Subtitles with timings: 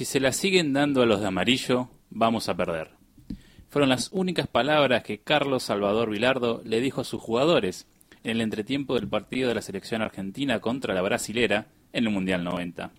[0.00, 2.88] Si se la siguen dando a los de amarillo, vamos a perder.
[3.68, 7.86] Fueron las únicas palabras que Carlos Salvador Vilardo le dijo a sus jugadores
[8.24, 12.44] en el entretiempo del partido de la selección argentina contra la brasilera en el Mundial
[12.44, 12.92] 90.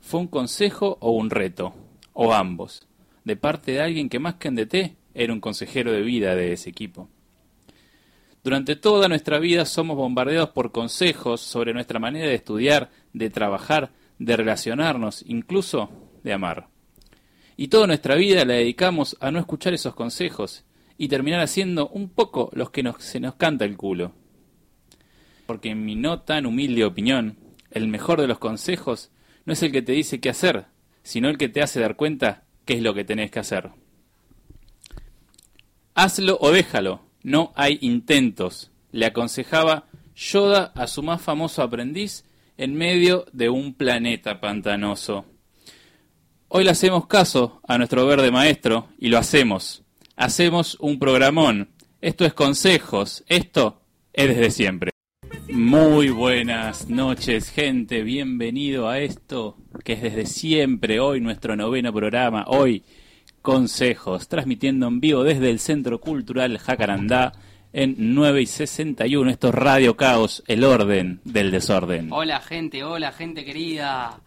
[0.00, 1.74] ¿Fue un consejo o un reto?
[2.12, 2.86] O ambos,
[3.24, 6.52] de parte de alguien que más que en DT era un consejero de vida de
[6.52, 7.08] ese equipo.
[8.44, 13.90] Durante toda nuestra vida somos bombardeados por consejos sobre nuestra manera de estudiar, de trabajar,
[14.24, 15.90] de relacionarnos, incluso
[16.22, 16.68] de amar.
[17.56, 20.64] Y toda nuestra vida la dedicamos a no escuchar esos consejos
[20.96, 24.14] y terminar haciendo un poco los que se nos canta el culo.
[25.46, 27.36] Porque en mi no tan humilde opinión,
[27.70, 29.10] el mejor de los consejos
[29.44, 30.66] no es el que te dice qué hacer,
[31.02, 33.70] sino el que te hace dar cuenta qué es lo que tenés que hacer.
[35.94, 42.24] Hazlo o déjalo, no hay intentos, le aconsejaba Yoda a su más famoso aprendiz
[42.56, 45.24] en medio de un planeta pantanoso.
[46.48, 49.82] Hoy le hacemos caso a nuestro verde maestro y lo hacemos.
[50.16, 51.70] Hacemos un programón.
[52.00, 53.24] Esto es consejos.
[53.26, 53.80] Esto
[54.12, 54.90] es desde siempre.
[55.50, 58.02] Muy buenas noches, gente.
[58.02, 61.00] Bienvenido a esto que es desde siempre.
[61.00, 62.44] Hoy nuestro noveno programa.
[62.48, 62.84] Hoy
[63.40, 64.28] consejos.
[64.28, 67.32] Transmitiendo en vivo desde el Centro Cultural Jacarandá
[67.72, 69.30] en 9 y 61.
[69.30, 72.12] Esto es Radio Caos, el orden del desorden.
[72.12, 74.18] Hola gente, hola gente querida.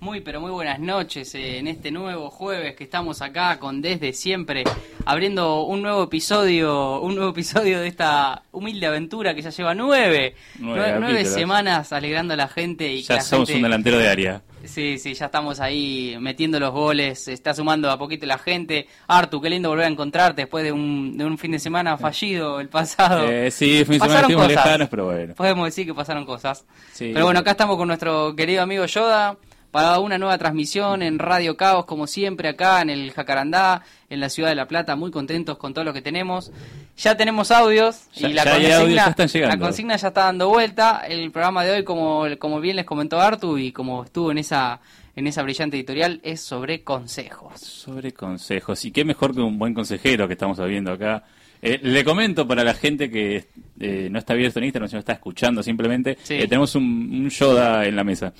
[0.00, 4.64] Muy pero muy buenas noches en este nuevo jueves que estamos acá con Desde Siempre,
[5.04, 10.34] abriendo un nuevo episodio, un nuevo episodio de esta humilde aventura que ya lleva nueve,
[10.58, 14.08] Nueve semanas alegrando a la gente y que Ya la somos gente- un delantero de
[14.08, 14.42] área.
[14.64, 18.86] Sí, sí, ya estamos ahí metiendo los goles, está sumando a poquito la gente.
[19.08, 22.60] Artu, qué lindo volver a encontrarte después de un, de un fin de semana fallido
[22.60, 23.26] el pasado.
[23.30, 24.64] Eh, sí, fin de semana Pasaron estuvimos cosas.
[24.64, 25.34] lejanos, pero bueno.
[25.34, 26.64] Podemos decir que pasaron cosas.
[26.92, 27.10] Sí.
[27.12, 29.36] Pero bueno, acá estamos con nuestro querido amigo Yoda
[29.70, 34.28] para una nueva transmisión en Radio Caos, como siempre, acá en el Jacarandá, en la
[34.28, 36.50] ciudad de La Plata, muy contentos con todo lo que tenemos.
[36.96, 41.02] Ya tenemos audios Ya- y la consigna, audios, la consigna ya está dando vuelta.
[41.08, 44.80] El programa de hoy, como, como bien les comentó Artu y como estuvo en esa,
[45.14, 47.60] en esa brillante editorial, es sobre consejos.
[47.60, 48.84] Sobre consejos.
[48.84, 51.22] Y qué mejor que un buen consejero que estamos viendo acá.
[51.62, 53.44] Eh, le comento para la gente que
[53.78, 56.16] eh, no está abierto en Instagram, sino está escuchando simplemente.
[56.22, 56.34] Sí.
[56.34, 58.32] eh, tenemos un, un Yoda en la mesa.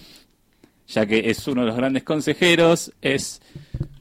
[0.93, 3.41] Ya que es uno de los grandes consejeros, es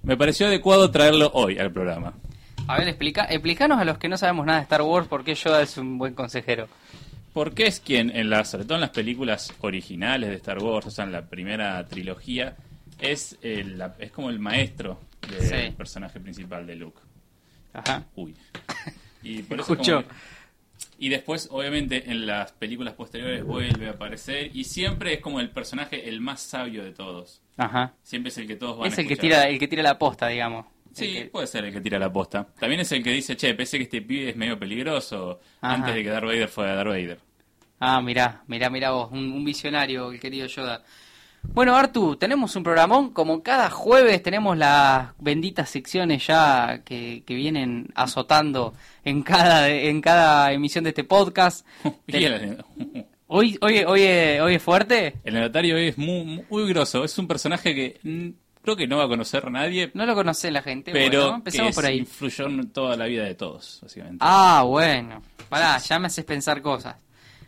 [0.04, 2.14] me pareció adecuado traerlo hoy al programa.
[2.68, 5.36] A ver, explica, explícanos a los que no sabemos nada de Star Wars por qué
[5.36, 6.68] Yoda es un buen consejero.
[7.34, 10.92] Porque es quien, en la, sobre todo en las películas originales de Star Wars, o
[10.92, 12.56] sea, en la primera trilogía,
[13.00, 15.74] es, el- la- es como el maestro del Sí.
[15.76, 17.00] personaje principal de Luke.
[17.74, 18.04] Ajá.
[18.16, 18.36] Uy.
[19.22, 19.96] Y por eso Escuchó.
[19.98, 20.16] como que-
[21.00, 25.50] y después, obviamente, en las películas posteriores vuelve a aparecer y siempre es como el
[25.50, 27.42] personaje el más sabio de todos.
[27.58, 27.94] Ajá.
[28.04, 29.98] Siempre es el que todos van Es a el que tira, el que tira la
[29.98, 30.66] posta, digamos.
[30.94, 32.48] Sí, que- puede ser el que tira la posta.
[32.60, 35.76] También es el que dice, che, pensé que este pibe es medio peligroso Ajá.
[35.76, 37.20] antes de que Darth Vader fuera Darth Vader.
[37.80, 40.84] Ah, mirá, mirá, mirá vos, un, un visionario, el querido Yoda.
[41.44, 47.34] Bueno, Artu, tenemos un programón, como cada jueves tenemos las benditas secciones ya que, que
[47.36, 48.74] vienen azotando
[49.04, 51.66] en cada, en cada emisión de este podcast.
[52.08, 52.64] Y el,
[53.32, 55.16] Hoy, hoy, hoy, es- hoy es fuerte.
[55.24, 57.04] el notario es muy, muy grosso.
[57.04, 58.34] Es un personaje que
[58.64, 61.36] creo que no va a conocer nadie, No lo conoce la gente, pero bueno, que
[61.38, 62.00] empecemos por ahí.
[62.00, 64.18] influyó en toda la vida de todos, básicamente.
[64.22, 65.22] Ah, bueno.
[65.48, 66.96] Pará, ya me haces pensar cosas.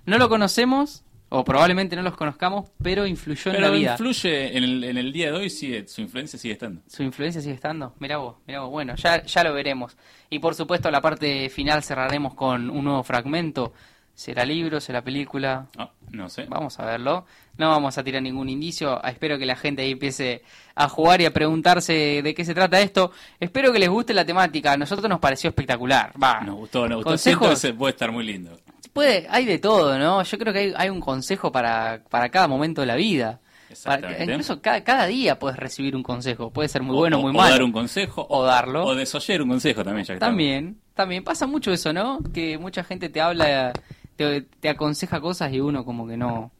[0.05, 1.03] No lo conocemos,
[1.33, 3.91] o probablemente no los conozcamos, pero influyó en la vida.
[3.93, 6.81] influye en el, en el día de hoy, sigue, su influencia sigue estando.
[6.87, 7.95] Su influencia sigue estando.
[7.99, 8.69] Mira vos, mira vos.
[8.69, 9.95] Bueno, ya, ya lo veremos.
[10.29, 13.71] Y por supuesto, la parte final cerraremos con un nuevo fragmento.
[14.13, 14.81] ¿Será libro?
[14.81, 15.67] ¿Será película?
[15.77, 16.47] Ah, no sé.
[16.49, 17.25] Vamos a verlo.
[17.57, 19.01] No vamos a tirar ningún indicio.
[19.01, 20.43] Espero que la gente ahí empiece
[20.75, 23.13] a jugar y a preguntarse de qué se trata esto.
[23.39, 24.73] Espero que les guste la temática.
[24.73, 26.11] A nosotros nos pareció espectacular.
[26.21, 26.41] Va.
[26.41, 27.11] Nos gustó, nos gustó.
[27.11, 27.39] Consejos.
[27.39, 28.59] Siento que se puede estar muy lindo.
[28.93, 30.21] Puede, hay de todo, ¿no?
[30.23, 33.39] Yo creo que hay, hay un consejo para, para cada momento de la vida.
[33.85, 34.23] Para- Exactamente.
[34.25, 36.51] incluso cada, cada día puedes recibir un consejo.
[36.51, 37.51] Puede ser muy O- bueno, o- muy o malo.
[37.51, 38.27] dar un consejo.
[38.29, 38.83] O darlo.
[38.85, 42.19] O desoyer un consejo también, ya que También, también pasa mucho eso, ¿no?
[42.33, 43.71] Que mucha gente te habla,
[44.17, 46.51] te, te aconseja cosas y uno como que no.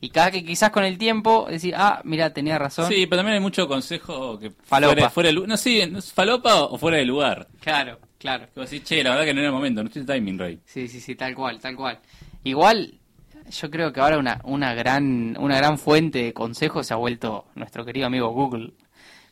[0.00, 2.88] Y cada que quizás con el tiempo decir, ah, mira, tenía razón.
[2.88, 4.94] Sí, pero también hay mucho consejo que Falopa.
[4.94, 5.82] fuera, fuera No, sí,
[6.14, 7.46] falopa o fuera de lugar.
[7.60, 8.46] Claro, claro.
[8.54, 10.58] Que vos decís, che, la verdad que no era el momento, no estoy timing, Rey.
[10.64, 11.98] Sí, sí, sí, tal cual, tal cual.
[12.42, 12.94] Igual,
[13.50, 17.46] yo creo que ahora una, una gran, una gran fuente de consejos se ha vuelto
[17.54, 18.72] nuestro querido amigo Google.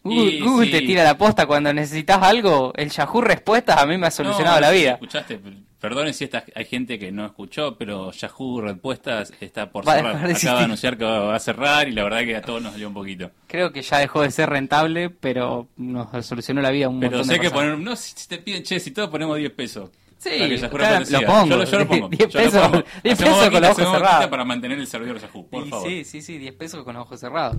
[0.04, 0.72] Google, Y Google sí.
[0.72, 2.72] te tira la posta cuando necesitas algo.
[2.76, 4.92] El Yahoo Respuestas a mí me ha solucionado No, la vida.
[4.92, 5.40] Escuchaste,
[5.82, 9.99] Perdone si esta, hay gente que no escuchó, pero Yahoo Respuestas está por cerrar.
[10.17, 12.87] Acaba de anunciar que va a cerrar y la verdad que a todos nos dio
[12.88, 13.31] un poquito.
[13.49, 17.26] Creo que ya dejó de ser rentable, pero nos solucionó la vida un Pero montón
[17.26, 17.73] sé de que personas.
[17.75, 19.90] poner, no, si te piden, che, si todos ponemos 10 pesos.
[20.19, 20.31] Sí,
[20.70, 21.46] claro, lo pongo.
[21.49, 22.08] Yo, lo- yo lo pongo.
[22.11, 22.85] 10 yo lo pesos- pongo.
[23.02, 24.26] 10 Hacemos pesos con los ojos cerrados.
[24.28, 25.88] para mantener el servidor Yahoo, por Y favor.
[25.88, 27.56] Sí, sí, sí, 10 pesos con los ojos cerrados.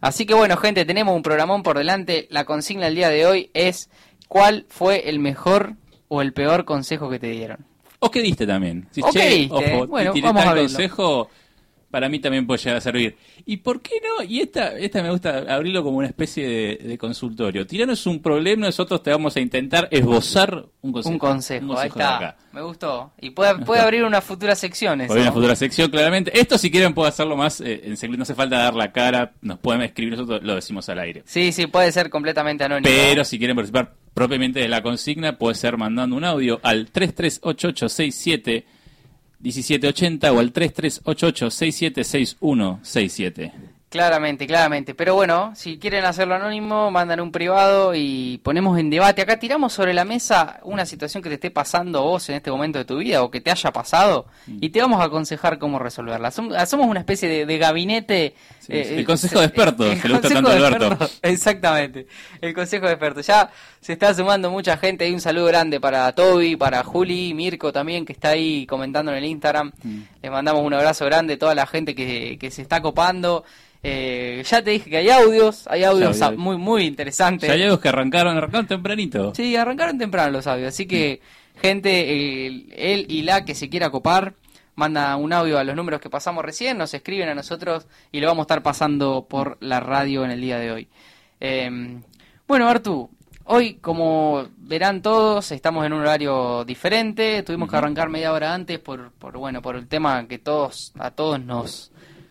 [0.00, 2.28] Así que bueno, gente, tenemos un programón por delante.
[2.30, 3.90] La consigna del día de hoy es
[4.26, 5.74] ¿cuál fue el mejor
[6.08, 7.64] o el peor consejo que te dieron?
[8.00, 8.86] ¿O qué diste también?
[8.90, 9.54] Si, ¿O che, diste?
[9.74, 10.68] Ojo, Bueno, tiré vamos a verlo.
[10.68, 11.30] consejo,
[11.90, 13.16] para mí también puede llegar a servir.
[13.44, 14.22] ¿Y por qué no?
[14.22, 17.66] Y esta, esta me gusta abrirlo como una especie de, de consultorio.
[17.66, 21.12] Tiranos un problema, nosotros te vamos a intentar esbozar un consejo.
[21.12, 22.16] Un consejo, ahí está.
[22.18, 22.36] acá.
[22.52, 23.12] Me gustó.
[23.20, 26.38] Y puede, puede abrir una futura sección en la futura sección, claramente.
[26.38, 28.18] Esto, si quieren, puedo hacerlo más eh, en secreto.
[28.18, 29.32] No hace falta dar la cara.
[29.42, 31.22] Nos pueden escribir, nosotros lo decimos al aire.
[31.26, 32.84] Sí, sí, puede ser completamente anónimo.
[32.88, 38.64] Pero si quieren participar propiamente de la consigna, puede ser mandando un audio al 338867
[39.40, 43.52] 1780 o al 3388676167.
[43.90, 44.94] Claramente, claramente.
[44.94, 49.22] Pero bueno, si quieren hacerlo anónimo, mandan un privado y ponemos en debate.
[49.22, 52.78] Acá tiramos sobre la mesa una situación que te esté pasando vos en este momento
[52.78, 54.58] de tu vida o que te haya pasado Mm.
[54.60, 56.30] y te vamos a aconsejar cómo resolverla.
[56.30, 58.34] Som- Somos una especie de, de gabinete.
[58.68, 61.10] Sí, el consejo de expertos, el que le gusta tanto Alberto.
[61.22, 62.06] Exactamente,
[62.40, 63.26] el consejo de expertos.
[63.26, 63.50] Ya
[63.80, 65.04] se está sumando mucha gente.
[65.06, 69.18] Hay un saludo grande para Toby, para Juli, Mirko también, que está ahí comentando en
[69.18, 69.72] el Instagram.
[69.82, 69.98] Mm.
[70.22, 73.42] Les mandamos un abrazo grande a toda la gente que, que se está copando.
[73.82, 77.48] Eh, ya te dije que hay audios, hay audios muy muy interesantes.
[77.48, 79.32] Ya hay algo que arrancaron, arrancaron tempranito.
[79.34, 81.20] Sí, arrancaron temprano los audios, así que
[81.62, 84.34] gente, el- él y la que se quiera copar,
[84.78, 88.28] manda un audio a los números que pasamos recién, nos escriben a nosotros y lo
[88.28, 90.88] vamos a estar pasando por la radio en el día de hoy.
[91.40, 92.00] Eh,
[92.46, 93.10] bueno, Artu,
[93.46, 98.78] hoy como verán todos, estamos en un horario diferente, tuvimos que arrancar media hora antes
[98.78, 101.90] por, por bueno, por el tema que todos a todos nos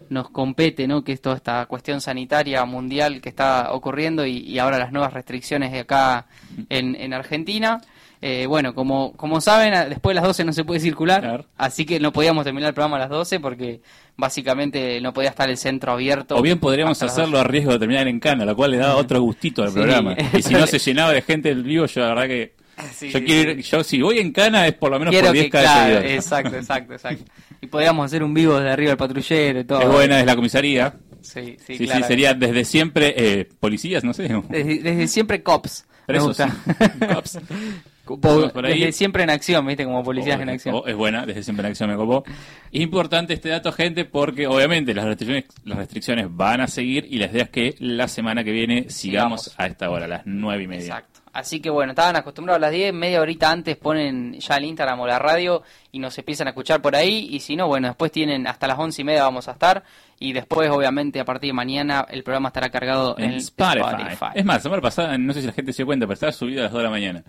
[0.10, 1.04] nos compete, ¿no?
[1.04, 5.12] Que es toda esta cuestión sanitaria mundial que está ocurriendo y, y ahora las nuevas
[5.12, 6.28] restricciones de acá
[6.70, 7.82] en, en Argentina.
[8.22, 11.46] Eh, bueno, como, como saben, después de las 12 no se puede circular, Claro.
[11.58, 13.82] así que no podíamos terminar el programa a las 12 porque
[14.16, 16.36] básicamente no podía estar el centro abierto.
[16.36, 19.22] O bien podríamos hacerlo a riesgo de terminar en cana, lo cual le daba otro
[19.22, 20.16] gustito al Sí, programa.
[20.34, 22.56] Y si no se llenaba de gente del vivo, yo la verdad que...
[22.78, 22.94] 12.
[22.94, 25.32] Sí, yo sí, quiero ir- yo si voy en cana es por lo menos por
[25.32, 27.24] 10 que, cada claro, exacto, exacto, exacto.
[27.60, 29.80] Y podíamos hacer un vivo desde arriba del patrullero y todo.
[29.80, 30.94] Qué buena es la comisaría.
[31.22, 34.30] Sí, sí, Sí, sí, sería desde siempre eh, policías, no sé.
[34.50, 35.86] Desde, desde siempre cops.
[36.08, 36.50] Me Presos, gusta.
[36.50, 37.06] sí.
[37.16, 37.40] Cops.
[38.08, 38.80] Por ahí.
[38.80, 40.76] Desde siempre en acción, viste, como policías Oh, en acción.
[40.76, 42.24] oh, es buena, desde siempre en acción me copó.
[42.72, 47.18] Es importante este dato, gente, porque obviamente las restricciones, las restricciones van a seguir y
[47.18, 49.60] la idea es que la semana que viene sigamos, Sigamos.
[49.60, 50.86] a esta hora, a las nueve y media.
[50.86, 51.20] Exacto.
[51.34, 55.00] Así que bueno, estaban acostumbrados a las 10, media horita antes ponen ya el Instagram
[55.02, 55.62] o la radio
[55.92, 57.28] y nos empiezan a escuchar por ahí.
[57.30, 59.84] Y si no, bueno, después tienen hasta las once y media vamos a estar.
[60.20, 63.82] Y después, obviamente, a partir de mañana el programa estará cargado en, En Spotify.
[63.86, 64.26] Spotify.
[64.34, 66.32] Es más, la semana pasada, no sé si la gente se dio cuenta, pero estaba
[66.32, 67.24] subido a las 2 de la mañana.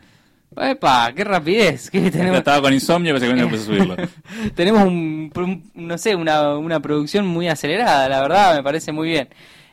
[0.57, 1.13] ¡Epa!
[1.15, 1.91] ¡Qué rapidez!
[1.91, 2.39] ¿Qué tenemos?
[2.39, 3.97] Estaba con insomnio, básicamente no puse a subirlo.
[4.55, 9.09] tenemos un, un- no sé, una, una producción muy acelerada, la verdad, me parece muy
[9.09, 9.29] bien.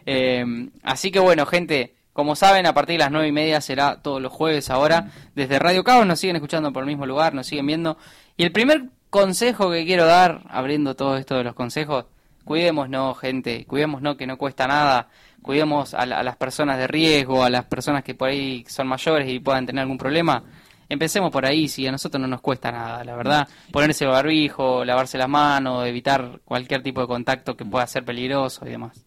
[0.05, 0.45] Eh,
[0.83, 4.21] así que bueno, gente, como saben, a partir de las nueve y media será todos
[4.21, 5.09] los jueves ahora.
[5.33, 7.97] Desde Radio Cabos nos siguen escuchando por el mismo lugar, nos siguen viendo.
[8.37, 12.05] Y el primer consejo que quiero dar, abriendo todo esto de los consejos,
[12.43, 15.07] cuidémonos, gente, cuidémonos que no cuesta nada.
[15.41, 18.87] Cuidemos a, la- a las personas de riesgo, a las personas que por ahí son
[18.87, 20.43] mayores y puedan tener algún problema.
[20.89, 23.47] Empecemos por ahí, si a nosotros no nos cuesta nada, la verdad.
[23.71, 28.69] Ponerse barbijo, lavarse las manos, evitar cualquier tipo de contacto que pueda ser peligroso y
[28.69, 29.05] demás.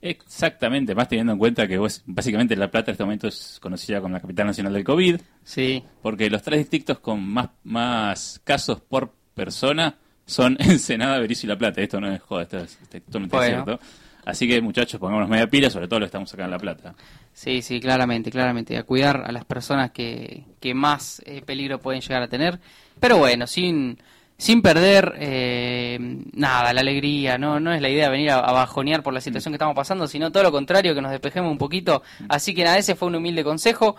[0.00, 4.00] Exactamente, más teniendo en cuenta que vos, básicamente La Plata en este momento es conocida
[4.00, 8.80] como la capital nacional del COVID, Sí, porque los tres distritos con más, más casos
[8.80, 11.80] por persona son Ensenada, Berizo y La Plata.
[11.80, 13.80] Esto no es joda, esto es, esto cierto.
[14.24, 16.94] Así que muchachos, pongámonos media pila, sobre todo lo que estamos acá en La Plata.
[17.36, 18.78] Sí, sí, claramente, claramente.
[18.78, 22.58] A cuidar a las personas que, que más eh, peligro pueden llegar a tener.
[22.98, 23.98] Pero bueno, sin,
[24.38, 25.98] sin perder eh,
[26.32, 27.36] nada, la alegría.
[27.36, 30.08] No, no es la idea venir a, a bajonear por la situación que estamos pasando,
[30.08, 32.02] sino todo lo contrario, que nos despejemos un poquito.
[32.28, 33.96] Así que nada, ese fue un humilde consejo.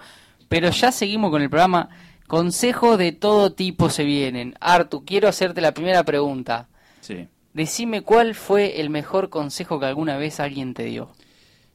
[0.50, 1.90] Pero ya seguimos con el programa.
[2.26, 4.56] Consejos de todo tipo se vienen.
[4.60, 6.68] Artu, quiero hacerte la primera pregunta.
[7.02, 7.28] Sí.
[7.54, 11.12] Decime cuál fue el mejor consejo que alguna vez alguien te dio.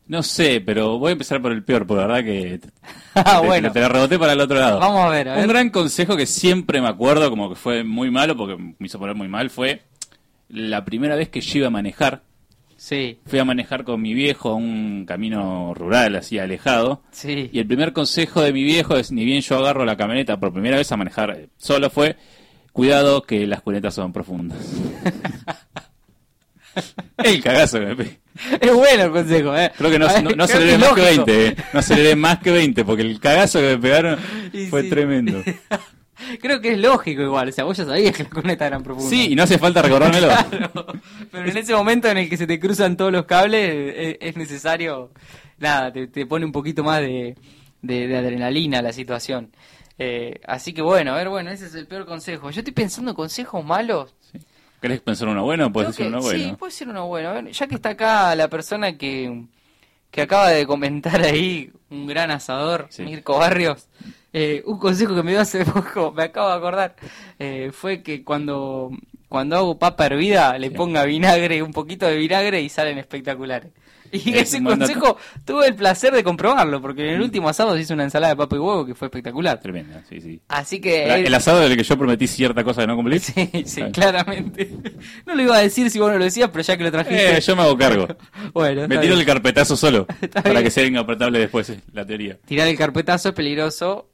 [0.09, 2.69] No sé, pero voy a empezar por el peor, porque la verdad que te,
[3.15, 3.73] Ah, te- bueno.
[3.73, 4.79] te la reboté para el otro lado.
[4.81, 5.43] Vamos a ver, a ver.
[5.45, 8.99] Un gran consejo que siempre me acuerdo, como que fue muy malo, porque me hizo
[8.99, 9.83] poner muy mal, fue
[10.49, 12.23] la primera vez que yo iba a manejar.
[12.77, 17.03] Sí, Fui a manejar con mi viejo a un camino rural, así alejado.
[17.13, 17.49] sí.
[17.53, 20.53] Y el primer consejo de mi viejo es, ni bien yo agarro la camioneta por
[20.53, 22.17] primera vez a manejar solo, fue,
[22.73, 24.59] Cuidado que las cunetas son profundas.
[27.19, 28.21] el cagazo que me pegué.
[28.61, 29.71] Es bueno el consejo, ¿eh?
[29.77, 31.25] Creo que no, ver, no, no aceleré más que lógico.
[31.27, 31.57] 20, eh.
[31.73, 34.19] No aceleré más que 20, porque el cagazo que me pegaron
[34.53, 34.89] Y fue sí.
[34.89, 35.43] tremendo.
[36.41, 39.11] Creo que es lógico igual, o sea, vos ya sabías que las cunetas eran profundas.
[39.11, 40.29] Sí, y no hace falta recordármelo.
[40.29, 40.87] Claro.
[41.33, 44.37] Pero en ese momento en el que se te cruzan todos los cables, es, es
[44.37, 45.11] necesario,
[45.59, 47.35] nada, te, te pone un poquito más de,
[47.83, 49.51] de- de adrenalina la situación.
[49.99, 52.51] Eh, así que bueno, a ver, bueno, ese es el peor consejo.
[52.51, 54.15] Yo estoy pensando consejos malos.
[54.83, 56.57] ¿Querés pensar uno bueno o puedes decir uno Sí, bueno?
[56.59, 57.29] puede ser uno bueno.
[57.31, 59.45] A ver, ya que está acá la persona que,
[60.11, 63.03] que acaba de comentar ahí, un gran asador, Sí.
[63.05, 63.89] Mirko Barrios,
[64.33, 66.97] eh, un consejo que me dio hace poco, me acabo de acordar,
[67.39, 68.91] eh, fue que cuando,
[69.29, 70.75] cuando hago papa hervida le Sí.
[70.75, 73.73] ponga vinagre, un poquito de vinagre y salen espectaculares.
[74.13, 74.93] Y Es ese un buen dato.
[74.93, 78.35] consejo tuve el placer de comprobarlo, porque en el último asado se hizo una ensalada
[78.35, 79.59] de papa y huevo que fue espectacular.
[79.59, 80.41] Tremenda, sí, sí.
[80.49, 81.13] Así que...
[81.25, 83.21] El asado del que yo prometí cierta cosa de no cumplir.
[83.21, 84.71] Sí, sí, claramente.
[85.27, 87.37] No lo iba a decir si vos no lo decías, pero ya que lo trajiste.
[87.37, 88.07] Eh, yo me hago cargo.
[88.53, 89.19] Bueno, Me tiro bien.
[89.21, 90.07] el carpetazo solo.
[90.33, 90.65] Para bien.
[90.65, 92.39] que sea inapretable después eh, la teoría.
[92.45, 94.09] Tirar el carpetazo es peligroso.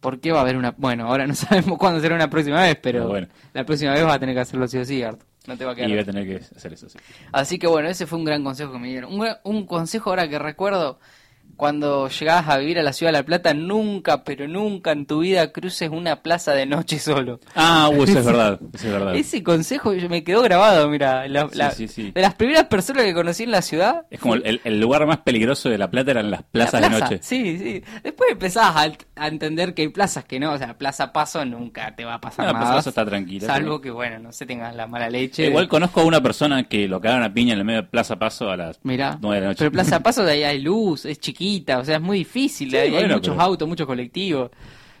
[0.00, 0.74] Porque va a haber una.
[0.76, 3.28] Bueno, ahora no sabemos cuándo será una próxima vez, pero Ah, bueno.
[3.54, 5.24] la próxima vez vas a tener que hacerlo sí o sí, Arto.
[5.46, 5.90] No te va a Y quedar.
[5.90, 6.98] voy a tener que hacer eso, sí.
[7.32, 9.12] Así que bueno, ese fue un gran consejo que me dieron.
[9.12, 10.98] Un, un consejo ahora que recuerdo.
[11.56, 15.20] Cuando llegabas a vivir a la ciudad de La Plata, nunca, pero nunca en tu
[15.20, 17.40] vida cruces una plaza de noche solo.
[17.54, 18.60] Ah, uh, eso es verdad.
[18.74, 19.16] Eso es verdad.
[19.16, 21.26] Ese consejo me quedó grabado, mira.
[21.28, 22.10] la- Sí, la- sí, sí.
[22.12, 25.18] De las primeras personas que conocí en la ciudad, Es como el, el lugar más
[25.18, 27.18] peligroso de La Plata eran las plazas La de noche.
[27.22, 27.82] Sí, sí.
[28.02, 31.94] Después empezás a, a entender que hay plazas que no, o sea, Plaza Paso nunca
[31.96, 32.58] te va a pasar nada.
[32.58, 35.46] Plaza Paso está tranquila, Salvo que, bueno, no sé, tengas la mala leche.
[35.46, 38.16] Igual conozco a una persona que lo cagaron a piña en el medio de Plaza
[38.16, 39.18] Paso a las Mirá.
[39.20, 39.58] 9 de la noche.
[39.60, 42.70] Pero Plaza Paso de ahí hay luz, es chiquita, o sea, es muy difícil.
[42.70, 44.50] Sí, hay, muchos pero- autos, muchos colectivos.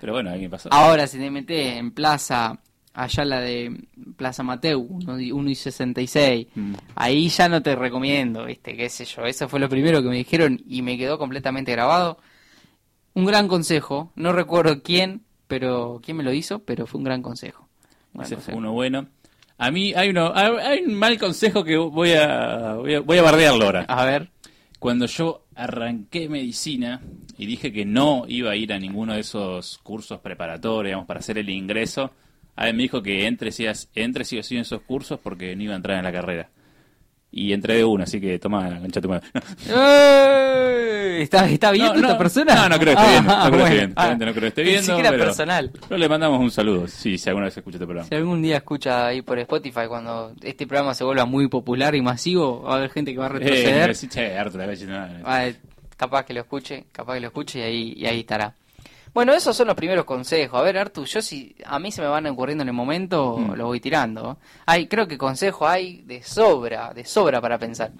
[0.00, 0.68] Pero bueno, alguien pasó.
[0.72, 2.58] Ahora, si te metes en Plaza,
[2.94, 3.74] allá la de
[4.16, 6.74] Plaza Mateu, 1 y 1 y 66, Mm.
[6.94, 8.76] ahí ya no te recomiendo, ¿viste?
[8.76, 9.24] ¿Qué sé yo?
[9.24, 12.18] Eso fue lo primero que me dijeron y me quedó completamente grabado.
[13.14, 17.22] Un gran consejo, no recuerdo quién, pero quién me lo hizo, pero fue un gran
[17.22, 17.66] consejo.
[18.12, 19.06] Un gran Ese fue uno bueno.
[19.58, 23.22] A mí hay uno, hay un mal consejo que voy a, voy a, voy a
[23.22, 23.86] bardearlo ahora.
[23.88, 24.28] A ver,
[24.78, 27.00] Cuando yo arranqué medicina
[27.38, 31.38] y dije que no iba a ir a ninguno de esos cursos preparatorios, para hacer
[31.38, 32.12] el ingreso,
[32.56, 33.50] alguien me dijo que entre
[33.94, 36.50] entre sí o sí en esos cursos porque no iba a entrar en la carrera.
[37.38, 39.26] Y entré de uno, así que toma, gancha tu madre.
[39.68, 41.18] ¡Eh!
[41.22, 42.54] ¿Está, está viendo No, no, esta persona?
[42.54, 43.74] no, no creo que esté viendo, no creo que esté bueno.
[43.76, 45.70] viendo, realmente no creo que esté pensé viendo, que era pero- personal.
[45.88, 48.08] Pero le mandamos un saludo, sí, si alguna vez escucha este programa.
[48.08, 52.00] Si algún día escucha ahí por Spotify, cuando este programa se vuelva muy popular y
[52.02, 53.94] masivo, va a haber gente que va a Eh, retroceder.
[53.94, 55.14] sí, che, harto la vez, no, no.
[55.24, 55.46] Ah,
[55.96, 58.54] capaz que lo escuche, capaz que lo escuche y ahí, y ahí estará.
[59.16, 60.60] Bueno, esos son los primeros consejos.
[60.60, 63.54] A ver, Artu, yo si a mí se me van ocurriendo en el momento, Mm.
[63.54, 64.36] lo voy tirando.
[64.66, 67.92] Hay, creo que consejos hay de sobra, de sobra para pensar.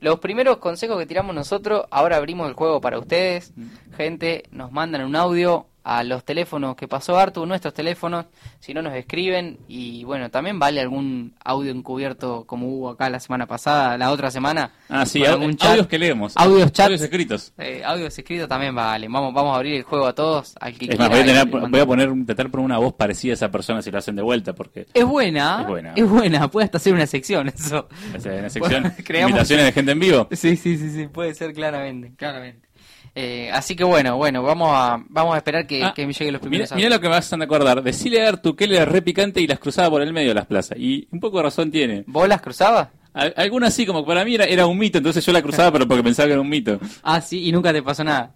[0.00, 3.54] Los primeros consejos que tiramos nosotros, ahora abrimos el juego para ustedes.
[3.96, 8.26] Gente, nos mandan un audio a los teléfonos que pasó Artu, nuestros teléfonos,
[8.60, 9.58] si no nos escriben.
[9.68, 14.30] Y bueno, también vale algún audio encubierto como hubo acá la semana pasada, la otra
[14.30, 14.70] semana.
[14.88, 15.70] Ah, sí, algún chat.
[15.72, 16.36] audios que leemos.
[16.36, 16.86] Audios, chats.
[16.86, 17.52] Audios escritos.
[17.58, 19.08] Eh, audios escritos también vale.
[19.08, 20.54] Vamos, vamos a abrir el juego a todos.
[20.60, 23.32] Al que Es más, voy a, tener- voy a poner, intentar poner una voz parecida
[23.32, 25.92] a esa persona si lo hacen de vuelta, porque Es buena, Es buena.
[25.96, 26.48] es buena.
[26.48, 27.88] Puede hasta ser una sección eso.
[28.14, 30.28] en la sección Creamos- invitaciones de gente en vivo.
[30.32, 32.68] Sí, sí, sí, sí, puede ser claramente, claramente.
[33.14, 36.32] Eh, así que bueno, bueno, vamos a vamos a esperar que, Ah, que me lleguen
[36.32, 37.82] los primeros mira lo que me vas a acordar.
[37.82, 40.34] Decirle a Artu que él era re picante y las cruzaba por el medio de
[40.34, 40.78] las plazas.
[40.78, 42.04] Y un poco de razón tiene.
[42.06, 42.88] ¿Vos las cruzabas?
[43.12, 45.86] Al- Algunas sí, como para mí era, era un mito, entonces yo la cruzaba, pero
[45.86, 46.80] porque pensaba que era un mito.
[47.02, 48.34] Ah, sí, y nunca te pasó nada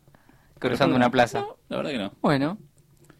[0.58, 1.40] cruzando una plaza.
[1.40, 2.12] No, la verdad que no.
[2.20, 2.58] Bueno,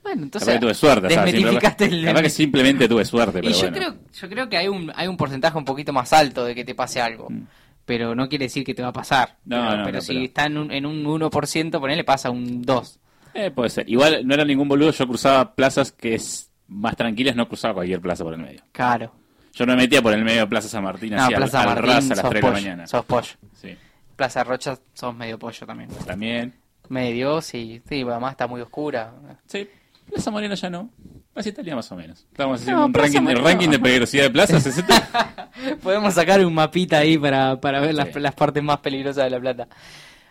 [0.03, 1.09] bueno, entonces que tuve suerte.
[1.09, 3.77] desmitificaste el que simplemente tuve suerte, Y yo bueno.
[3.77, 6.65] creo, yo creo que hay un, hay un porcentaje un poquito más alto de que
[6.65, 7.29] te pase algo.
[7.31, 7.47] Mm.
[7.87, 9.39] Pero no quiere decir que te va a pasar.
[9.47, 12.29] No, pero no, pero no, si pero- está en un, en un 1%, ponele pasa
[12.31, 13.01] un 2.
[13.35, 13.89] Eh, puede ser.
[13.89, 18.01] Igual no era ningún boludo, yo cruzaba plazas que es más tranquilas, no cruzaba cualquier
[18.01, 18.61] plaza por el medio.
[18.73, 19.13] Claro.
[19.55, 21.67] Yo no me metía por el medio de Plaza San Martín No, así Plaza al,
[21.69, 22.87] Martín ras a las sos 3 de la pollo, mañana.
[22.87, 23.33] sos pollo.
[23.55, 23.77] Sí.
[24.15, 25.89] Plaza Rocha sos medio pollo también.
[26.05, 26.55] También.
[26.91, 29.13] Medio, sí, sí, además está muy oscura.
[29.47, 29.67] Sí.
[30.11, 30.91] Plaza Moreno ya no.
[31.33, 32.21] Plaza Italia más o menos.
[32.31, 34.65] Estamos haciendo No, un ranking, el ranking de peligrosidad de plazas.
[34.67, 34.95] es este.
[35.83, 39.41] Podemos sacar un mapita ahí para, para ver las, las partes más peligrosas de La
[39.41, 39.69] Plata.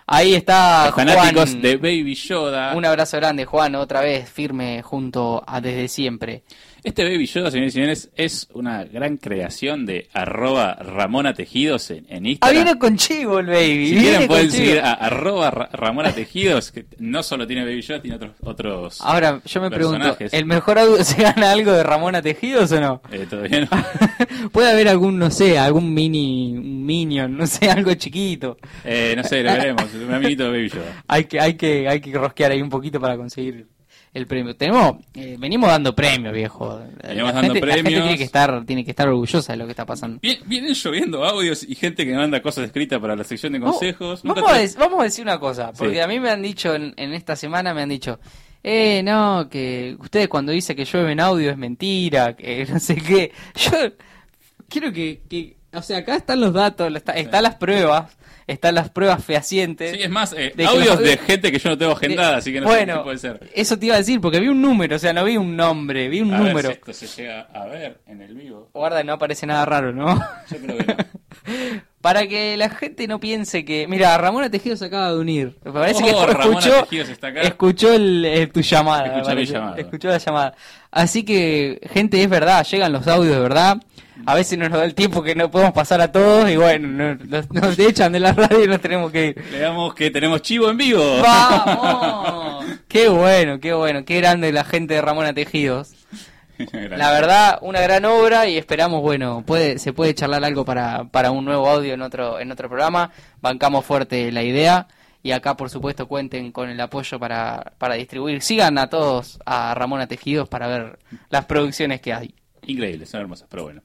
[0.08, 1.62] Ahí está Los fanáticos Juan.
[1.62, 2.76] de Baby Yoda.
[2.76, 6.44] Un abrazo grande, Juan, otra vez firme junto a Desde Siempre.
[6.86, 12.06] Este Baby Yoda, señores y señores, es una gran creación de arroba Ramona Tejidos en,
[12.10, 12.64] en Ah, Instagram.
[12.64, 13.88] viene con chivo el baby.
[13.90, 14.58] si quieren pueden chivo.
[14.66, 19.02] seguir a arroba Ra- Ramona Tejidos, que no solo tiene Baby Yoda, tiene otros, otros
[19.02, 20.16] Ahora, yo me pregunto.
[20.32, 23.02] ¿el mejor audio se gana algo de Ramona Tejidos o no?
[23.12, 24.50] Eh, todavía no.
[24.52, 28.58] Puede haber algún, no sé, algún mini, un minion, no sé, algo chiquito.
[28.84, 29.86] Eh, no sé, lo veremos.
[29.92, 31.04] Un amiguito de Baby Yoda.
[31.08, 33.66] Hay que, hay que, hay que rosquear ahí un poquito para conseguir
[34.16, 34.56] el premio.
[34.56, 36.80] Tenemos, eh, venimos dando premios, viejo.
[37.04, 39.66] Venimos la dando gente, la gente tiene que estar, tiene que estar orgullosa de lo
[39.66, 40.18] que está pasando.
[40.22, 43.76] Bien- Vienen lloviendo audios y gente que manda cosas escritas para la sección de Vamos-
[43.78, 44.24] consejos.
[44.24, 46.00] Vamos, a, te- dec- vamos a decir una cosa, porque Sí.
[46.00, 48.20] a mí me han dicho en, en esta semana, me han dicho,
[48.64, 52.96] eh, no, que ustedes cuando dicen que llueve en audio es mentira, que no sé
[52.96, 53.32] qué.
[53.56, 53.72] Yo
[54.70, 58.16] quiero que, que o sea, acá están los datos, está- están las pruebas,
[58.48, 59.92] están las pruebas fehacientes.
[59.92, 62.38] Sí, es más, eh, De audios los- de gente que yo no tengo agendada, de-
[62.38, 63.50] así que no sé bueno, qué puede ser.
[63.54, 66.08] eso te iba a decir, porque vi un número, o sea, no vi un nombre,
[66.10, 66.70] vi un A ver número.
[66.70, 68.70] si esto se llega a ver en el vivo.
[68.74, 70.16] Guarda, no aparece nada raro, ¿no?
[70.52, 70.96] Yo creo que no.
[72.02, 73.88] Para que la gente no piense que.
[73.88, 75.58] Mira, Ramona Tejido se acaba de unir.
[75.64, 77.42] Me parece Oh, que Ramona escuchó, está acá.
[77.42, 79.08] escuchó el, eh, tu llamada.
[79.08, 79.76] Escuchó mi llamado.
[79.78, 80.56] Escuchó la llamada.
[80.92, 83.78] Así que, gente, es verdad, llegan los audios de verdad.
[84.26, 86.88] A veces no nos da el tiempo que no podemos pasar a todos y bueno,
[86.88, 89.44] no- nos, nos echan de la radio y nos tenemos que ir.
[89.52, 91.22] Le damos que tenemos chivo en vivo.
[91.22, 92.66] ¡Vamos!
[92.88, 95.94] qué bueno, qué bueno, qué grande la gente de Ramona Tejidos.
[96.74, 101.32] La verdad, una gran obra y esperamos, bueno, puede, se puede charlar algo para, para
[101.32, 103.12] un nuevo audio en otro, en otro programa.
[103.42, 104.88] Bancamos fuerte la idea
[105.22, 108.42] y acá, por supuesto, cuenten con el apoyo para, para distribuir.
[108.42, 112.34] Sigan a todos a Ramona Tejidos para ver las producciones que hay.
[112.68, 113.82] Increíbles, son hermosas, pero bueno.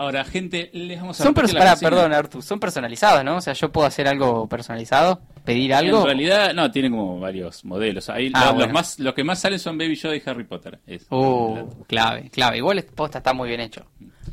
[0.00, 1.76] Ahora, gente, les vamos a Son consigna.
[1.76, 3.36] perdón, Artu, son personalizados, ¿no?
[3.36, 5.98] O sea, yo puedo hacer algo personalizado, pedir algo.
[6.00, 8.08] En realidad, no, tiene como varios modelos.
[8.08, 8.72] Ahí Ah, los, bueno.
[8.72, 10.78] más, los que más salen son Baby Yoda y Harry Potter.
[10.86, 12.56] Es- Uh, clave, clave.
[12.56, 13.84] Igual este posta está muy bien hecho.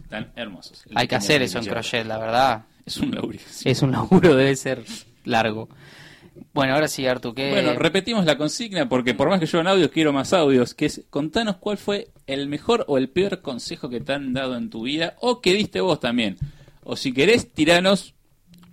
[0.03, 0.85] Están hermosos.
[0.95, 2.61] Hay que hacer eso en crochet, la verdad.
[2.85, 3.37] Es un laburo.
[3.49, 3.69] sí.
[3.69, 4.83] Es un laburo, debe ser
[5.25, 5.67] largo.
[6.53, 7.51] Bueno, ahora sí, Artu, ¿qué?
[7.51, 10.85] Bueno, repetimos la consigna porque por más que yo en audios quiero más audios, que
[10.87, 14.69] es contanos cuál fue el mejor o el peor consejo que te han dado en
[14.69, 16.37] tu vida o que diste vos también.
[16.83, 18.13] O si querés, tiranos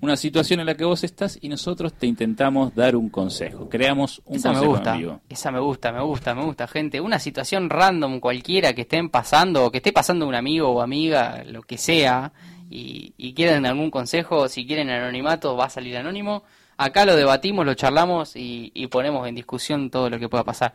[0.01, 3.69] una situación en la que vos estás y nosotros te intentamos dar un consejo.
[3.71, 5.21] Creamos un Esa me consejo gusta, en vivo.
[5.31, 7.01] esa me gusta, me gusta, me gusta, gente.
[7.01, 11.43] Una situación random cualquiera que estén pasando, o que esté pasando un amigo o amiga,
[11.47, 12.33] lo que sea,
[12.69, 16.45] y, y quieren algún consejo, si quieren anonimato, va a salir anónimo.
[16.77, 20.73] Acá lo debatimos, lo charlamos y, y ponemos en discusión todo lo que pueda pasar.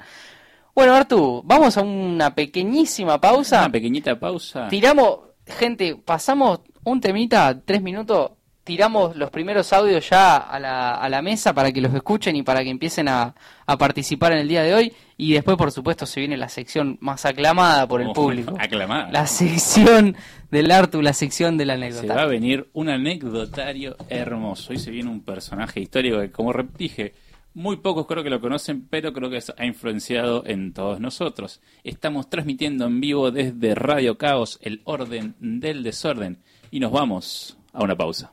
[0.76, 3.60] Bueno, Artu, vamos a una pequeñísima pausa.
[3.60, 4.68] Una pequeñita pausa.
[4.70, 8.32] Tiramos, gente, pasamos un temita, tres minutos,
[8.70, 12.44] tiramos los primeros audios ya a la, a la mesa para que los escuchen y
[12.44, 13.34] para que empiecen a,
[13.66, 14.94] a participar en el día de hoy.
[15.18, 18.56] Y después, por supuesto, se viene la sección más aclamada por el Oh, público.
[18.60, 19.12] Aclamada.
[19.12, 20.16] La sección
[20.52, 22.26] del Artu, la sección de la Se va a anécdota.
[22.28, 24.72] venir un anecdotario hermoso.
[24.72, 27.16] Hoy se viene un personaje histórico que, como dije,
[27.56, 31.60] muy pocos creo que lo conocen, pero creo que ha influenciado en todos nosotros.
[31.84, 36.38] Estamos transmitiendo en vivo desde Radio Caos, el orden del desorden.
[36.70, 38.32] Y nos vamos a una pausa.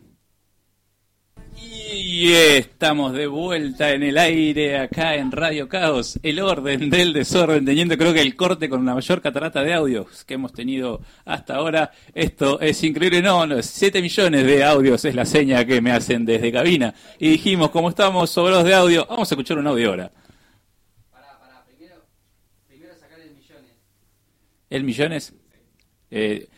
[1.59, 7.65] Y estamos de vuelta en el aire acá en Radio Caos, el orden del desorden,
[7.65, 11.57] teniendo creo que el corte con la mayor catarata de audios que hemos tenido hasta
[11.57, 11.93] ahora.
[12.15, 16.25] Esto es increíble, no, no, 7 millones de audios es la seña que me hacen
[16.25, 16.95] desde cabina.
[17.19, 20.11] Y dijimos, como estamos sobrados de audio, vamos a escuchar un audio ahora.
[24.69, 25.33] ¿El millones?
[26.11, 26.49] Eh,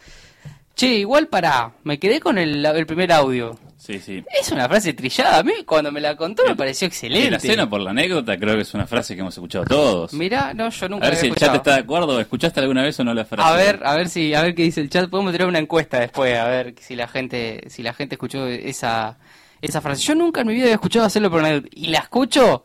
[0.75, 3.57] Che, igual para, me quedé con el, el primer audio.
[3.83, 4.23] Sí, sí.
[4.39, 5.39] Es una frase trillada.
[5.39, 7.31] A mí cuando me la contó me pareció Y excelente.
[7.31, 10.13] la cena por la anécdota creo que es una frase que hemos escuchado todos.
[10.13, 12.19] Mirá, no, yo nunca A ver la si el chat está de acuerdo.
[12.19, 13.49] ¿Escuchaste alguna vez o no la frase?
[13.49, 15.09] A ver, a ver si, a ver qué dice el chat.
[15.09, 19.17] Podemos tirar una encuesta después, a ver si la gente, si la gente escuchó esa,
[19.61, 20.03] esa frase.
[20.03, 21.69] Yo nunca en mi vida había escuchado hacerlo por anécdota.
[21.73, 22.63] Y la escucho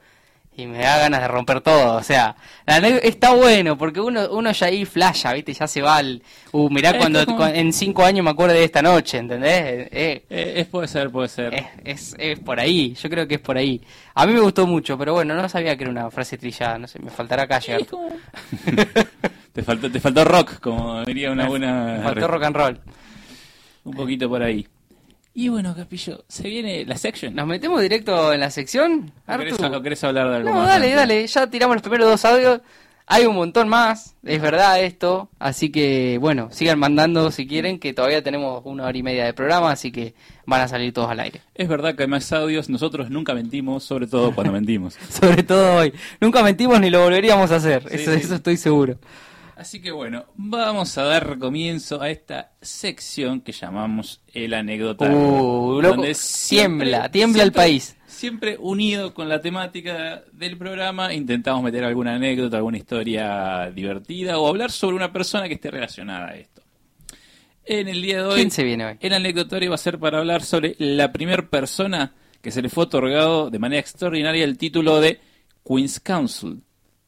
[0.58, 1.96] y me da ganas de romper todo.
[1.96, 2.34] O sea,
[2.66, 6.22] la anécdota está bueno porque uno, uno ya ahí flasha, viste, ya se va al,
[6.52, 9.88] uh, mirá cuando, como- en cinco años me acuerdo de esta noche, ¿entendés?
[9.92, 11.54] Eh, Eh, es, puede ser, puede ser.
[11.54, 13.80] es, es, es por ahí, yo creo que es por ahí.
[14.14, 16.86] A mí me gustó mucho, pero bueno, no sabía que era una frase trillada, no
[16.88, 17.84] sé, me faltará calle.
[17.86, 18.08] Como-
[19.52, 21.96] te, faltó, te faltó rock, como diría una buena...
[21.98, 22.80] Me faltó rock and roll.
[23.84, 24.66] Un poquito por ahí.
[25.38, 27.34] Y bueno, Capillo, se viene la section.
[27.34, 29.12] ¿Nos metemos directo en la sección?
[29.28, 29.76] ¿O querés, Artu?
[29.76, 30.96] o querés hablar de algo No, más dale, antes?
[30.96, 32.60] dale, ya tiramos los primeros dos audios.
[33.06, 35.28] Hay un montón más, es verdad esto.
[35.38, 39.34] Así que, bueno, sigan mandando si quieren, que todavía tenemos una hora y media de
[39.34, 40.14] programa, así que
[40.46, 41.42] van a salir todos al aire.
[41.54, 44.94] Es verdad que hay más audios, nosotros nunca mentimos, sobre todo cuando mentimos.
[45.10, 45.92] Sobre todo hoy.
[46.18, 48.20] Nunca mentimos ni lo volveríamos a hacer, Sí, eso, sí.
[48.22, 48.96] eso estoy seguro.
[49.56, 55.16] Así que bueno, vamos a dar comienzo a esta sección que llamamos el anecdotario.
[55.16, 56.02] Uh, loco,
[56.50, 57.96] tiembla, tiembla el país.
[58.06, 64.46] Siempre unido con la temática del programa, intentamos meter alguna anécdota, alguna historia divertida o
[64.46, 66.60] hablar sobre una persona que esté relacionada a esto.
[67.64, 68.96] En el día de hoy, ¿Quién se viene hoy?
[69.00, 72.84] el anecdotario va a ser para hablar sobre la primera persona que se le fue
[72.84, 75.18] otorgado de manera extraordinaria el título de
[75.66, 76.58] Queen's Counsel.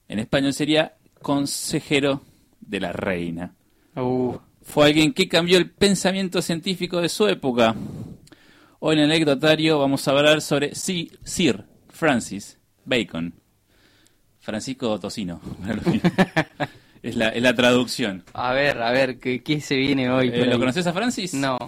[0.08, 2.22] En español sería consejero
[2.68, 3.54] de la reina.
[3.96, 7.74] Uh, Fue alguien que cambió el pensamiento científico de su época.
[8.81, 13.35] Hoy en el anecdotario vamos a hablar sobre Si- Sir Francis Bacon.
[14.40, 15.40] Francisco Tocino.
[17.02, 18.24] es, la, es la traducción.
[18.35, 20.31] a ver, a ver, ¿qué, qué se viene hoy?
[20.33, 21.35] Eh, ¿Lo conoces a Francis?
[21.35, 21.59] No.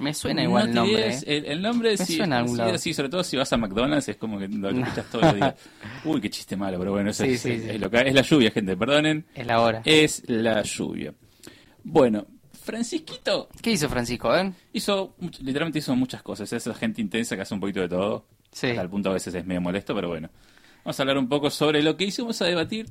[0.00, 1.14] Me suena igual el No te nombre.
[1.14, 1.20] eh.
[1.26, 2.78] el, el nombre Me sí, suena sí, lado.
[2.78, 5.54] sí, sobre todo si vas a McDonald's es como que lo escuchas todos los días.
[6.04, 7.68] Uy, qué chiste malo, pero bueno, eso Sí, es, sí, es- sí.
[7.70, 9.26] es lo que- es la lluvia, gente, perdonen.
[9.34, 9.82] Es la hora.
[9.84, 11.12] Es la lluvia.
[11.84, 12.26] Bueno,
[12.62, 14.52] Francisquito ¿Qué hizo Francisco, eh?
[14.72, 16.52] hizo, literalmente hizo muchas cosas.
[16.52, 18.26] Es esa gente intensa que hace un poquito de todo.
[18.52, 18.68] Sí.
[18.68, 20.28] Hasta el punto a veces es medio molesto, pero bueno.
[20.84, 22.86] Vamos a hablar un poco sobre lo que hizo, vamos a debatir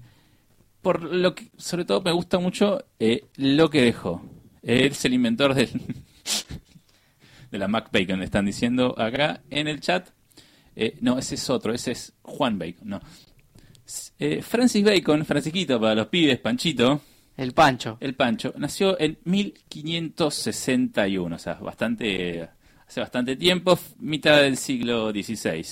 [0.82, 4.22] por lo que, sobre todo me gusta mucho eh, lo que dejó.
[4.64, 5.70] Él es el inventor del,
[7.52, 10.10] de la Mac Bacon, le están diciendo acá en el chat.
[10.76, 13.02] Eh, no, ese es otro, ese es Juan Bacon, no.
[14.20, 17.02] Eh, Francis Bacon, Francisquito para los pibes, Panchito,
[17.36, 17.98] El Pancho.
[18.00, 22.48] el Pancho, nació en 1561, o sea, bastante,
[22.88, 25.66] hace bastante tiempo, mitad del siglo XVI.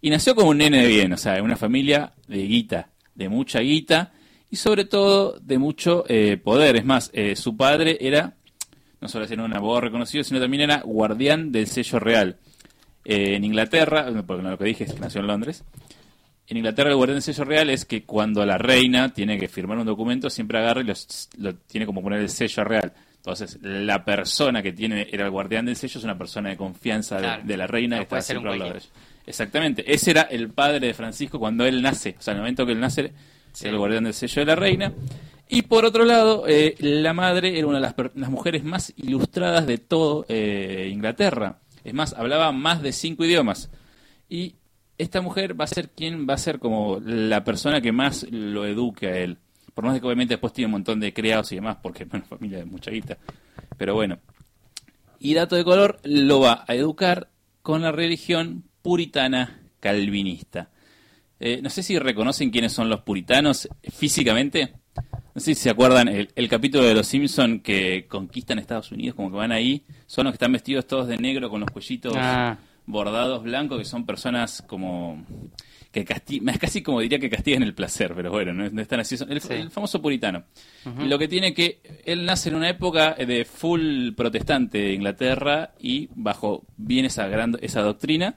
[0.00, 3.28] Y nació como un nene de bien, o sea, en una familia de guita, de
[3.28, 4.12] mucha guita,
[4.50, 6.76] y sobre todo de mucho eh, poder.
[6.76, 8.35] Es más, eh, su padre era,
[9.06, 12.36] no solo era un abogado reconocido, sino también era guardián del sello real.
[13.04, 15.62] Eh, en Inglaterra, porque no lo que dije es que nació en Londres,
[16.48, 19.78] en Inglaterra el guardián del sello real es que cuando la reina tiene que firmar
[19.78, 22.92] un documento siempre agarra y los- lo tiene como poner el sello real.
[23.16, 27.16] Entonces la persona que tiene era el guardián del sello es una persona de confianza
[27.16, 27.42] de- Claro.
[27.44, 29.00] de, la reina No que está puede ser un siempre al lado de cualquiera.
[29.00, 29.22] ella.
[29.26, 29.92] Exactamente.
[29.92, 32.14] Ese era el padre de Francisco cuando él nace.
[32.18, 33.12] O sea, en el momento que él nace
[33.52, 33.64] Sí.
[33.64, 34.92] era el guardián del sello de la reina.
[35.48, 39.66] Y por otro lado, eh, la madre era una de las, las mujeres más ilustradas
[39.66, 41.60] de todo eh, Inglaterra.
[41.84, 43.70] Es más, hablaba más de cinco idiomas.
[44.28, 44.56] Y
[44.98, 48.66] esta mujer va a ser quien va a ser como la persona que más lo
[48.66, 49.38] eduque a él.
[49.72, 52.58] Por más que obviamente después tiene un montón de criados y demás, porque bueno, familia
[52.58, 53.18] de mucha guita.
[53.76, 54.18] Pero bueno.
[55.18, 57.28] Y dato de color, lo va a educar
[57.62, 60.70] con la religión puritana calvinista.
[61.38, 64.74] Eh, no sé si reconocen quiénes son los puritanos físicamente.
[65.36, 69.14] No sé si se acuerdan el, el capítulo de los Simpson que conquistan Estados Unidos,
[69.14, 69.82] como que van ahí.
[70.06, 72.56] Son los que están vestidos todos de negro con los cuellitos Ah.
[72.86, 75.22] bordados blancos, que son personas como
[75.92, 79.14] que castigan, casi como diría que castigan el placer, pero bueno, no, no están así.
[79.28, 79.52] El, Sí.
[79.52, 80.44] el famoso puritano.
[81.04, 86.08] Lo que tiene que él nace en una época de full protestante de Inglaterra y
[86.14, 88.36] bajo bien esa gran esa doctrina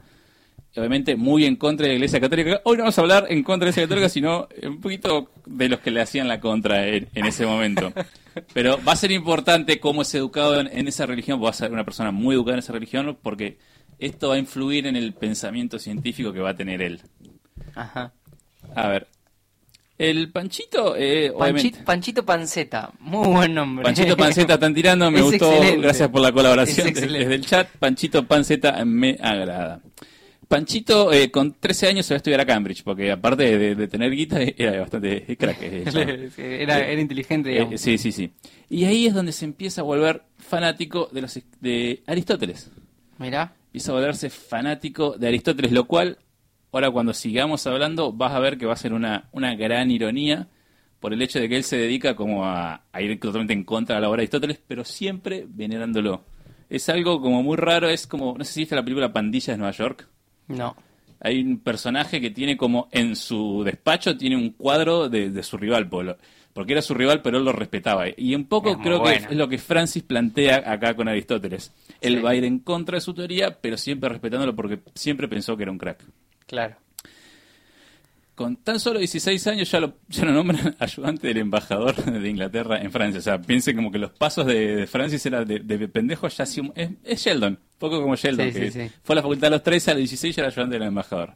[0.76, 2.62] obviamente muy en contra de la Iglesia Católica.
[2.64, 5.70] Hoy no vamos a hablar en contra de la Iglesia Católica, sino un poquito de
[5.70, 7.92] los que le hacían la contra en, en ese momento.
[8.54, 11.72] Pero va a ser importante cómo es educado en, en esa religión, va a ser
[11.72, 13.58] una persona muy educada en esa religión, porque
[13.98, 17.02] esto va a influir en el pensamiento científico que va a tener él.
[17.76, 18.14] Ajá.
[18.76, 19.08] A ver.
[19.98, 21.84] El Panchito, eh, obviamente.
[21.84, 23.84] Panchito, Panceta, muy buen nombre.
[23.84, 25.82] Panchito Panceta están tirando, me Es gustó, excelente.
[25.82, 27.68] gracias por la colaboración desde el chat.
[27.80, 29.82] Panchito Panceta me agrada.
[30.50, 33.88] Panchito eh, con 13 años se va a estudiar a Cambridge, porque aparte de, de
[33.88, 35.58] tener guita, era bastante crack.
[35.62, 37.76] eh, era, era inteligente, digamos.
[37.76, 38.32] Eh, sí, sí, sí.
[38.68, 42.72] Y ahí es donde se empieza a volver fanático de, los, de Aristóteles.
[43.20, 46.18] Mirá, Empieza a volverse fanático de Aristóteles, lo cual,
[46.72, 50.48] ahora cuando sigamos hablando, vas a ver que va a ser una, una gran ironía
[51.00, 53.98] por el hecho de que él se dedica como a, a ir totalmente en contra
[53.98, 56.24] de la obra de Aristóteles, pero siempre venerándolo.
[56.72, 59.58] Es algo como muy raro, es como, no sé si viste la película Pandillas de
[59.58, 60.08] Nueva York.
[60.50, 60.76] No.
[61.22, 65.58] Hay un personaje que tiene como en su despacho tiene un cuadro de, de su
[65.58, 66.18] rival, Polo.
[66.54, 68.06] Porque era su rival, pero él lo respetaba.
[68.16, 69.28] Y un poco creo bueno.
[69.28, 71.74] que es lo que Francis plantea acá con Aristóteles.
[72.02, 72.22] Él Sí.
[72.22, 75.64] va a ir en contra de su teoría, pero siempre respetándolo porque siempre pensó que
[75.64, 76.04] era un crack.
[76.48, 76.76] Claro.
[78.40, 82.82] Con tan solo 16 años ya lo, ya lo nombran ayudante del embajador de Inglaterra
[82.82, 83.20] en Francia.
[83.20, 86.46] O sea, piense como que los pasos de, de Francis era de, de pendejo ya
[86.62, 88.92] un- es, es Sheldon, poco como Sheldon, Sí, que sí, sí.
[89.04, 91.34] fue a la facultad a los 13, a los 16 ya era ayudante del embajador.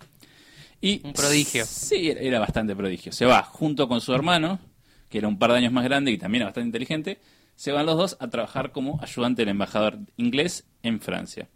[0.79, 1.65] Y, Un prodigio.
[1.65, 3.11] Sí, era, era bastante prodigio.
[3.11, 4.61] Se va junto con su hermano,
[5.09, 7.19] que era un par de años más grande y también era bastante inteligente,
[7.55, 11.49] se van los dos a trabajar como ayudante del embajador inglés en Francia.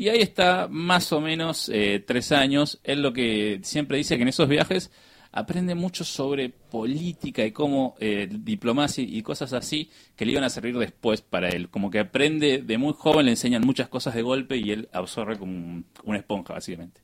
[0.00, 2.80] Y ahí está más o menos eh, tres años.
[2.84, 4.90] Él lo que siempre dice que en esos viajes
[5.30, 10.48] aprende mucho sobre política y cómo eh, diplomacia y cosas así que le iban a
[10.48, 11.68] servir después para él.
[11.68, 15.36] Como que aprende de muy joven, le enseñan muchas cosas de golpe y él absorbe
[15.38, 17.02] como un- una esponja, básicamente.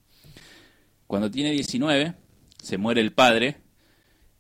[1.07, 2.15] Cuando tiene 19,
[2.63, 3.59] se muere el padre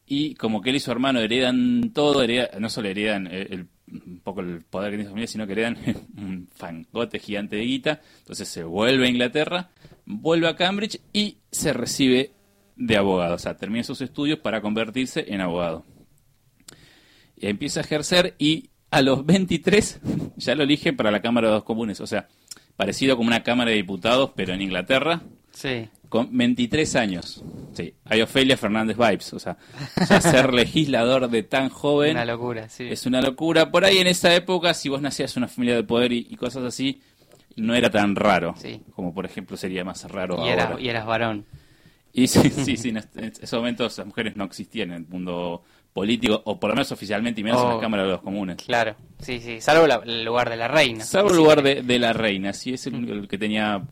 [0.06, 3.68] y como que él y su hermano heredan todo, hereda- no solo heredan el, el-
[3.90, 5.78] un poco el poder que tiene su familia, sino que heredan
[6.16, 8.00] un fangote gigante de guita.
[8.18, 9.70] Entonces se vuelve a Inglaterra,
[10.04, 12.32] vuelve a Cambridge y se recibe
[12.76, 13.34] de abogado.
[13.34, 15.84] O sea, termina sus estudios para convertirse en abogado.
[17.36, 20.00] Y empieza a ejercer y a los 23
[20.36, 22.00] ya lo elige para la Cámara de los Comunes.
[22.00, 22.28] O sea,
[22.76, 25.22] parecido como una Cámara de Diputados, pero en Inglaterra
[25.56, 25.88] Sí.
[26.10, 27.42] con 23 años.
[27.72, 29.32] Sí, hay Ofelia Fernández Vibes.
[29.32, 29.56] O sea,
[30.20, 32.86] ser legislador de tan joven Una locura, sí.
[32.90, 33.70] es una locura.
[33.70, 36.36] Por ahí en esa época, si vos nacías en una familia de poder y, y
[36.36, 37.00] cosas así,
[37.56, 38.54] no era tan raro.
[38.58, 38.82] Sí.
[38.94, 40.52] Como por ejemplo sería más raro y, ahora.
[40.52, 41.46] eras, y eras varón.
[42.12, 45.06] Y sí, sí, sí, en este- en esos momentos las mujeres no existían en el
[45.08, 47.74] mundo político, o por lo menos oficialmente, y menos en Oh.
[47.76, 48.56] la Cámara de los Comunes.
[48.56, 49.60] Claro, sí, sí.
[49.62, 51.02] Salvo la- el lugar de la reina.
[51.04, 53.82] Salvo el lugar de, de la reina, sí, es el, único el que tenía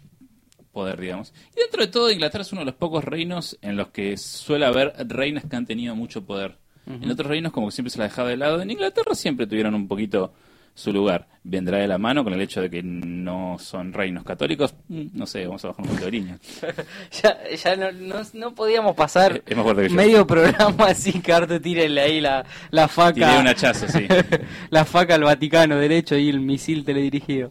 [0.75, 1.33] poder, digamos.
[1.57, 4.67] Y dentro de todo, Inglaterra es uno de los pocos reinos en los que suele
[4.67, 6.59] haber reinas que han tenido mucho poder.
[6.87, 8.61] En otros reinos como que siempre se la dejaba de lado.
[8.61, 10.35] En Inglaterra siempre tuvieron un poquito
[10.75, 11.29] su lugar.
[11.45, 14.75] Vendrá de la mano con el hecho de que no son reinos católicos.
[14.89, 16.35] Mm, No sé, vamos a bajar un poquito de.
[17.23, 19.95] Ya, ya no, no, no podíamos pasar es yo.
[19.95, 23.15] medio programa así que Artu tírele ahí la, la faca.
[23.15, 24.07] Tiré un hachazo, sí.
[24.71, 27.51] la faca al Vaticano derecho y el misil teledirigido.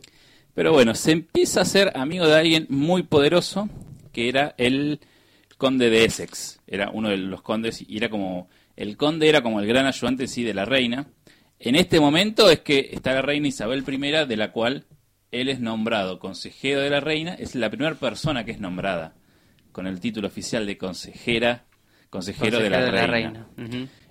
[0.54, 3.70] Pero bueno, se empieza a ser amigo de alguien muy poderoso,
[4.12, 5.00] que era el
[5.58, 6.60] conde de Essex.
[6.68, 8.50] Era uno de los condes y era como...
[8.76, 11.08] El conde era como el gran ayudante sí de la reina.
[11.60, 14.86] En este momento es que está la reina Isabel I, de la cual
[15.32, 17.34] él es nombrado consejero de la reina.
[17.36, 19.16] Es la primera persona que es nombrada
[19.72, 21.66] con el título oficial de consejera,
[22.10, 23.48] consejero, de la reina.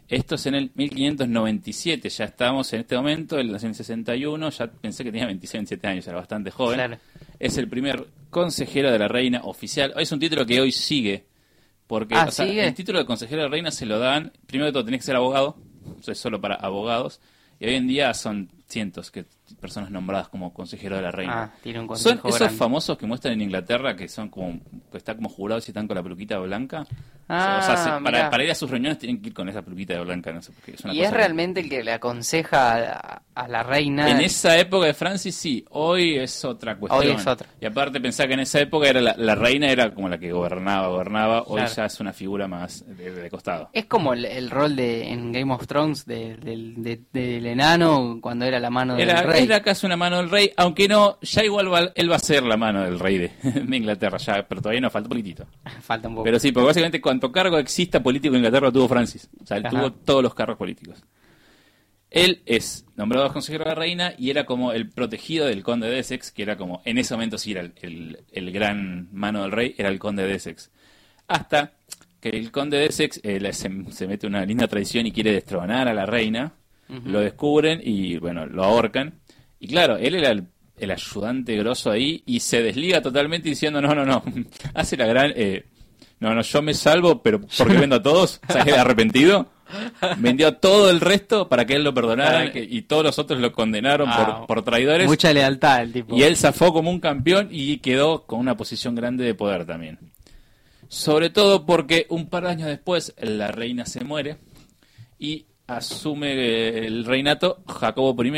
[0.09, 4.51] Esto es en el 1597, ya estamos en este momento, él nació en el 61,
[4.51, 6.77] ya pensé que tenía 26, 27 años, era bastante joven.
[6.77, 6.99] Claro.
[7.39, 9.95] Es el primer consejero de la reina oficial.
[9.97, 11.25] Es un título que hoy sigue,
[11.87, 12.67] porque Ah, o sea, ¿sigue?
[12.67, 15.07] el título de consejero de la reina se lo dan, primero de todo tenés que
[15.07, 15.57] ser abogado,
[16.01, 17.21] eso es solo para abogados,
[17.59, 21.43] y hoy en día son cientos que personas nombradas como consejero de la reina.
[21.45, 22.57] Ah, tiene un Son esos grande.
[22.57, 24.61] famosos que muestran en Inglaterra que son como
[24.91, 26.87] que están como jurados y están con la peluquita blanca.
[27.29, 29.63] Ah, o sea, se- para, para ir a sus reuniones tienen que ir con esa
[29.63, 30.73] peluquita blanca, no sé por qué.
[30.73, 34.11] Es una Y cosa es realmente el que le aconseja a, a la reina.
[34.11, 37.01] En esa época de Francis sí, hoy es otra cuestión.
[37.07, 37.49] Hoy es otra.
[37.61, 40.31] Y aparte pensá que en esa época era la, la reina era como la que
[40.33, 41.73] gobernaba, gobernaba, hoy Claro.
[41.75, 43.71] ya es una figura más de, de costado.
[43.73, 48.19] Es como el, el rol de en Game of Thrones de- del, de- del enano
[48.21, 49.42] cuando era la mano del Era, rey.
[49.45, 52.43] Era casi una mano del rey, aunque no, ya igual va- él va a ser
[52.43, 55.47] la mano del rey de, de Inglaterra, ya, pero todavía no falta un poquitito.
[55.83, 56.25] Falta un poco.
[56.25, 59.29] Pero sí, porque básicamente cuanto cargo exista político en Inglaterra lo tuvo Francis.
[59.43, 59.77] O sea, él Ajá.
[59.77, 61.03] tuvo todos los cargos políticos.
[62.11, 65.99] Él es nombrado consejero de la reina y era como el protegido del conde de
[65.99, 69.75] Essex, que era como, en ese momento sí era el, el, gran mano del rey,
[69.79, 70.71] era el conde de Essex.
[71.27, 71.73] Hasta
[72.21, 75.95] que el conde de Essex eh, se, mete una linda traición y quiere destronar a
[75.95, 76.53] la reina,
[77.07, 79.15] lo descubren y bueno, lo ahorcan.
[79.63, 84.05] Y claro, él era el, ayudante grosso ahí y se desliga totalmente diciendo, no, no,
[84.05, 84.25] no,
[84.75, 85.33] hace la gran...
[85.37, 85.67] Eh,
[86.19, 88.77] no, no, yo me salvo, pero porque vendo a todos, ¿sabes?
[88.77, 89.53] Arrepentido.
[90.19, 94.11] Vendió todo el resto para que él lo perdonara y todos los otros lo condenaron
[94.11, 95.07] por, por, traidores.
[95.07, 96.17] Mucha lealtad el tipo.
[96.17, 99.99] Y él zafó como un campeón y quedó con una posición grande de poder también.
[100.89, 104.39] Sobre todo porque un par de años después la reina se muere
[105.21, 108.31] y asume el reinato Jacobo I,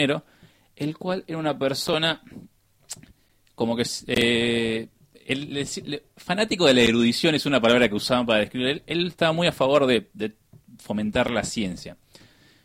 [0.77, 2.23] el cual era una persona
[3.55, 4.89] como que eh,
[5.27, 8.83] el, fanático de la erudición es una palabra que usaban para describir.
[8.87, 10.07] Él, estaba muy a favor de,
[10.79, 11.97] fomentar la ciencia.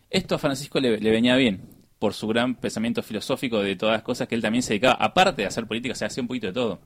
[0.09, 1.61] Esto a Francisco le, venía bien
[1.99, 5.41] por su gran pensamiento filosófico de todas las cosas que él también se dedicaba, aparte
[5.41, 6.81] de hacer política, se hacía un poquito de todo.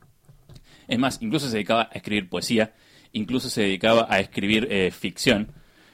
[0.87, 2.73] Es más, incluso se dedicaba a escribir poesía,
[3.13, 5.51] incluso se dedicaba a escribir eh, ficción.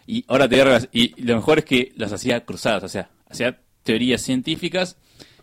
[0.08, 4.22] Y ahora te y lo mejor es que las hacía cruzadas, o sea, hacía teorías
[4.22, 4.98] científicas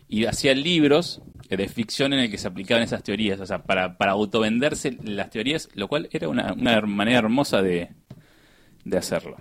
[0.08, 3.96] y hacía libros de ficción en el que se aplicaban esas teorías, o sea, para,
[3.96, 7.90] para autovenderse las teorías, lo cual era una, manera hermosa de,
[8.84, 9.36] de hacerlo.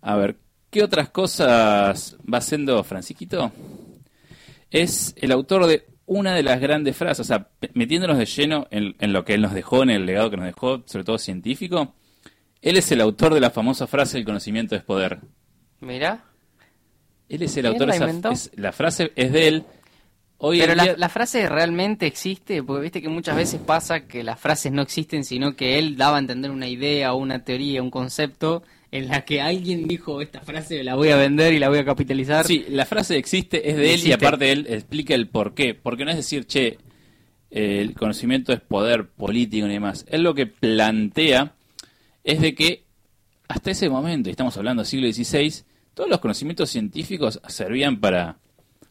[0.00, 0.36] A ver,
[0.70, 3.52] ¿qué otras cosas va haciendo Francisquito?
[4.70, 8.94] Es el autor de una de las grandes frases, o sea, metiéndonos de lleno en,
[8.98, 11.94] en, lo que él nos dejó, en el legado que nos dejó, sobre todo científico,
[12.60, 15.20] él es el autor de la famosa frase el conocimiento es poder.
[15.80, 16.24] Mira.
[17.28, 19.64] Él es el autor de esa la frase es de él
[20.38, 24.82] pero la, frase realmente existe, porque viste que muchas veces pasa que las frases no
[24.82, 29.24] existen, sino que él daba a entender una idea, una teoría, un concepto en la
[29.24, 32.46] que alguien dijo esta frase la voy a vender y la voy a capitalizar.
[32.46, 35.74] Sí, la frase existe, es de él y aparte él explica el por qué.
[35.74, 36.78] Porque no es decir, che,
[37.50, 40.04] el conocimiento es poder político ni demás.
[40.08, 41.54] Él lo que plantea
[42.22, 42.84] es de que
[43.48, 48.36] hasta ese momento, y estamos hablando del siglo XVI, todos los conocimientos científicos servían para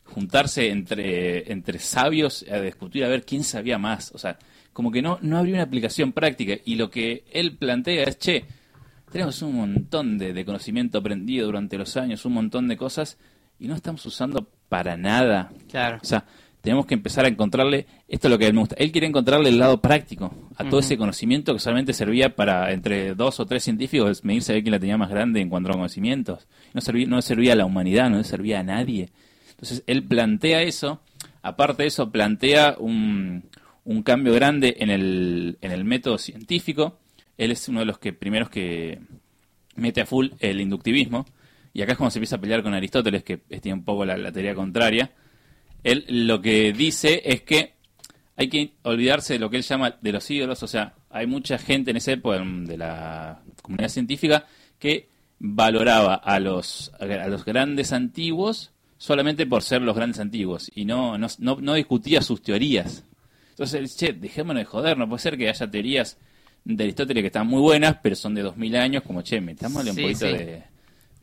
[0.05, 4.11] juntarse entre, entre sabios a discutir a ver quién sabía más.
[4.13, 4.37] O sea,
[4.71, 6.55] como que no, no habría una aplicación práctica.
[6.65, 8.45] Y lo que él plantea es, che,
[9.11, 13.17] tenemos un montón de, conocimiento aprendido durante los años, un montón de cosas,
[13.59, 15.51] y no estamos usando para nada.
[15.69, 15.99] Claro.
[16.01, 16.25] O sea,
[16.63, 19.49] tenemos que empezar a encontrarle, esto es lo que él me gusta, él quiere encontrarle
[19.49, 23.65] el lado práctico a todo ese conocimiento que solamente servía para entre dos o tres
[23.65, 26.47] científicos medirse a ver quién la tenía más grande en cuanto a conocimientos.
[26.73, 29.09] No servía, no servía a la humanidad, no servía a nadie.
[29.49, 31.01] Entonces él plantea eso,
[31.41, 33.43] aparte de eso plantea un,
[33.83, 36.97] un cambio grande en el, en el método científico.
[37.37, 38.99] Él es uno de los que primeros que
[39.75, 41.25] mete a full el inductivismo.
[41.73, 44.31] Y acá es cuando se empieza a pelear con Aristóteles, que tiene un poco la,
[44.31, 45.11] teoría contraria.
[45.83, 47.73] Él lo que dice es que
[48.35, 50.63] hay que olvidarse de lo que él llama de los ídolos.
[50.63, 54.47] O sea, hay mucha gente en esa época de la comunidad científica
[54.79, 58.71] que valoraba a los, a los grandes antiguos
[59.03, 63.03] solamente por ser los grandes antiguos y no, no, no, discutía sus teorías.
[63.49, 66.17] Entonces, che, dejémonos de joder, no puede ser que haya teorías
[66.63, 69.97] de Aristóteles que están muy buenas, pero son de 2000 años, como che, metámosle un
[69.97, 70.63] poquito de,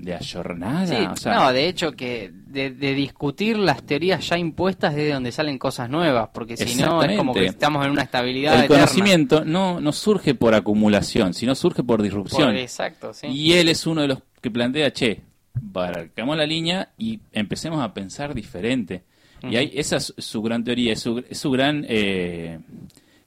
[0.02, 1.14] de ayornada.
[1.26, 5.88] no, de hecho, que de, discutir las teorías ya impuestas es de donde salen cosas
[5.88, 8.62] nuevas, porque si no es como que estamos en una estabilidad.
[8.62, 12.56] El conocimiento no, no surge por acumulación, sino surge por disrupción.
[12.56, 13.26] exacto, sí.
[13.28, 15.20] Y él es uno de los que plantea, che,
[15.54, 19.04] barcamos la línea y empecemos a pensar diferente.
[19.42, 22.58] Y hay, esa es su gran teoría, es su, su gran eh,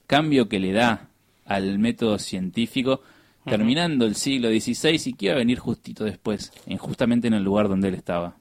[0.05, 1.09] cambio que le da
[1.45, 3.01] al método científico,
[3.45, 7.43] terminando el siglo XVI y que iba a venir justito después, en, justamente en el
[7.43, 8.37] lugar donde él estaba.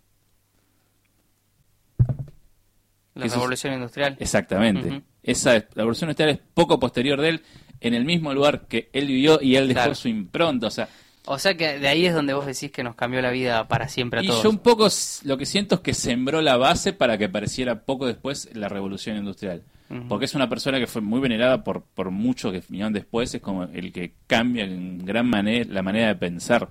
[3.15, 4.17] La revolución industrial.
[4.19, 5.03] Exactamente.
[5.23, 7.43] Esa la revolución industrial es poco posterior de él,
[7.81, 10.69] en el mismo lugar que él vivió y él dejó su impronta.
[10.69, 10.89] O sea,
[11.27, 13.89] o sea que de ahí es donde vos decís que nos cambió la vida para
[13.89, 14.41] siempre a todos.
[14.41, 14.89] Y yo un poco
[15.25, 19.17] lo que siento es que sembró la base para que apareciera poco después la revolución
[19.17, 19.63] industrial.
[20.09, 23.41] Porque es una persona que fue muy venerada por, por muchos que vinieron después, es
[23.41, 26.71] como el que cambia en gran manera la manera de pensar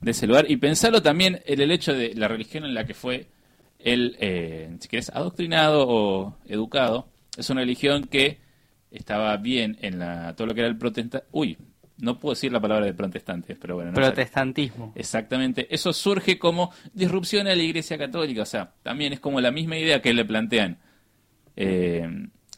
[0.00, 0.50] de ese lugar.
[0.50, 3.28] Y pensarlo también en el hecho de la religión en la que fue
[3.78, 7.08] él, eh, si querés, adoctrinado o educado.
[7.36, 8.38] Es una religión que
[8.90, 11.24] estaba bien en la, todo lo que era el protesta.
[11.30, 11.56] Uy,
[11.98, 13.92] no puedo decir la palabra de protestantes, pero bueno.
[13.92, 14.92] Protestantismo.
[14.94, 15.72] Exactamente.
[15.72, 18.42] Eso surge como disrupción a la Iglesia Católica.
[18.42, 20.78] O sea, también es como la misma idea que le plantean
[21.56, 22.08] eh,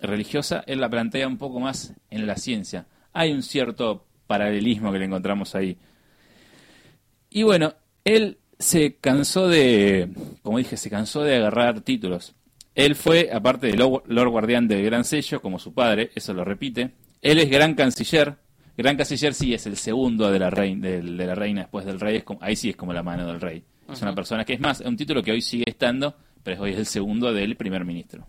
[0.02, 2.86] religiosa, él la plantea un poco más en la ciencia.
[3.12, 5.76] Hay un cierto paralelismo que le encontramos ahí.
[7.30, 7.74] Y bueno,
[8.04, 10.10] él se cansó de,
[10.42, 12.34] como dije, se cansó de agarrar títulos.
[12.74, 16.92] Él fue, aparte de Lord Guardián del Gran Sello, como su padre, eso lo repite.
[17.20, 18.36] Él es Gran Canciller.
[18.76, 22.00] Gran Canciller sí es el segundo de la, reina, de, de la reina después del
[22.00, 22.16] rey.
[22.16, 23.62] Es como- ahí sí es como la mano del rey.
[23.90, 26.70] Es una persona que es más, es un título que hoy sigue estando, pero hoy
[26.72, 28.26] es el segundo del primer ministro.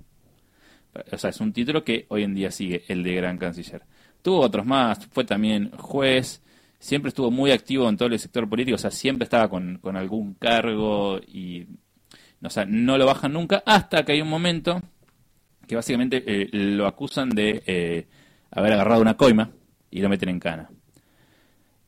[1.12, 3.84] O sea, es un título que hoy en día sigue, el de Gran Canciller.
[4.22, 6.42] Tuvo otros más, fue también juez,
[6.80, 9.98] siempre estuvo muy activo en todo el sector político, o sea, siempre estaba con, con
[9.98, 11.66] algún cargo y,
[12.42, 14.82] o sea, no lo bajan nunca, hasta que hay un momento
[15.68, 18.08] que básicamente eh, lo acusan de eh,
[18.52, 19.52] haber agarrado una coima
[19.90, 20.70] y lo meten en cana.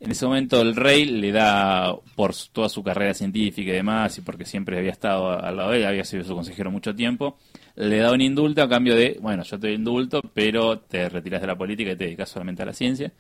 [0.05, 4.21] En ese momento el rey le da, por toda su carrera científica y demás, y
[4.21, 7.39] porque siempre había estado al lado de él, había sido su consejero mucho tiempo,
[7.75, 11.47] le da un indulto a cambio de, bueno, yo te indulto, pero te retiras de
[11.47, 13.11] la política y te dedicas solamente a la ciencia.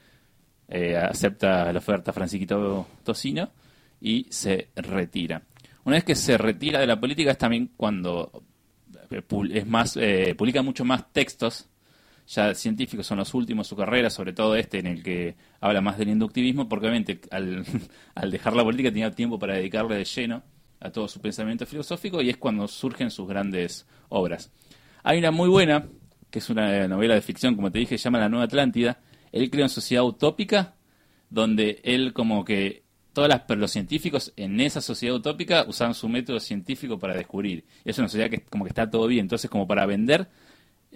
[0.67, 3.49] Eh, acepta la oferta Francisquito Tocino
[3.99, 5.41] y se retira.
[5.85, 8.43] Una vez que se retira de la política es también cuando
[9.09, 9.23] eh,
[9.53, 11.67] es más eh, publica mucho más textos
[12.27, 15.97] ya científicos son los últimos su carrera, sobre todo este en el que habla más
[15.97, 17.65] del inductivismo, porque obviamente al,
[18.15, 20.43] al dejar la política tenía tiempo para dedicarle de lleno
[20.79, 24.51] a todo su pensamiento filosófico y es cuando surgen sus grandes obras.
[25.03, 25.87] Hay una muy buena,
[26.29, 28.99] que es una novela de ficción, como te dije, se llama La Nueva Atlántida.
[29.31, 30.75] Él crea una sociedad utópica
[31.29, 32.85] donde él como que
[33.47, 37.63] pero los científicos en esa sociedad utópica usaban su método científico para descubrir.
[37.85, 40.27] Es una sociedad que como que está todo bien, entonces como para vender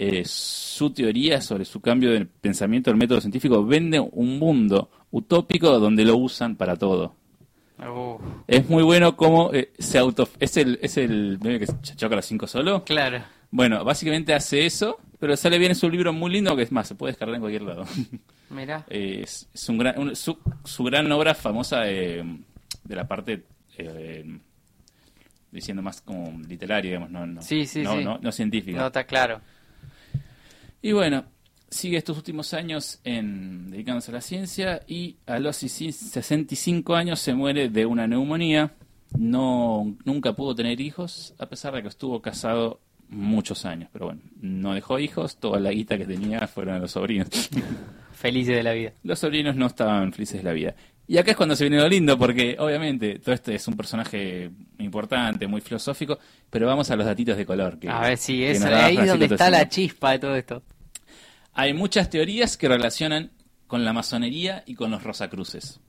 [0.02, 5.78] eh, su teoría sobre su cambio de pensamiento del método científico vende un mundo utópico
[5.78, 7.16] donde lo usan para todo.
[8.48, 12.26] Es muy bueno como eh, se auto es el es el que se choca las
[12.26, 12.84] 5 solo.
[12.86, 13.22] claro.
[13.52, 16.88] Bueno, básicamente hace eso, pero sale bien es un libro muy lindo que es más,
[16.88, 17.84] se puede descargar en cualquier lado.
[18.52, 18.86] Mirá.
[18.90, 22.24] Eh, es, es un gran, un- su, su gran obra famosa de,
[22.84, 23.44] de la parte,
[23.78, 24.38] eh,
[25.52, 28.04] diciendo más como literaria, digamos, no, no, Sí, sí, no, sí.
[28.04, 28.78] no- no científica.
[28.80, 29.42] No, está claro.
[30.82, 31.26] Y bueno,
[31.70, 37.34] sigue estos últimos años en, dedicándose a la ciencia y a los 65 años se
[37.34, 38.74] muere de una neumonía.
[39.18, 43.90] No, nunca pudo tener hijos, a pesar de que estuvo casado muchos años.
[43.92, 47.28] Pero bueno, no dejó hijos, toda la guita que tenía fueron a los sobrinos.
[48.14, 48.94] Felices de la vida.
[49.04, 50.76] los sobrinos no estaban felices de la vida.
[51.10, 54.52] Y acá es cuando se viene lo lindo, porque obviamente todo este es un personaje
[54.78, 56.20] importante, muy filosófico,
[56.52, 57.80] pero vamos a los datitos de color.
[57.80, 60.62] Que, A ver si que es ahí donde está la chispa de todo esto.
[61.54, 63.32] Hay muchas teorías que relacionan
[63.66, 65.80] con la masonería y con los Rosacruces.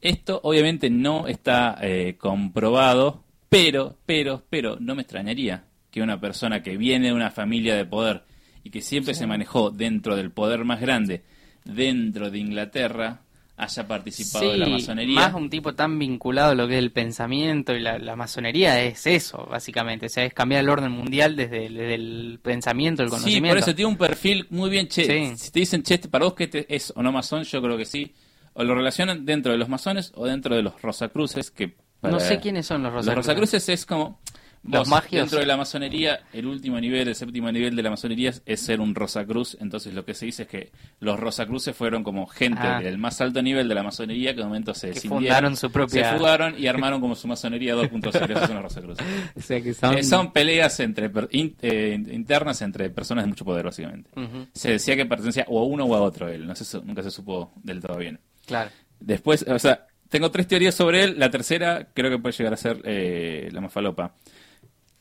[0.00, 6.62] Esto obviamente no está eh, comprobado, pero, pero, pero no me extrañaría que una persona
[6.62, 8.24] que viene de una familia de poder
[8.62, 11.24] y que siempre se manejó dentro del poder más grande,
[11.66, 13.23] dentro de Inglaterra,
[13.56, 15.14] haya participado de la masonería.
[15.14, 18.82] más un tipo tan vinculado a lo que es el pensamiento y la, la masonería
[18.82, 20.06] es eso, básicamente.
[20.06, 23.48] O sea, es cambiar el orden mundial desde, el- desde el pensamiento, el Sí, conocimiento.
[23.50, 25.04] por eso tiene un perfil muy bien che.
[25.04, 25.36] Sí.
[25.36, 27.84] Si te dicen, che, para vos que este es o no masón, yo creo que
[27.84, 28.12] sí.
[28.54, 31.68] O lo relacionan dentro de los masones o dentro de los Rosacruces, que...
[32.02, 33.26] No para- sé quiénes son los Los Rosacruces.
[33.26, 34.20] Rosacruces es como...
[34.66, 35.22] Los vos, magios.
[35.22, 38.80] Dentro de la masonería, el último nivel, el séptimo nivel de la masonería es ser
[38.80, 39.56] un Rosacruz.
[39.60, 42.80] Entonces lo que se dice es que los Rosacruces fueron como gente Ah.
[42.80, 46.12] del más alto nivel de la masonería que de momento se Que fundaron su propia-
[46.12, 48.30] Se fugaron y armaron como su masonería 2.0.
[48.34, 49.06] Esos son los Rosacruces.
[49.36, 49.98] O sea, que son...
[49.98, 54.10] Eh, son peleas entre in- eh, internas entre personas de mucho poder, básicamente.
[54.54, 57.10] Se decía que pertenecía o a uno o a otro él, no su- nunca se
[57.10, 58.18] supo del todo bien.
[58.46, 58.70] Claro.
[59.00, 62.56] Después, o sea, tengo tres teorías sobre él, la tercera creo que puede llegar a
[62.56, 64.14] ser eh, la más falopa.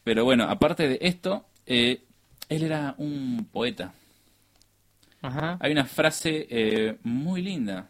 [0.04, 2.02] Pero bueno, aparte de esto, eh,
[2.50, 3.94] él era un poeta.
[5.22, 5.58] Ajá.
[5.62, 7.90] Hay una frase eh, muy linda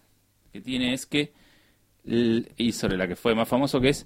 [0.52, 1.34] que tiene, es que,
[2.06, 4.06] y sobre la que fue más famoso, que es,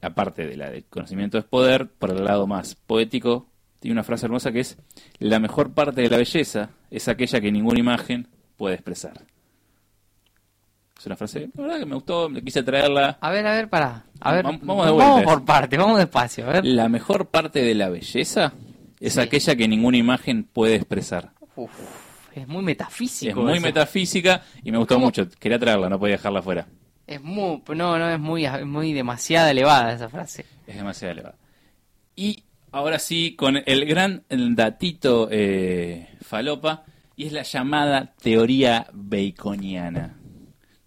[0.00, 3.46] aparte de la de conocimiento es poder, por el lado más poético,
[3.78, 4.76] tiene una frase hermosa que es,
[5.20, 8.26] la mejor parte de la belleza es aquella que ninguna imagen
[8.56, 9.22] puede expresar.
[10.98, 13.18] Es una frase, la verdad que me gustó, me quise traerla.
[13.20, 14.04] A ver, a ver, pará.
[14.20, 15.22] A ver, Vam- vamos de vuelta.
[15.22, 16.44] por partes, vamos despacio.
[16.48, 16.64] A ver.
[16.64, 18.52] La mejor parte de la belleza
[18.98, 19.20] es Sí.
[19.20, 21.30] aquella que ninguna imagen puede expresar.
[21.54, 21.70] Uf,
[22.34, 23.30] es muy metafísico.
[23.40, 23.62] Es muy eso.
[23.62, 25.06] metafísica y me gustó ¿Cómo?
[25.06, 25.28] mucho.
[25.38, 26.66] Quería traerla, no podía dejarla fuera.
[27.06, 30.44] Es muy, no, no, es muy, es muy demasiado elevada esa frase.
[30.66, 31.36] Es demasiado elevada.
[32.16, 32.42] Y
[32.72, 36.82] ahora sí, con el gran datito eh, falopa,
[37.16, 40.17] y es la llamada teoría baconiana.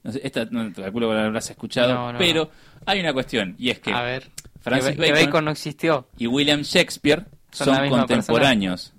[0.03, 2.49] No sé, esta no te calculo que la habrás escuchado, No, no, pero
[2.85, 4.29] hay una cuestión, y es que A ver,
[4.61, 6.07] Francis que, Ba- que Bacon, no existió.
[6.17, 8.93] y William Shakespeare Son contemporáneos.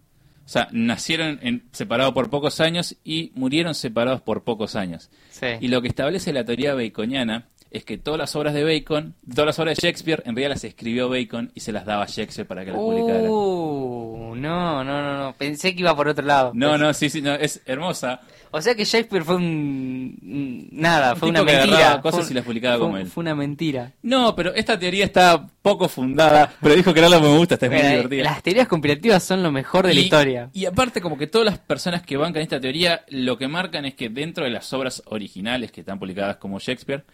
[0.44, 5.08] O sea, nacieron separados por pocos años y murieron separados por pocos años.
[5.30, 5.46] Sí.
[5.60, 9.46] Y lo que establece la teoría baconiana es que todas las obras de Bacon, todas
[9.46, 12.46] las obras de Shakespeare, en realidad las escribió Bacon y se las daba a Shakespeare
[12.46, 13.20] para que las publicara.
[13.22, 15.32] Uh, no, no, no, no.
[15.34, 16.52] Pensé que iba por otro lado.
[16.54, 18.20] No, no, sí, sí, no, es hermosa.
[18.54, 20.68] O sea que Shakespeare fue un...
[20.72, 22.00] Nada, Un fue una mentira.
[22.02, 23.06] cosas Fue y las publicaba fue- como él.
[23.06, 23.92] Fue una mentira.
[24.02, 27.68] No, pero esta teoría está poco fundada, pero dijo que no la me gusta, está
[27.70, 28.24] muy divertida.
[28.24, 30.50] Las teorías conspirativas son lo mejor de la historia.
[30.52, 33.94] Y aparte, como que todas las personas que bancan esta teoría, lo que marcan es
[33.94, 37.04] que dentro de las obras originales que están publicadas como Shakespeare,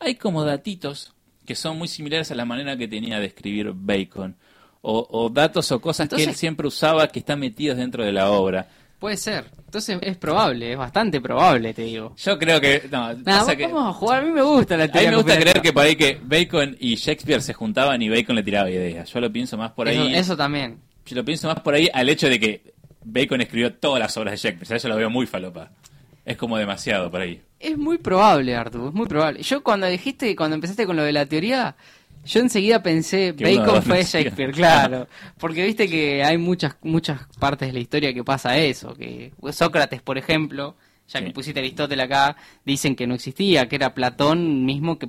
[0.00, 1.12] hay como datitos
[1.46, 4.36] que son muy similares a la manera que tenía de escribir Bacon.
[4.82, 8.30] O, o datos o cosas que él siempre usaba que están metidos dentro de la
[8.30, 8.68] obra.
[9.00, 9.44] Puede ser.
[9.64, 12.14] Entonces es probable, es bastante probable, te digo.
[12.16, 12.82] Yo creo que...
[12.90, 13.08] No,
[13.56, 14.22] que- vamos a jugar.
[14.22, 16.20] A mí me gusta la a mí teoría me gusta creer que por ahí que
[16.22, 19.12] Bacon y Shakespeare se juntaban y Bacon le tiraba ideas.
[19.12, 20.14] Yo lo pienso más por Eso, ahí.
[20.14, 20.80] eso también.
[21.04, 22.74] Yo lo pienso más por ahí al hecho de que
[23.04, 24.62] Bacon escribió todas las obras de Shakespeare.
[24.64, 25.70] O sea, yo lo veo muy falopa.
[26.26, 27.40] Es como demasiado por ahí.
[27.60, 29.42] Es muy probable, Artu, es muy probable.
[29.42, 31.74] Yo cuando dijiste, cuando empezaste con lo de la teoría,
[32.26, 34.02] yo enseguida pensé, Que Bacon fue.
[34.02, 35.06] Shakespeare, claro.
[35.38, 38.92] Porque viste que hay muchas muchas partes de la historia que pasa eso.
[38.94, 40.76] que Sócrates, por ejemplo,
[41.08, 41.32] ya que Sí.
[41.32, 45.08] pusiste Aristóteles acá, dicen que no existía, que era Platón mismo que,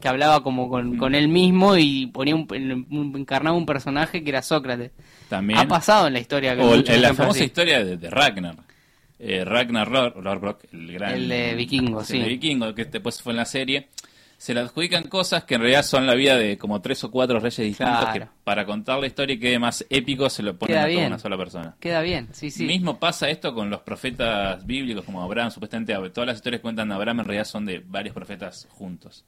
[0.00, 0.98] que hablaba como con, Mm.
[0.98, 4.90] con él mismo y ponía un, un- encarnaba un personaje que era Sócrates.
[5.28, 5.60] También.
[5.60, 6.56] Ha pasado en la historia.
[6.56, 7.44] que o en la famosa así.
[7.44, 8.56] historia de, de Ragnar.
[9.18, 11.14] Eh, Ragnar Lothbrok, el gran.
[11.14, 12.18] El de Vikingo, sí.
[12.18, 13.88] El de Vikingo, que después fue en la serie.
[14.38, 17.40] Se le adjudican cosas que en realidad son la vida de como tres o cuatro
[17.40, 18.12] reyes distintos Claro.
[18.12, 21.06] que para contar la historia y quede más épico se lo ponen Queda a toda
[21.06, 21.76] una sola persona.
[21.80, 22.64] Queda bien, sí, sí.
[22.64, 26.88] Mismo pasa esto con los profetas bíblicos como Abraham, supuestamente todas las historias que cuentan
[26.90, 29.24] de Abraham en realidad son de varios profetas juntos.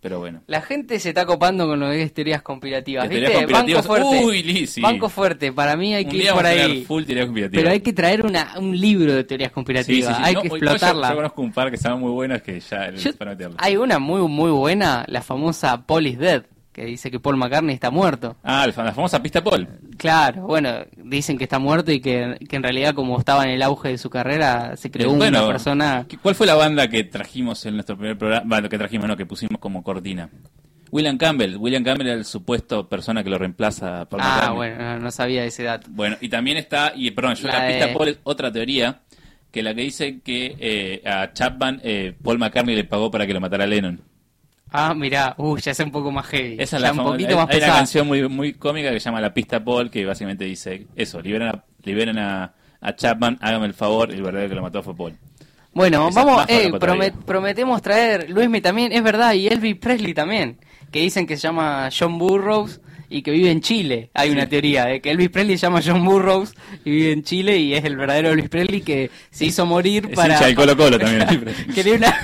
[0.00, 0.42] Pero bueno.
[0.46, 3.08] La gente se está copando con lo que es teorías conspirativas.
[3.08, 3.30] De ¿viste?
[3.30, 4.24] teorías conspirativas, Banco fuerte.
[4.26, 4.80] uy, sí.
[4.80, 5.52] Banco fuerte.
[5.52, 6.84] Para mí hay que ir por ahí.
[6.84, 7.60] full teoría conspirativa.
[7.60, 10.16] Pero hay que traer una, un libro de teorías sí, conspirativas.
[10.16, 10.22] sí.
[10.24, 11.10] Hay No, que yo- explotarla.
[11.10, 14.20] Yo, conozco un par que estaban muy buenos que ya Yo- para hay una muy
[14.38, 18.36] muy buena, la famosa Paul is Dead, que dice que Paul McCartney está muerto.
[18.44, 19.66] Ah, la famosa pista Paul.
[19.96, 23.62] Claro, bueno, dicen que está muerto y que, que en realidad como estaba en el
[23.62, 26.06] auge de su carrera, se creó Eh, bueno, una persona...
[26.08, 28.44] ¿qué- ¿Cuál fue la banda que trajimos en nuestro primer programa?
[28.46, 30.28] Bueno, que trajimos, no, que pusimos como cortina.
[30.90, 31.56] William Campbell.
[31.56, 35.44] William Campbell era el supuesto persona que lo reemplaza por Ah, bueno, no, no sabía
[35.44, 35.88] ese dato.
[35.90, 39.00] Bueno, y también está, y perdón, yo La la, pista de- Paul es otra teoría,
[39.50, 43.34] que la que dice que eh, a Chapman eh, Paul McCartney le pagó para que
[43.34, 44.00] lo matara a Lennon.
[44.70, 46.56] Ah, mirá, uh, ya es un poco más heavy.
[46.58, 49.04] Esa es la un poquito hay, más hay una canción muy, muy cómica que se
[49.06, 53.66] llama La pista Paul, que básicamente dice eso, liberen a, liberen a, a Chapman, hágame
[53.66, 55.14] el favor, el verdadero que lo mató fue Paul.
[55.72, 60.58] Bueno, Esa vamos, eh, promet- prometemos traer Luismi también, es verdad, y Elvis Presley también,
[60.90, 62.80] que dicen que se llama John Burroughs
[63.10, 64.10] y que vive en Chile.
[64.14, 66.54] Hay una teoría de que Elvis Presley se llama John Burroughs
[66.84, 70.16] y vive en Chile y es el verdadero Elvis Presley que se hizo morir Es
[70.16, 70.54] para...
[70.54, 71.26] Colo Colo también.
[71.74, 72.14] Quería una...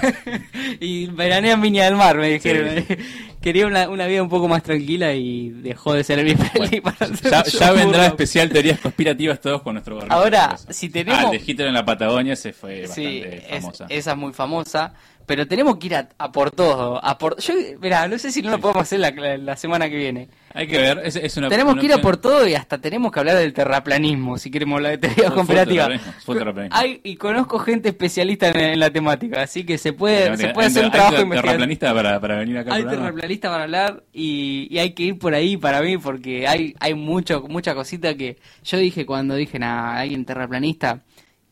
[0.81, 2.85] y veranea en Viña del Mar, me dijeron.
[3.41, 6.97] Quería una, una vida un poco más tranquila y dejó de ser Elvis Presley para
[7.15, 8.07] ser ya, John ya vendrá Burroughs.
[8.07, 10.13] especial teorías conspirativas todos con nuestro barrio.
[10.15, 13.61] Ahora, si tenemos- Ah, el de Hitler en la Patagonia se fue Sí, bastante es-
[13.63, 13.87] famosa.
[13.91, 14.95] esa es muy famosa.
[15.27, 17.03] Pero tenemos que ir a, a por todo.
[17.05, 19.89] A por, yo, mirá, no sé si no lo podemos hacer la, la- la semana
[19.89, 20.29] que viene.
[20.53, 22.79] Hay que ver, es, es una tenemos una que ir a por todo y hasta
[22.79, 26.77] tenemos que hablar del terraplanismo, si queremos hablar de terraplanismo, full terraplanismo.
[26.79, 30.49] Hay, y conozco gente especialista en, en la temática, así que se puede, Hay- se
[30.51, 31.43] puede hay- hacer un hay trabajo investigativo.
[31.43, 33.07] terraplanista para, para venir acá Hay programa.
[33.07, 36.95] terraplanistas para hablar y, y hay que ir por ahí para mí porque hay, hay
[36.95, 41.01] mucho, mucha cosita que yo dije cuando dije, nada, alguien terraplanista,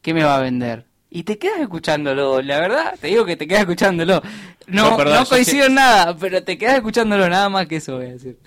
[0.01, 0.85] ¿qué me va a vender?
[1.15, 4.23] Y te quedas escuchándolo, la verdad, te digo que te quedas escuchándolo.
[4.67, 7.97] No, perdón, no yo coincido en nada, pero te quedas escuchándolo, nada más que eso
[7.97, 8.39] voy a decir.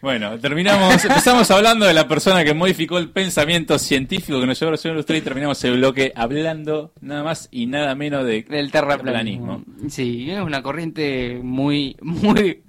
[0.00, 4.68] Bueno, terminamos, empezamos hablando de la persona que modificó el pensamiento científico que nos llevó
[4.68, 8.42] a la Ciudad Industrial y terminamos el bloque hablando nada más y nada menos de
[8.44, 9.62] Del terraplanismo.
[9.90, 12.62] Sí, es una corriente muy, muy,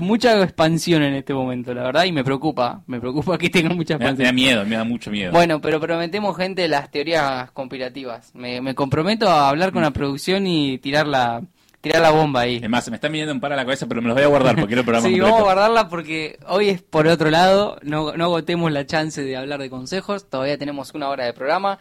[0.00, 3.98] mucha expansión en este momento, la verdad, y me preocupa, me preocupa que tenga mucha
[3.98, 4.26] Me da, me expansión.
[4.26, 5.32] da miedo, me da mucho miedo.
[5.32, 8.34] Bueno, pero prometemos, gente, las teorías conspirativas.
[8.34, 11.42] Me, me comprometo a hablar con la producción y tirar la,
[11.80, 12.60] tirar la bomba ahí.
[12.62, 14.24] Es más, se me está viniendo un par a la cabeza, pero me los voy
[14.24, 15.26] a guardar porque quiero el programa Sí, completo.
[15.32, 19.36] vamos a guardarla porque hoy es por otro lado, no, no agotemos la chance de
[19.36, 21.78] hablar de consejos, todavía tenemos una hora de programa.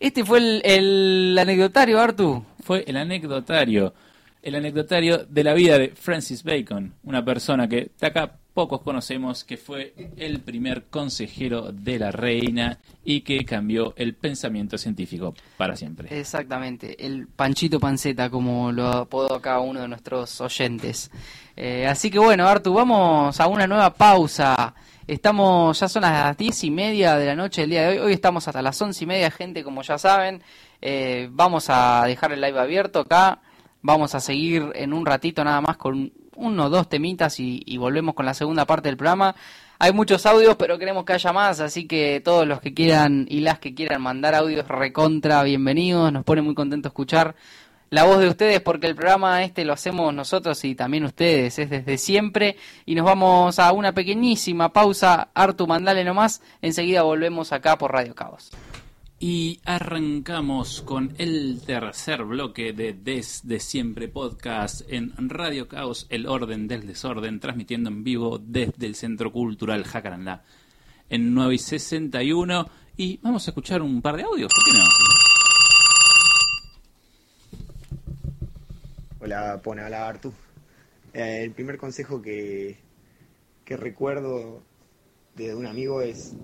[0.00, 2.44] Este fue el, el anecdotario, Artu.
[2.64, 3.94] Fue el anecdotario,
[4.42, 9.44] el anecdotario de la vida de Francis Bacon, una persona que de acá pocos conocemos,
[9.44, 15.74] que fue el primer consejero de la reina y que cambió el pensamiento científico para
[15.74, 16.08] siempre.
[16.18, 21.10] Exactamente, el Panchito Panceta, como lo apodó acá uno de nuestros oyentes.
[21.56, 24.74] Eh, así que bueno, Artu, vamos a una nueva pausa.
[25.06, 27.98] Estamos, ya son las diez y media de la noche del día de hoy.
[28.06, 30.42] Hoy estamos hasta las once y media, gente, como ya saben.
[30.80, 33.40] Eh, vamos a dejar el live abierto acá.
[33.82, 38.14] Vamos a seguir en un ratito nada más con uno o dos temitas y, volvemos
[38.14, 39.34] con la segunda parte del programa.
[39.78, 43.40] Hay muchos audios, pero queremos que haya más, así que todos los que quieran y
[43.40, 46.12] las que quieran mandar audios recontra, bienvenidos.
[46.12, 47.34] Nos pone muy contento escuchar
[47.90, 51.68] la voz de ustedes porque el programa este lo hacemos nosotros y también ustedes, es
[51.68, 52.56] desde siempre.
[52.86, 55.28] Y nos vamos a una pequeñísima pausa.
[55.34, 56.40] Artu, mandale nomás.
[56.62, 58.50] Enseguida volvemos acá por Radio Caos.
[59.24, 66.66] Y arrancamos con el tercer bloque de Desde Siempre Podcast en Radio Caos, el orden
[66.66, 70.42] del desorden, transmitiendo en vivo desde el Centro Cultural Jacarandá
[71.08, 72.68] en 9 y 61.
[72.96, 74.84] Y vamos a escuchar un par de audios, ¿por qué no?
[79.20, 80.32] Hola, Pona, hola Artu.
[81.14, 82.76] Eh, el primer consejo que,
[83.64, 84.64] que recuerdo
[85.36, 86.34] de un amigo es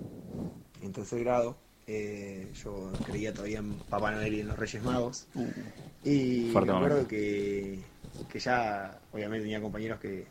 [0.81, 1.57] en tercer grado.
[1.91, 5.27] Eh, yo creía todavía en Papá Noel y en los Reyes Magos.
[6.03, 7.79] Y me acuerdo que,
[8.31, 10.27] que ya, obviamente, tenía compañeros que,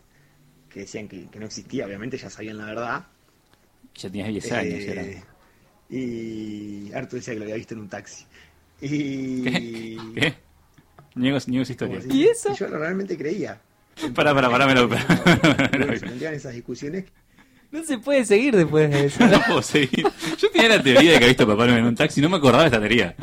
[0.70, 3.06] que decían que, que no existía, obviamente, ya sabían la verdad.
[3.96, 5.24] Ya tenías 10 años, Eh, era.
[5.90, 8.24] Y Artu decía que lo había visto en un taxi.
[8.80, 9.42] Y.
[9.42, 10.00] ¿Qué?
[10.14, 10.34] ¿Qué?
[11.16, 11.98] Niego, historia.
[11.98, 13.60] así, y yo realmente creía.
[14.14, 14.88] Pará, pará, pará, me lo-
[16.00, 17.06] planteaban esas discusiones
[17.70, 19.24] No se puede seguir después de eso.
[19.26, 20.06] No puedo seguir.
[20.38, 22.28] Yo tenía la teoría de que había visto a Papá Noel en un taxi, no
[22.28, 23.14] me acordaba de esta teoría.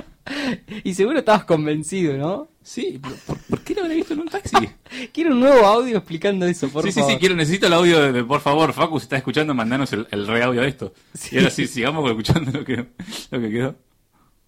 [0.83, 2.49] Y seguro estabas convencido, ¿no?
[2.63, 4.55] Sí, pero ¿por, por qué lo habría visto en un taxi?
[5.13, 7.09] Quiero un nuevo audio explicando eso, por sí, favor.
[7.09, 9.93] sí, sí, quiero, necesito el audio de, de- por favor, Facu, si estás escuchando, mandanos
[9.93, 10.93] el, el re audio de esto.
[11.13, 11.35] Sí.
[11.35, 12.85] Y ahora sí, sigamos escuchando lo que,
[13.31, 13.75] lo que quedó.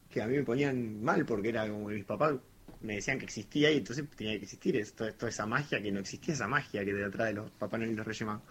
[0.10, 2.34] que a mí me ponían mal porque era como que mis papás
[2.82, 6.00] me decían que existía y entonces tenía que existir es- toda, esa magia que no
[6.00, 8.44] existía esa magia que detrás de los Papá Noel y los Reyes Magos.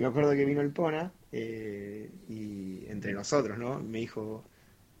[0.00, 3.80] Y me acuerdo que vino el Pona eh, y entre nosotros, ¿no?
[3.80, 4.42] Me dijo,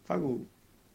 [0.04, 0.46] Facu,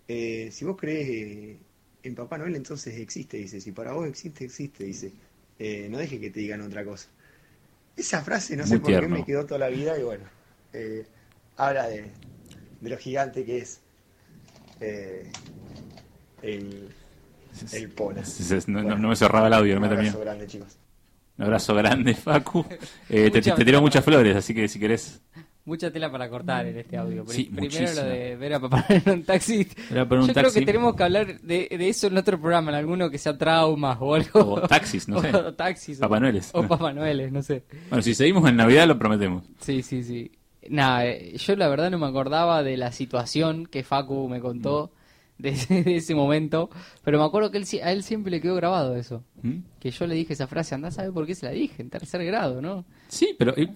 [0.07, 1.57] eh, si vos crees eh,
[2.03, 5.11] en Papá Noel entonces existe, dice, si para vos existe, existe, dice,
[5.57, 7.07] Eh, no dejes que te digan otra cosa.
[7.97, 10.25] Esa frase no sé por qué me quedó toda la vida y bueno,
[11.57, 12.11] habla de,
[12.81, 13.79] de lo gigante que es
[16.43, 16.93] el,
[17.71, 18.21] el Pona.
[18.67, 19.87] No, me cerraba el audio, no me
[20.19, 20.77] grande, chicos.
[21.37, 22.65] Un abrazo grande, Facu.
[23.09, 25.21] Eh, te, te tiro muchas flores, así que si querés.
[25.65, 27.25] Mucha tela para cortar en este audio.
[27.27, 28.03] Sí, Primero muchísima.
[28.03, 29.67] lo de ver a Papá en un taxi.
[29.89, 30.59] Un Yo creo taxi.
[30.59, 33.97] que tenemos que hablar de, de eso en otro programa, en alguno que sea traumas
[33.99, 34.39] o algo.
[34.53, 35.35] O taxis, no sé.
[35.35, 35.97] O taxis.
[35.97, 36.51] Papá Noeles.
[36.53, 37.63] O Papá Noeles, no sé.
[37.89, 39.43] Bueno, si seguimos en Navidad lo prometemos.
[39.59, 40.31] Sí, sí, sí.
[40.69, 44.91] Nada, eh, yo la verdad no me acordaba de la situación que Facu me contó
[45.37, 46.69] de, ese, de ese momento,
[47.03, 49.23] pero me acuerdo que él, a él siempre le quedó grabado eso.
[49.41, 49.59] ¿Mm?
[49.79, 51.89] Que yo le dije esa frase, andá a saber por qué se la dije, en
[51.89, 52.85] tercer grado, ¿no?
[53.07, 53.55] Sí, pero.
[53.57, 53.67] eh,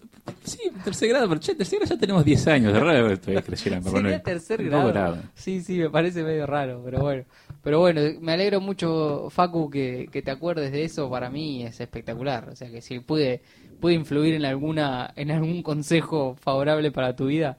[0.43, 2.73] sí, tercer grado, pero che, tercer grado ya tenemos 10 años.
[2.73, 5.17] De raro que todavía creciera en Papá Sería tercer poco grado.
[5.35, 7.25] Sí, sí, me parece medio raro, pero bueno.
[7.61, 11.09] Pero bueno, me alegro mucho, Facu, que, que te acuerdes de eso.
[11.09, 12.49] Para mí es espectacular.
[12.49, 13.41] O sea, que si pude,
[13.79, 17.57] pude influir en alguna en algún consejo favorable para tu vida.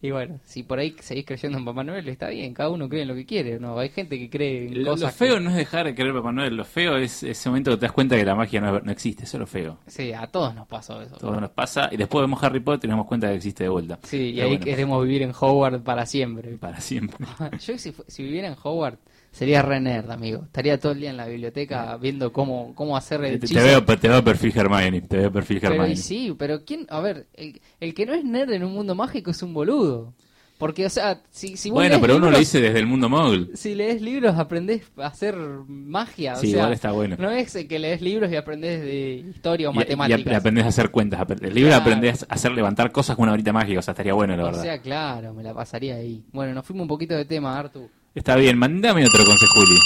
[0.00, 2.54] Y bueno, si por ahí seguís creyendo en Papá Noel, está bien.
[2.54, 3.76] Cada uno cree en lo que quiere, ¿no?
[3.80, 6.14] Hay gente que cree en Lo, lo cosas feo que- no es dejar de querer
[6.14, 8.78] Papá Noel, lo feo es ese momento que te das cuenta que la magia no,
[8.78, 9.78] no existe, eso es lo feo.
[9.88, 11.16] Sí, a todos nos pasó eso.
[11.16, 13.70] Todo nos pasa y después vemos Harry Potter y nos damos cuenta que existe de
[13.70, 13.98] vuelta.
[14.04, 16.56] Sí, y ahí bueno, queremos vivir en Howard para siempre.
[16.58, 17.26] Para siempre.
[17.66, 18.98] Yo si, si viviera en Howard
[19.30, 20.42] sería re nerd, amigo.
[20.44, 23.84] Estaría todo el día en la biblioteca viendo cómo, cómo hacer Te, el te veo,
[23.84, 25.92] te veo perfil Hermione, te veo perfil Pero Hermione.
[25.92, 28.94] y sí, pero quién, a ver, el, el que no es nerd en un mundo
[28.94, 30.14] mágico es un boludo.
[30.58, 33.08] Porque, o sea, si, si vos bueno, pero uno lo libros- dice desde el mundo
[33.08, 33.52] mogul.
[33.54, 36.34] Si lees libros aprendés a hacer magia.
[36.34, 37.14] Sí, o sea, igual está bueno.
[37.16, 40.32] No es que lees libros y aprendés de historia o Y, matemáticas.
[40.32, 41.24] y aprendés a hacer cuentas.
[41.40, 41.82] El libro Claro.
[41.82, 44.46] aprendés a hacer levantar cosas con una varita mágica, o sea, estaría bueno, la o
[44.46, 44.62] verdad.
[44.62, 46.24] sea, claro, me la pasaría ahí.
[46.32, 47.88] Bueno, nos fuimos un poquito de tema, Artu.
[48.14, 49.78] Está bien, mandame otro consejo, Juli.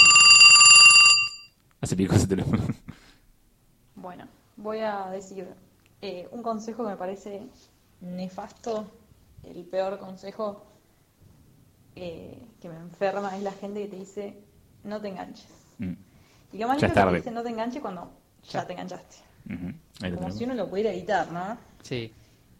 [1.80, 2.62] Hace pico ese teléfono.
[3.94, 5.46] Bueno, voy a decir
[6.00, 7.42] eh, un consejo que me parece
[8.00, 8.90] nefasto,
[9.44, 10.64] el peor consejo
[11.96, 14.36] eh, que me enferma es la gente que te dice
[14.84, 15.46] no te enganches.
[15.78, 15.92] Mm,
[16.52, 17.12] Y lo más que tarde.
[17.12, 18.10] te dice no te enganches cuando
[18.44, 18.66] ya Ya.
[18.66, 19.16] te enganchaste.
[19.48, 20.36] Como tenemos.
[20.36, 21.58] si uno lo pudiera evitar, ¿no?
[21.82, 22.12] Sí.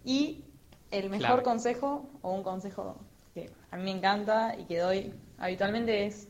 [0.04, 0.44] Y
[0.90, 2.96] el mejor consejo, o un consejo
[3.34, 6.28] que a mí me encanta y que doy habitualmente es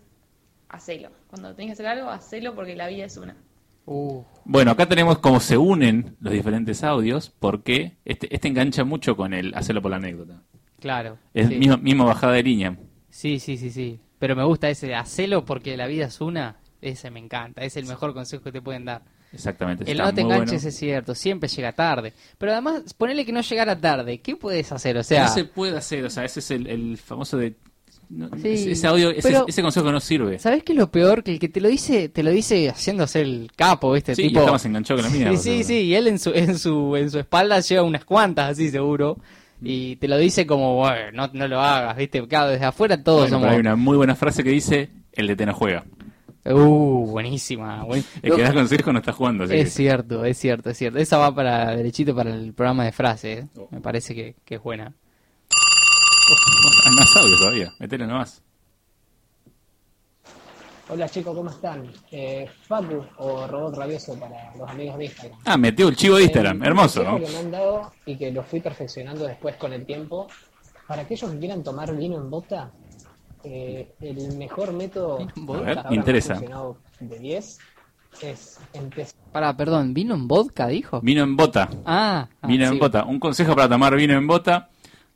[0.69, 1.11] hacelo.
[1.29, 3.37] Cuando tenés que hacer algo, hacelo porque la vida es una.
[3.85, 9.17] Uh, Bueno, acá tenemos cómo se unen los diferentes audios, porque este, este engancha mucho
[9.17, 10.43] con el hacerlo por la anécdota.
[10.81, 11.19] claro.
[11.35, 11.57] Es sí.
[11.57, 12.77] mismo, mismo bajada de línea.
[13.11, 14.01] sí, sí, sí, sí.
[14.19, 16.57] Pero me gusta ese, hacelo porque la vida es una.
[16.81, 17.63] Ese me encanta.
[17.63, 19.03] Es el mejor consejo que te pueden dar.
[19.33, 19.91] Exactamente.
[19.91, 20.69] El no te enganches bueno.
[20.69, 22.13] es cierto, siempre llega tarde.
[22.39, 24.97] Pero además, ponele que no llegara tarde, ¿qué puedes hacer?
[24.97, 27.55] O sea, no se puede hacer, o sea, ese es el, el famoso de
[28.13, 30.39] no- Sí, ese, audio, ese, ese consejo no sirve.
[30.39, 31.23] ¿Sabes qué es lo peor?
[31.25, 34.15] Que el que te lo dice, te lo dice haciéndose el capo, ¿viste?
[34.15, 34.41] Sí, tipo...
[34.41, 36.95] está más enganchado que la mierda, Sí, sí, sí, y él en su, en su,
[36.97, 39.19] en su espalda lleva unas cuantas así seguro.
[39.65, 42.27] Y te lo dice como, bueno, no, no lo hagas, ¿viste?
[42.27, 43.49] Claro, desde afuera todos Bueno, somos...
[43.51, 45.85] hay una muy buena frase que dice, el de no juega.
[46.45, 47.85] Uh, buenísima.
[47.85, 49.45] buen- El que da consejo no está jugando.
[49.45, 50.99] así que- Es cierto, es cierto, es cierto.
[50.99, 53.45] Esa va para derechito para el programa de frases.
[53.45, 53.47] ¿eh?
[53.57, 53.69] Oh.
[53.71, 54.93] Me parece que, que es buena.
[56.85, 58.43] Hay más audio todavía, metele nomás.
[60.89, 61.91] Hola chicos, ¿cómo están?
[62.11, 65.39] Eh, Facu o Robot Rabioso para los amigos de Instagram.
[65.45, 67.19] Ah, metió el chivo de Instagram, Eh, hermoso, ¿no?
[67.19, 70.27] que me han dado y que lo fui perfeccionando después con el tiempo.
[70.87, 72.71] Para aquellos que quieran tomar vino en bota,
[73.45, 75.19] eh, el mejor método.
[75.21, 76.41] A ver, me interesa.
[77.01, 77.59] de 10
[78.21, 81.01] es empezar Para, perdón, ¿vino en vodka, dijo?
[81.01, 81.71] Vino en bota.
[81.87, 82.79] Ah, ah, Vino en sí.
[82.79, 83.05] bota.
[83.05, 84.69] Un consejo para tomar vino en bota.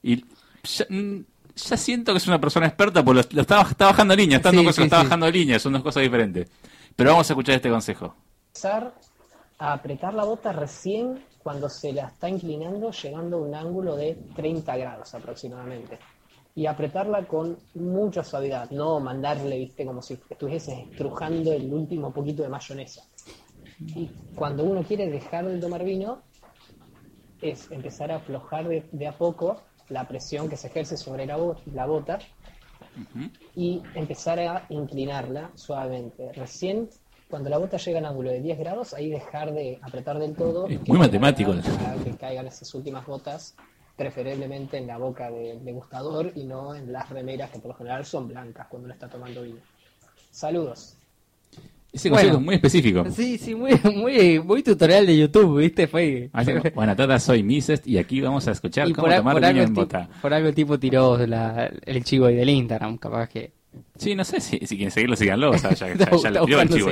[0.03, 0.25] Y
[0.67, 1.25] ya, mm,
[1.57, 4.37] ya siento que es una persona experta, porque lo, lo está, está bajando línea.
[4.39, 5.05] Están Sí, sí, está sí.
[5.05, 6.49] bajando línea, son dos cosas diferentes.
[6.95, 8.14] Pero vamos a escuchar este consejo.
[9.59, 14.17] a apretar la bota recién cuando se la está inclinando, llegando a un ángulo de
[14.35, 15.99] 30 grados aproximadamente.
[16.55, 22.43] Y apretarla con mucha suavidad, no mandarle, viste, como si estuvieses estrujando el último poquito
[22.43, 23.03] de mayonesa.
[23.79, 26.23] Y cuando uno quiere dejar de tomar vino,
[27.43, 31.37] es empezar a aflojar de, de a poco la presión que se ejerce sobre la,
[31.37, 32.18] bo- la bota
[33.55, 36.32] y empezar a inclinarla suavemente.
[36.32, 36.89] Recién,
[37.28, 40.66] cuando la bota llega al ángulo de 10 grados, ahí dejar de apretar del todo.
[40.68, 41.53] Es muy matemático.
[42.05, 43.55] Que caigan esas últimas gotas,
[43.97, 48.05] preferiblemente en la boca del degustador y no en las remeras que por lo general
[48.05, 49.61] son blancas cuando uno está tomando vino.
[50.30, 50.97] Saludos.
[51.97, 52.39] Ese consejo Bueno.
[52.41, 53.05] es muy específico.
[53.11, 55.87] Sí, sí, muy, muy, muy tutorial de YouTube, ¿viste?
[55.87, 56.29] Fue...
[56.33, 59.35] Así como, Buena tarde, soy Misest y aquí vamos a escuchar y cómo por, tomar
[59.35, 60.09] por algo en bota.
[60.21, 63.53] por algo el tipo tiró la- el chivo ahí del Instagram, capaz que...
[63.97, 65.51] Sí, no sé si, si quieren seguirlo, síganlo.
[65.51, 66.91] O sea, ya, ya, ya está le tiró el chivo.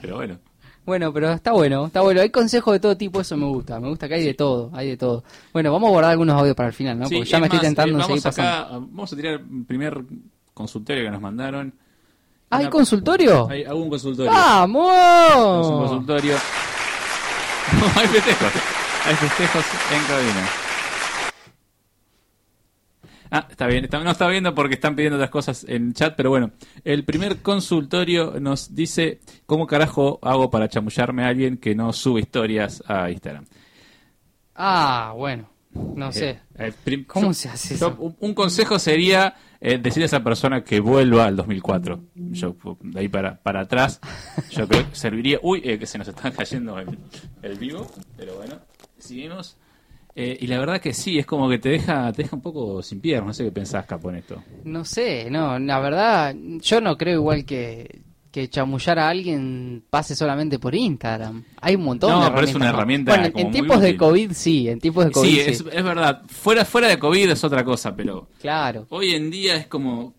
[0.00, 0.38] Pero bueno.
[0.84, 2.20] Bueno, pero está bueno, está bueno.
[2.20, 3.80] Hay consejos de todo tipo, eso me gusta.
[3.80, 5.24] Me gusta que hay de todo, hay de todo.
[5.52, 7.06] Bueno, vamos a guardar algunos audios para el final, ¿no?
[7.06, 8.80] Sí, Porque ya me estoy más, tentando eh, en seguir vamos pasando.
[8.92, 10.00] vamos a tirar el primer
[10.54, 11.74] consultorio que nos mandaron.
[12.50, 13.48] ¿Ah, ¿Hay Una- consultorio?
[13.50, 14.30] Hay algún consultorio.
[14.30, 14.92] ¡Vamos!
[15.32, 16.36] Tenemos un consultorio.
[17.80, 18.52] No, hay festejos.
[19.06, 20.48] Hay festejos en cabina.
[23.30, 23.84] Ah, está bien.
[23.84, 26.52] Está- no está viendo porque están pidiendo otras cosas en chat, pero bueno.
[26.84, 32.20] El primer consultorio nos dice cómo carajo hago para chamullarme a alguien que no sube
[32.20, 33.46] historias a Instagram.
[34.54, 36.30] Ah, bueno, no sé.
[36.30, 37.96] Eh, eh, prim- ¿Cómo yo- se hace yo- eso?
[37.98, 39.34] un, un consejo sería
[39.66, 42.00] eh, decirle a esa persona que vuelva al 2004.
[42.14, 44.00] Yo, de ahí para, para atrás,
[44.48, 45.40] yo creo que serviría.
[45.42, 46.96] Uy, eh, que se nos está cayendo el,
[47.42, 47.84] el vivo,
[48.16, 48.60] pero bueno,
[48.96, 49.56] seguimos.
[50.14, 52.80] Eh, y la verdad que sí, es como que te deja, te deja un poco
[52.80, 53.26] sin piernas.
[53.26, 54.40] No sé qué pensás, Capo, en esto.
[54.62, 58.02] No sé, no, la verdad, yo no creo igual que,
[58.36, 61.42] que chamullar a alguien pase solamente por Instagram.
[61.62, 63.80] Hay un montón No, de pero es una herramienta Bueno, en- como en muy tiempos
[63.80, 63.96] de.
[63.96, 65.40] COVID sí, en tiempos de COVID Sí, sí.
[65.52, 66.20] es, es verdad.
[66.28, 68.86] Fuera, fuera de COVID es otra cosa, pero Claro.
[68.90, 70.12] hoy en día es como.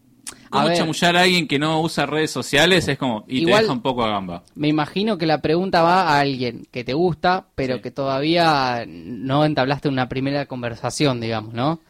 [0.45, 0.77] A ¿Cómo ver.
[0.77, 2.87] chamullar a alguien que no usa redes sociales?
[2.87, 3.23] Es como.
[3.27, 4.41] Y Igual- te deja un poco a gamba.
[4.55, 7.81] Me imagino que la pregunta va a alguien que te gusta, pero Sí.
[7.83, 11.81] que todavía no entablaste una primera conversación, digamos, ¿no?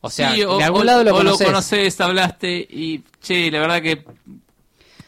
[0.00, 1.46] O sea, Sí, o, de algún o- lado lo o conoces.
[1.46, 4.04] conoces, hablaste y, che, la verdad que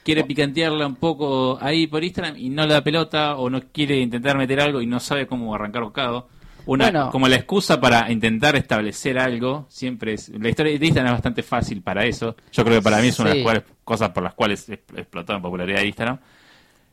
[0.09, 3.99] quiere picantearla un poco ahí por Instagram y no le da pelota o no quiere
[4.01, 6.29] intentar meter algo y no sabe cómo arrancar bocado.
[6.65, 7.11] Una, Bueno.
[7.11, 10.31] como la excusa para intentar establecer algo, siempre es...
[10.31, 12.35] La historia de Instagram es bastante fácil para eso.
[12.53, 14.79] Yo creo que para mí es una de las cuales- cosas por las cuales es-
[14.97, 16.19] explotó en popularidad Instagram.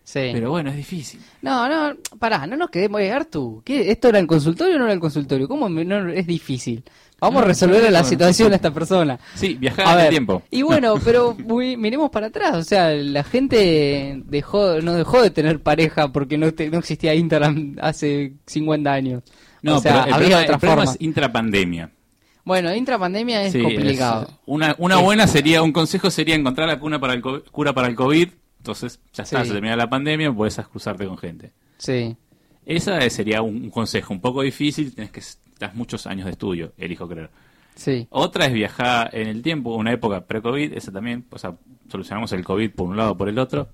[0.04, 0.30] Sí.
[0.34, 1.22] Pero bueno, es difícil.
[1.42, 3.62] No, no, pará, no nos quedemos de tú.
[3.66, 3.90] ¿Qué?
[3.92, 5.48] ¿Esto era el consultorio o no era el consultorio?
[5.48, 6.84] ¿Cómo me- no, es difícil?
[7.20, 9.20] Vamos a resolver no, la situación a esta persona.
[9.36, 10.44] Sí, viajar A en el tiempo.
[10.52, 12.56] Y bueno, pero muy- miremos para atrás.
[12.56, 17.16] O sea, la gente dejó no dejó de tener pareja porque no, te- no existía
[17.16, 19.24] Instagram hace 50 años.
[19.62, 20.92] No, o sea, pero el había problema, otra el forma.
[20.92, 21.90] es intrapandemia.
[22.44, 24.24] Bueno, intrapandemia es Sí, complicado.
[24.28, 27.74] es- una una buena sería, un consejo sería encontrar la cuna para el co- cura
[27.74, 28.30] para el COVID.
[28.60, 29.48] Entonces, ya está, Sí.
[29.48, 31.52] se termina la pandemia, puedes cruzarte con gente.
[31.78, 32.16] Sí.
[32.66, 35.22] Esa sería un, un consejo un poco difícil, tenés que
[35.56, 37.30] estás muchos años de estudio, elijo creer.
[37.76, 38.08] Sí.
[38.12, 41.56] Otra es viajar en el tiempo, una época pre-COVID, esa también, o sea,
[41.92, 43.70] solucionamos el COVID por un lado o por el otro.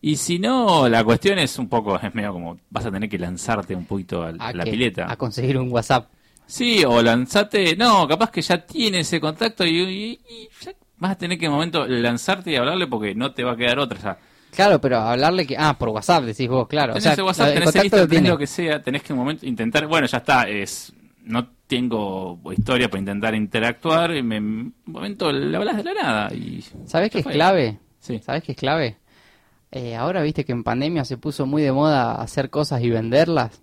[0.00, 3.18] Y si no, la cuestión es un poco, es medio como, vas a tener que
[3.18, 5.10] lanzarte un poquito a, la que- pileta.
[5.10, 6.08] A conseguir un WhatsApp.
[6.46, 11.12] Sí, o lanzate, no, capaz que ya tiene ese contacto y, y- y ya vas
[11.12, 13.78] a tener que en un momento lanzarte y hablarle porque no te va a quedar
[13.80, 13.98] otra.
[13.98, 14.18] O sea,
[14.54, 15.54] Claro, pero hablarle que...
[15.58, 16.92] Ah, por WhatsApp decís vos, claro.
[16.92, 18.28] O tenés sea, el WhatsApp, tenés el Instagram, lo tenés tiene.
[18.28, 20.94] lo que sea, tenés que en un momento intentar, bueno, ya está, es
[21.26, 25.94] no tengo historia para intentar interactuar, y me, en un momento le hablas de la
[25.94, 26.34] nada.
[26.34, 27.78] Y ¿Sabes qué es clave?
[28.00, 28.18] Sí.
[28.24, 28.96] ¿Sabes qué es clave?
[29.72, 33.60] Eh, ahora viste que en pandemia se puso muy de moda hacer cosas y venderlas.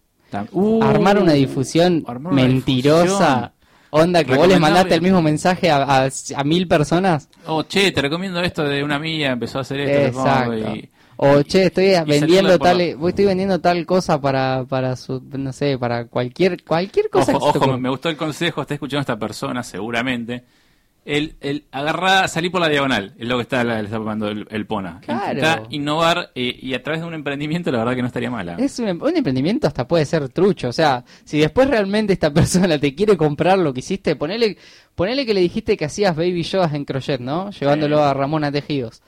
[0.51, 3.03] Uh, armar una difusión armar una mentirosa.
[3.07, 3.51] difusión.
[3.91, 7.29] Onda que vos le Recomendarle- mandaste el mismo mensaje a, a- a mil personas.
[7.45, 10.19] Oh, che, te recomiendo esto de una amiga, empezó a hacer esto.
[10.19, 10.55] Exacto.
[10.75, 10.89] y-
[11.25, 16.07] O che, estoy vendiendo tal, estoy vendiendo tal cosa para, para su, no sé, para
[16.07, 20.43] cualquier, cualquier cosa Ojo, que ojo, me gustó el consejo, está escuchando esta persona seguramente.
[21.05, 24.47] El, el agarrar, salir por la diagonal, es lo que está, le está proponiendo el,
[24.49, 24.99] el Pona.
[25.01, 25.67] Claro.
[25.69, 28.55] Innovar eh, y a través de un emprendimiento la verdad que no estaría mala.
[28.57, 32.77] Es un, un emprendimiento hasta puede ser trucho, o sea, si después realmente esta persona
[32.77, 34.57] te quiere comprar lo que hiciste, ponele,
[34.93, 37.49] ponele que le dijiste que hacías baby yogas en crochet, ¿no?
[37.51, 39.01] Llevándolo a Ramona Tejidos.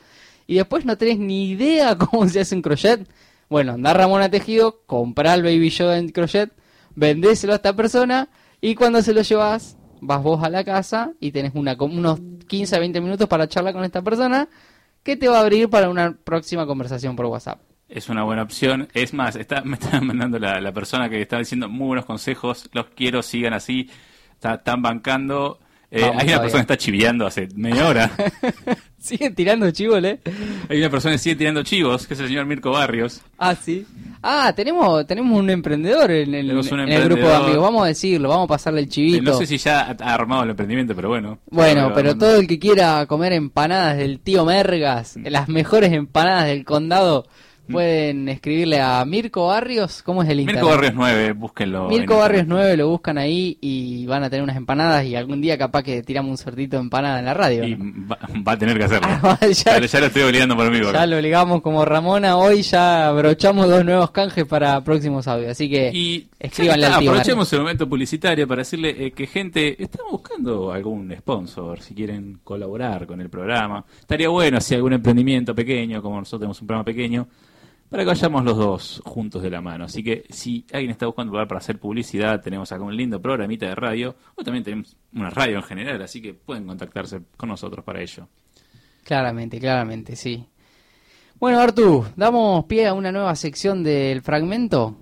[0.47, 3.07] Y después no tenés ni idea cómo se hace un crochet.
[3.49, 6.51] Bueno, andá a Ramona Tejido, comprá el baby yoga en crochet,
[6.95, 8.29] vendéselo a esta persona
[8.61, 12.75] y cuando se lo llevas, vas vos a la casa y tenés una, unos 15
[12.75, 14.47] a 20 minutos para charlar con esta persona
[15.03, 17.59] que te va a abrir para una próxima conversación por WhatsApp.
[17.87, 18.87] Es una buena opción.
[18.95, 22.67] Es más, está, me está mandando la, la persona que está diciendo muy buenos consejos.
[22.73, 23.89] Los quiero, sigan así.
[24.33, 25.59] Está- Están bancando.
[25.95, 26.41] Eh, hay una todavía.
[26.41, 28.11] persona que está chiviando hace media hora.
[28.99, 30.19] Siguen tirando chivos, ¿eh?
[30.67, 33.21] hay una persona que sigue tirando chivos, que es el señor Mirko Barrios.
[33.37, 33.85] Ah, sí.
[34.23, 37.61] Ah, tenemos, tenemos un emprendedor en el, el grupo de amigos.
[37.61, 39.17] Vamos a decirlo, vamos a pasarle el chivito.
[39.19, 41.37] Eh, No sé si ya ha armado el emprendimiento, pero bueno.
[41.51, 45.27] Bueno, Pero- pero todo el que quiera comer empanadas del tío Mergas, Mm.
[45.27, 47.27] las mejores empanadas del condado,
[47.66, 50.01] pueden escribirle a Mirko Barrios.
[50.03, 50.63] ¿Cómo es el Instagram?
[50.66, 51.89] Mirko Barrios 9, búsquenlo.
[51.89, 52.63] Mirko Barrios Instagram.
[52.66, 56.01] 9 lo buscan ahí y van a tener unas empanadas y algún día capaz que
[56.03, 57.63] tiramos un sortito de empanada en la radio.
[57.66, 59.07] Y va, va a tener que hacerlo.
[59.24, 60.80] Ah, ya- ya, ya lo estoy obligando por mí.
[60.93, 62.38] Ya lo ligamos como Ramona.
[62.38, 65.51] Hoy ya brochamos dos nuevos canjes para próximos audios.
[65.51, 69.28] Así que Y escríbanle está, al tío aprovechemos el momento publicitario para decirle eh, que
[69.28, 73.84] gente, estamos buscando algún sponsor, si quieren colaborar con el programa.
[73.99, 77.28] Estaría bueno si algún emprendimiento pequeño, como nosotros tenemos un programa pequeño,
[77.89, 79.86] para que vayamos los dos juntos de la mano.
[79.86, 83.67] Así que si alguien está buscando lugar para hacer publicidad, tenemos acá un lindo programita
[83.67, 87.86] de radio, o también tenemos una radio en general, así que pueden contactarse con nosotros
[87.86, 88.27] para ello.
[89.03, 90.45] Claramente, claramente, sí.
[91.39, 94.95] Bueno, Artu, damos pie a una nueva sección del fragmento.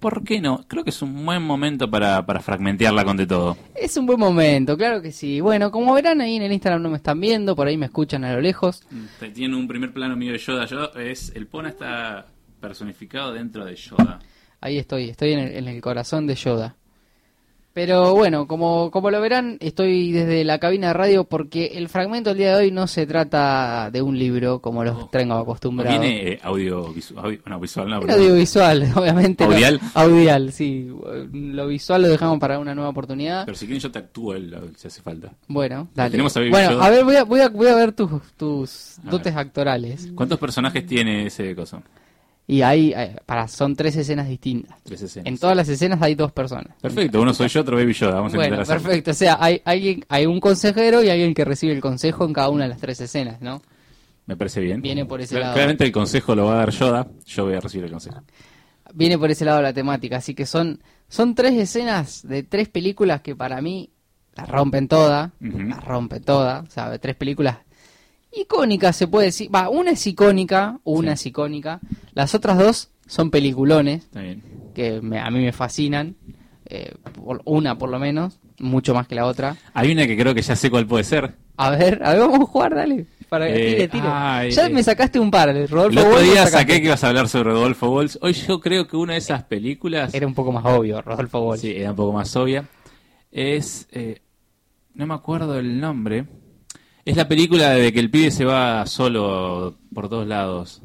[0.00, 0.64] ¿Por qué no?
[0.68, 3.56] Creo que es un buen momento para, para fragmentearla con de todo.
[3.74, 5.40] Es un buen momento, claro que sí.
[5.40, 8.24] Bueno, como verán ahí en el Instagram no me están viendo, por ahí me escuchan
[8.24, 8.86] a lo lejos.
[9.34, 10.66] Tiene un primer plano mío de Yoda.
[10.96, 12.26] Es, el Pona está
[12.60, 14.20] personificado dentro de Yoda.
[14.60, 16.76] Ahí estoy, estoy en el, en el corazón de Yoda.
[17.74, 22.30] Pero bueno, como, como lo verán, estoy desde la cabina de radio porque el fragmento
[22.30, 25.08] del día de hoy no se trata de un libro como los Oh.
[25.12, 26.00] tengo acostumbrados.
[26.00, 28.20] Viene eh, audio, visu- audio- no, visual, no, El perdón.
[28.20, 29.44] audiovisual, obviamente.
[29.46, 29.80] no- ¿Audial?
[29.94, 30.88] audial, sí.
[31.32, 33.44] Lo visual lo dejamos para una nueva oportunidad.
[33.44, 35.30] Pero si quieren yo te actúo el, si hace falta.
[35.46, 36.10] Bueno, dale.
[36.10, 39.10] Tenemos a bueno, a ver, voy a, voy a, voy a ver tus, tus A
[39.10, 40.10] dotes actorales.
[40.16, 41.80] ¿Cuántos personajes tiene ese coso?
[42.50, 44.74] Y hay, hay- para, son tres escenas distintas.
[44.82, 45.26] Tres escenas.
[45.26, 46.74] En todas las escenas hay dos personas.
[46.80, 48.14] Perfecto, uno soy yo, otro Baby Yoda.
[48.14, 48.82] Vamos a Bueno, hacerlo.
[48.84, 49.10] perfecto.
[49.10, 52.48] O sea, hay, alguien, hay un consejero y alguien que recibe el consejo en cada
[52.48, 53.60] una de las tres escenas, ¿no?
[54.24, 54.80] Me parece bien.
[54.80, 55.52] Viene por ese lado.
[55.52, 57.06] Claramente el consejo lo va a dar Yoda.
[57.26, 58.22] Yo voy a recibir el consejo.
[58.94, 60.16] Viene por ese lado la temática.
[60.16, 63.90] Así que son, son tres escenas de tres películas que para mí
[64.34, 65.32] la rompen toda.
[65.46, 65.58] Ujú.
[65.60, 66.60] La rompe toda.
[66.60, 67.58] O sea, tres películas
[68.32, 69.52] icónicas se puede decir.
[69.54, 71.22] Va, una es icónica, una Sí.
[71.22, 71.80] es icónica.
[72.14, 74.42] Las otras dos son peliculones Está bien.
[74.74, 76.16] que me- a mí me fascinan.
[76.70, 79.56] Eh, por- una por lo menos, mucho más que la otra.
[79.72, 81.34] Hay una que creo que ya sé cuál puede ser.
[81.56, 83.06] A ver, a ver, vamos a jugar, dale.
[83.30, 84.04] Para que Eh, tire, tire.
[84.06, 84.70] ay, ya eh.
[84.70, 87.90] me sacaste un par, Rodolfo El otro día saqué que ibas a hablar sobre Rodolfo
[87.90, 88.16] Walsh.
[88.20, 90.14] Hoy yo creo que una de esas películas...
[90.14, 91.60] Era un poco más obvio, Rodolfo Walsh.
[91.60, 92.64] Sí, era un poco más obvia.
[93.30, 93.88] Es.
[93.92, 94.20] eh,
[94.94, 96.26] no me acuerdo el nombre.
[97.08, 100.82] Es la película de que el pibe se va solo por todos lados.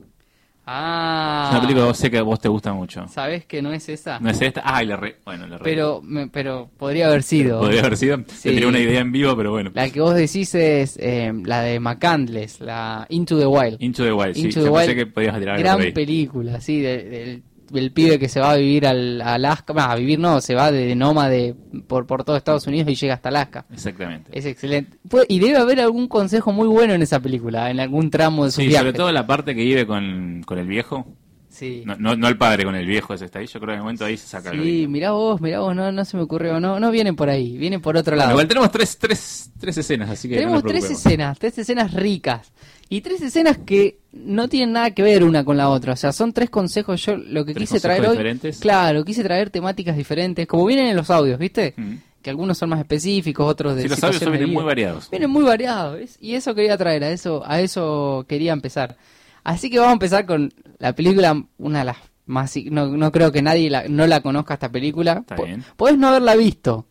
[0.66, 1.48] Ah.
[1.48, 3.06] Es una película que vos sé que a vos te gusta mucho.
[3.10, 4.20] ¿Sabés que no es esa?
[4.22, 4.62] ¿No es esta?
[4.64, 5.18] Ay, la re.
[5.26, 5.64] Bueno, la re.
[5.66, 7.60] pero, me- pero podría haber sido.
[7.60, 8.18] Podría haber sido.
[8.28, 8.44] Sí.
[8.44, 9.72] Tendría una idea en vivo, pero bueno.
[9.74, 13.76] La que vos decís es eh, la de McCandless, la Into the Wild.
[13.82, 14.44] Into the Wild, sí.
[14.46, 18.20] Into yo the pensé Wild, que podías tirar Gran película, sí, de- del, del pibe
[18.20, 19.74] que se va a vivir al, a Alaska.
[19.74, 21.56] bah, a vivir no, se va de, nómade
[21.88, 23.66] por, por todo Estados Unidos y llega hasta Alaska.
[23.74, 24.30] Exactamente.
[24.38, 24.98] Es excelente.
[25.10, 28.52] Puede- Y debe haber algún consejo muy bueno en esa película, en algún tramo de
[28.52, 28.86] su Sí, viaje.
[28.86, 31.06] sobre todo la parte que vive con, con el viejo.
[31.50, 31.84] Sí.
[31.86, 33.46] No, no, no el padre con el viejo, ese está ahí.
[33.46, 34.50] Yo creo que en el momento ahí se saca.
[34.52, 37.60] Sí, mirá vos, mirá vos, no, no se me ocurrió, no, no viene por ahí,
[37.60, 38.32] viene por otro lado.
[38.32, 40.38] Igual tenemos tres, tres, tres escenas, así que.
[40.38, 42.52] Tenemos tres escenas, tres escenas ricas
[42.96, 45.94] y tres escenas que no tienen nada que ver una con la otra.
[45.94, 47.04] O sea, son tres consejos.
[47.06, 48.60] Yo lo que ¿Tres quise traer hoy, diferentes?
[48.60, 51.74] claro, quise traer temáticas diferentes, como vienen en los audios, ¿viste?
[51.78, 51.94] Mm.
[52.22, 55.10] que algunos son más específicos, otros de Sí, los audios vienen muy variados.
[55.10, 58.96] Vienen muy variados, es- y eso quería traer, a eso, a eso quería empezar.
[59.44, 63.34] Así que vamos a empezar con la película, una de las más, no, no creo
[63.34, 65.18] que nadie la- no la conozca esta película.
[65.28, 65.66] Está bien.
[65.76, 66.86] Podés no haberla visto,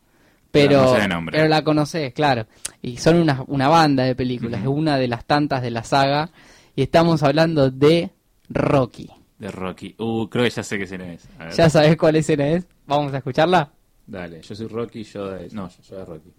[0.52, 0.94] Pero
[1.30, 2.46] pero, la pero conoces, claro.
[2.82, 6.30] Y son una, una banda de películas, es una de las tantas de la saga,
[6.76, 8.10] y estamos hablando de
[8.50, 9.10] Rocky.
[9.38, 9.94] De Rocky.
[9.98, 11.26] Uh, creo que ya sé qué escena es.
[11.56, 12.66] ¿Ya sabes cuál escena es?
[12.86, 13.72] ¿Vamos a escucharla?
[14.06, 15.48] Dale, yo soy Rocky, yo de...
[15.50, 16.32] No, yo soy de Rocky.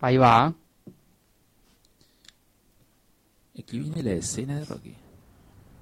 [0.00, 0.54] Ahí va.
[3.58, 4.94] Aquí viene la escena de Rocky.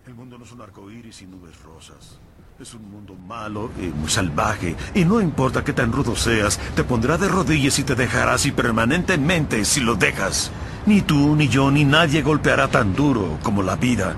[0.07, 2.19] El mundo no es un arco iris y nubes rosas.
[2.61, 4.75] Es un mundo malo y muy salvaje.
[4.93, 8.51] Y no importa qué tan rudo seas, te pondrá de rodillas y te dejará así
[8.51, 10.51] permanentemente si lo dejas.
[10.85, 14.17] Ni tú, ni yo, ni nadie golpeará tan duro como la vida.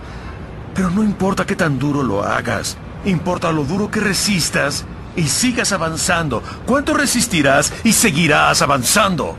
[0.74, 2.78] Pero no importa qué tan duro lo hagas.
[3.04, 4.86] Importa lo duro que resistas
[5.16, 6.42] y sigas avanzando.
[6.64, 9.36] ¿Cuánto resistirás y seguirás avanzando?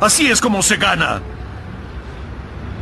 [0.00, 1.20] Así es como se gana.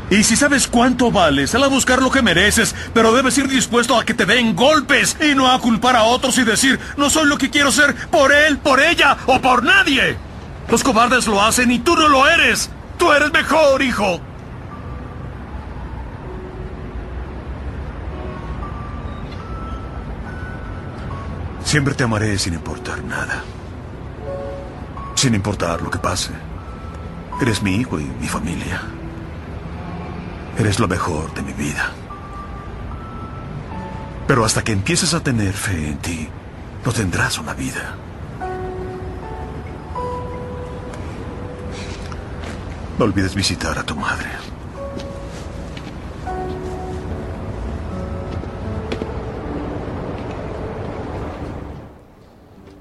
[0.09, 3.98] Y si sabes cuánto vales, sal a buscar lo que mereces, pero debes ir dispuesto
[3.98, 7.26] a que te den golpes y no a culpar a otros y decir, no soy
[7.26, 10.16] lo que quiero ser por él, por ella o por nadie.
[10.68, 12.70] Los cobardes lo hacen y tú no lo eres.
[12.98, 14.20] Tú eres mejor, hijo.
[21.64, 23.42] Siempre te amaré sin importar nada.
[25.16, 26.30] Sin importar lo que pase.
[27.40, 28.80] Eres mi hijo y mi familia.
[30.59, 31.90] Eres lo mejor de mi vida.
[34.26, 36.28] Pero hasta que empieces a tener fe en ti,
[36.84, 37.94] no tendrás una vida.
[42.98, 44.28] No olvides visitar a tu madre.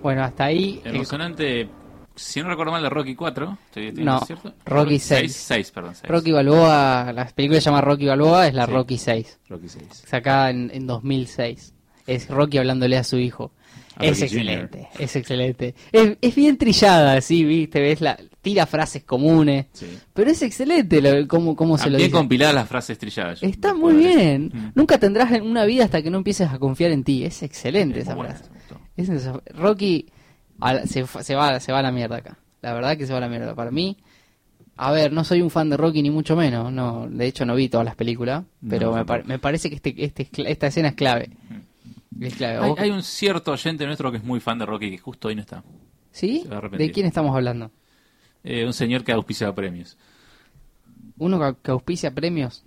[0.02, 0.82] Bueno, hasta ahí.
[0.84, 1.68] el- Emocionante,
[2.16, 3.58] si no recuerdo mal, de Rocky 4.
[3.68, 4.54] ¿Estoy, estoy No, cierto?
[4.66, 5.34] Rocky 6.
[5.34, 5.96] 6, perdón.
[5.96, 6.10] 6.
[6.10, 8.72] Rocky Balboa, la película se llama Rocky Balboa, es la Sí.
[8.72, 9.86] Rocky 6, Rocky 6.
[10.08, 11.74] sacada en, en 2006.
[12.08, 13.52] Es Rocky hablándole a su hijo.
[13.98, 15.74] A es excelente, es excelente.
[15.92, 19.88] Es, es bien trillada, sí, viste, ves la tira frases comunes, Sí.
[20.14, 22.18] pero es excelente lo, cómo, cómo se lo bien dice.
[22.18, 23.42] compiladas las frases trilladas.
[23.42, 24.52] Está muy bien.
[24.54, 24.72] Mm.
[24.76, 27.24] Nunca tendrás una vida hasta que no empieces a confiar en ti.
[27.24, 28.44] Es excelente Es esa frase.
[28.98, 29.10] Es
[29.56, 30.08] Rocky
[30.60, 32.38] a se, se va, se va a la mierda acá.
[32.62, 33.54] La verdad que se va a la mierda.
[33.56, 33.98] Para mí,
[34.78, 36.72] a ver, no soy un fan de Rocky ni mucho menos.
[36.72, 39.28] No, de hecho no vi todas las películas, pero No, me, par- tampoco.
[39.30, 41.30] me parece que este, este esta escena es clave.
[42.20, 42.58] Es clave.
[42.64, 45.28] Hay, ¿Vos- hay un cierto oyente nuestro que es muy fan de Rocky que justo
[45.28, 45.64] hoy no está.
[46.12, 46.46] ¿Sí?
[46.78, 47.72] ¿De quién estamos hablando?
[48.44, 49.98] Eh, un señor que auspicia premios.
[51.18, 52.64] ¿Uno que- que auspicia premios?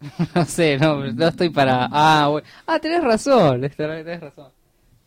[0.34, 1.88] no sé, no, no estoy para...
[1.90, 2.46] Ah, bueno.
[2.66, 4.52] ah tenés razón, tenés razón.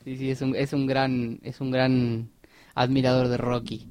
[0.03, 2.29] Sí, sí, es un, es un gran, es un gran
[2.75, 3.87] admirador de Rocky.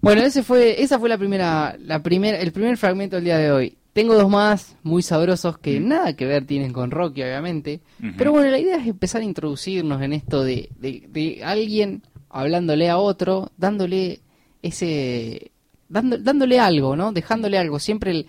[0.00, 3.50] Bueno, ese fue, esa fue la primera, la primera, el primer fragmento del día de
[3.50, 3.76] hoy.
[3.92, 7.80] Tengo dos más muy sabrosos que nada que ver tienen con Rocky, obviamente.
[8.18, 12.90] Pero bueno, la idea es empezar a introducirnos en esto de, de, de alguien hablándole
[12.90, 14.20] a otro, dándole
[14.62, 15.50] ese,
[15.88, 17.12] dando- dándole algo, ¿no?
[17.12, 17.78] Dejándole algo.
[17.78, 18.26] Siempre el-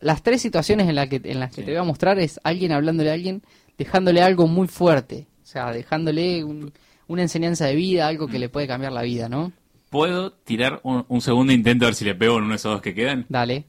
[0.00, 1.66] las tres situaciones en, la que, en las que Sí.
[1.66, 3.42] te voy a mostrar es alguien hablándole a alguien,
[3.78, 5.26] dejándole algo muy fuerte.
[5.46, 6.72] O sea, dejándole un-
[7.06, 9.52] una enseñanza de vida, algo que le puede cambiar la vida, ¿no?
[9.90, 12.72] ¿Puedo tirar un, un segundo intento a ver si le pego en uno de esos
[12.72, 13.26] dos que quedan?
[13.28, 13.64] Dale.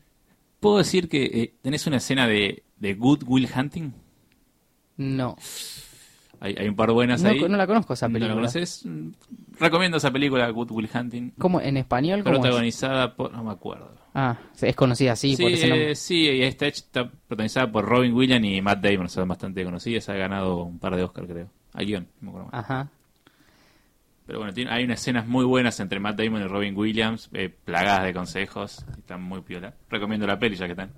[0.59, 3.91] ¿Puedo decir que eh, tenés una escena de, de Good Will Hunting?
[4.97, 5.35] No.
[6.39, 7.39] Hay, hay un par buenas No, ahí.
[7.47, 8.35] no la conozco esa ¿No la película.
[8.35, 8.83] conoces?
[8.83, 9.09] Mm,
[9.59, 11.33] Recomiendo esa película, Good Will Hunting.
[11.37, 11.61] ¿Cómo?
[11.61, 12.23] ¿En español?
[12.23, 12.41] ¿Cómo es?
[12.41, 13.31] Protagonizada por...
[13.33, 13.91] No me acuerdo.
[14.15, 15.91] Ah, es conocida así, Sí, por ese nombre.
[15.91, 16.65] eh, sí, y está
[17.27, 20.09] protagonizada por Robin Williams y Matt Damon, son bastante conocidas.
[20.09, 21.49] Ha ganado un par de Oscar, creo.
[21.73, 22.49] A guion, no me acuerdo.
[22.57, 22.89] Ajá.
[24.25, 27.49] Pero bueno, tiene- hay unas escenas muy buenas entre Matt Damon y Robin Williams, eh,
[27.63, 28.85] plagadas de consejos.
[28.97, 29.73] Están muy piola.
[29.89, 30.91] Recomiendo la peli ya que están.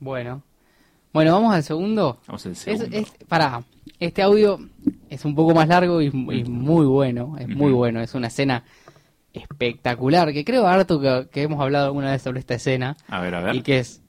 [0.00, 0.42] Bueno.
[1.12, 2.20] Bueno, vamos al segundo.
[2.26, 2.86] Vamos al segundo.
[2.96, 3.62] es- pará,
[4.00, 4.58] este audio
[5.10, 7.76] es un poco más largo y, y muy bueno, es muy Ujú.
[7.76, 8.64] bueno, es una escena
[9.34, 13.34] espectacular, que creo, harto que, que hemos hablado alguna vez sobre esta escena, A ver,
[13.34, 13.54] a ver.
[13.56, 14.02] y que es...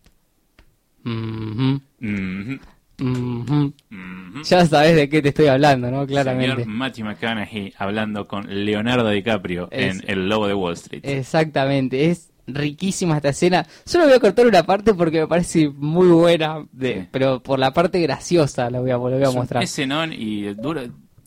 [3.00, 6.06] Ya sabes de qué te estoy hablando, ¿no?
[6.06, 6.64] Claramente.
[6.64, 11.02] Señor Matthew McConaughey hablando con Leonardo DiCaprio Es- en El Lobo de Wall Street.
[11.04, 13.66] Exactamente, es riquísima esta escena.
[13.86, 17.08] Solo voy a cortar una parte porque me parece muy buena, de, Sí.
[17.12, 19.64] pero por la parte graciosa la voy a volver a Es un mostrar.
[19.64, 20.84] escenón y dura...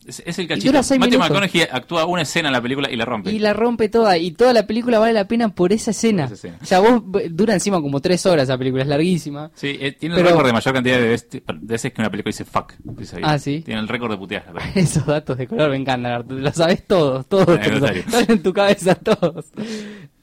[0.07, 0.71] Es, es el cachito.
[0.73, 1.19] Matthew.
[1.19, 3.29] McConaughey actúa una escena en la película y la rompe.
[3.31, 4.17] Y la rompe toda.
[4.17, 6.23] Y toda la película vale la pena por esa escena.
[6.27, 6.59] Por esa escena.
[6.61, 9.51] O sea, vos v- dura encima como tres horas esa película, es larguísima.
[9.53, 12.09] Sí, eh, tiene Pero- el récord de mayor cantidad de veces, de veces que una
[12.09, 12.73] película dice fuck.
[12.83, 13.17] dice.
[13.21, 13.61] Ah, ¿sí?
[13.65, 14.45] Tiene el récord de putear.
[14.53, 14.61] la.
[14.75, 16.25] Esos datos de color me encantan.
[16.29, 17.47] Lo sabes todos, todos.
[17.47, 19.45] lo en tu cabeza todos.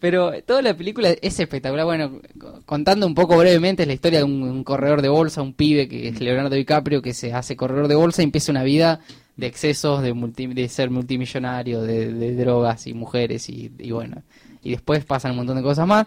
[0.05, 1.87] Pero toda la película es espectacular.
[1.87, 2.21] Bueno,
[2.67, 5.89] contando un poco brevemente, es la historia de un, un corredor de bolsa, un pibe
[5.89, 9.01] que es Leonardo DiCaprio, que se hace corredor de bolsa y empieza una vida
[9.39, 14.23] de excesos, de, multi- de ser multimillonario, de, de drogas y mujeres y, y bueno.
[14.63, 16.07] Y después pasan un montón de cosas más.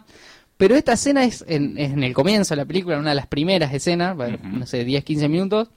[0.58, 3.26] Pero esta escena es en, es en el comienzo de la película, una de las
[3.26, 5.70] primeras escenas, no sé, 10, 15 minutos,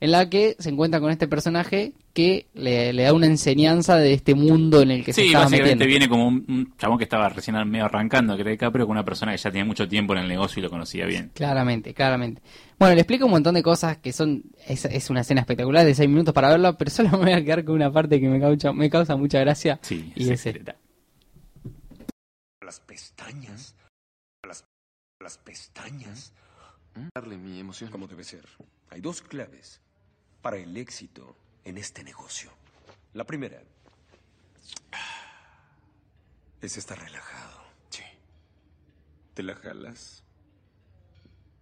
[0.00, 4.12] en la que se encuentra con este personaje que le, le da una enseñanza de
[4.12, 5.86] este mundo en el que se Sí, estaba básicamente metiendo.
[5.86, 9.04] viene como un, un chabón que estaba recién medio arrancando, que era DiCaprio, con una
[9.04, 11.30] persona que ya tenía mucho tiempo en el negocio y lo conocía bien.
[11.32, 12.42] Claramente, claramente.
[12.76, 14.42] Bueno, le explico un montón de cosas que son.
[14.66, 17.44] Es, es una escena espectacular de 6 minutos para verla, pero solo me voy a
[17.44, 19.78] quedar con una parte que me causa, me causa mucha gracia.
[19.82, 20.74] Sí, y es esta.
[22.64, 23.76] Las pestañas.
[24.44, 24.64] Las,
[25.22, 26.32] las pestañas.
[27.14, 27.92] Darle mi emoción.
[27.92, 28.42] Como debe ser.
[28.90, 29.80] Hay dos claves
[30.42, 31.36] para el éxito
[31.68, 32.50] en este negocio.
[33.14, 33.62] La primera
[36.60, 37.62] es estar relajado.
[37.90, 38.02] Sí.
[39.34, 40.24] ¿Te la jalas?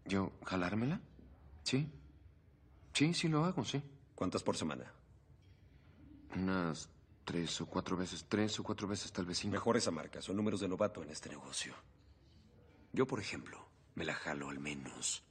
[0.04, 1.00] ¿Yo jalármela?
[1.64, 1.90] Sí.
[2.94, 3.82] Sí, sí lo hago, sí.
[4.14, 4.90] ¿Cuántas por semana?
[6.34, 6.88] Unas
[7.24, 9.52] tres o cuatro veces, tres o cuatro veces tal vez cinco.
[9.52, 11.74] Mejor esa marca, son números de novato en este negocio.
[12.92, 15.24] Yo, por ejemplo, me la jalo al menos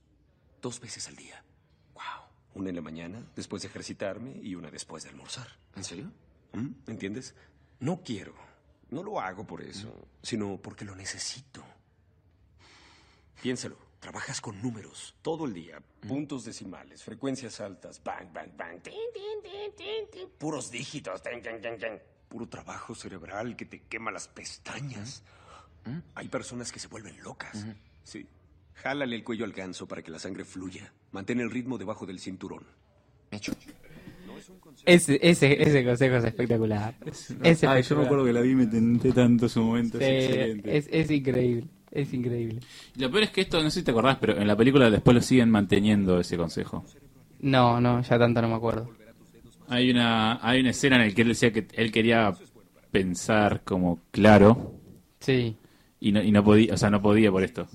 [0.61, 1.43] dos veces al día.
[1.93, 2.24] Wow.
[2.55, 5.47] Una en la mañana, después de ejercitarme, y una después de almorzar.
[5.75, 6.11] ¿En serio?
[6.53, 6.67] ¿Mm?
[6.87, 7.35] ¿Entiendes?
[7.79, 8.33] No quiero.
[8.89, 11.63] No lo hago por eso, sino porque lo necesito.
[13.41, 13.77] Piénsalo.
[13.99, 15.81] Trabajas con números todo el día.
[16.07, 18.79] Puntos decimales, frecuencias altas, bang, bang, bang.
[18.81, 21.23] tin, tin, tin, tin, tin, Puros dígitos.
[21.23, 21.99] tin, tin, tin, tin.
[22.29, 25.23] Puro trabajo cerebral que te quema las pestañas.
[25.85, 25.97] ¿Mm?
[26.13, 27.65] Hay personas que se vuelven locas.
[28.03, 28.27] Sí.
[28.75, 30.91] Jálale el cuello al ganso para que la sangre fluya.
[31.11, 32.63] Mantén el ritmo debajo del cinturón.
[33.31, 33.53] Hecho.
[34.85, 36.95] Ese, ese, ese consejo es espectacular.
[37.05, 38.25] Es espectacular.
[38.25, 39.97] que la vi y me tenté tanto su momento.
[39.97, 41.67] Sí, es, es increíble.
[41.91, 42.59] Es increíble.
[42.97, 45.15] Lo peor es que esto, no sé si te acordás, pero en la película después
[45.15, 46.85] lo siguen manteniendo ese consejo.
[47.39, 48.89] No, no, ya tanto no me acuerdo.
[49.67, 52.33] Hay una, hay una escena en la que él decía que él quería
[52.91, 54.75] pensar como claro
[55.19, 55.57] Sí,
[55.99, 57.67] y no, y no podía, o sea, no podía por esto.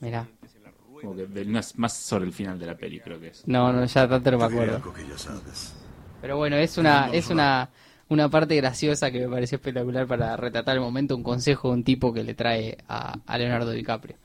[0.00, 0.26] Mirá.
[1.00, 3.42] Como que más, más sobre el final de la peli creo que es.
[3.46, 4.76] No, no, ya tanto no me acuerdo.
[4.76, 5.74] algo que ya sabes.
[6.22, 7.68] Pero bueno, es una, es una,
[8.08, 11.84] una parte graciosa que me pareció espectacular para retratar el momento, un consejo de un
[11.84, 14.16] tipo que le trae a, a Leonardo DiCaprio.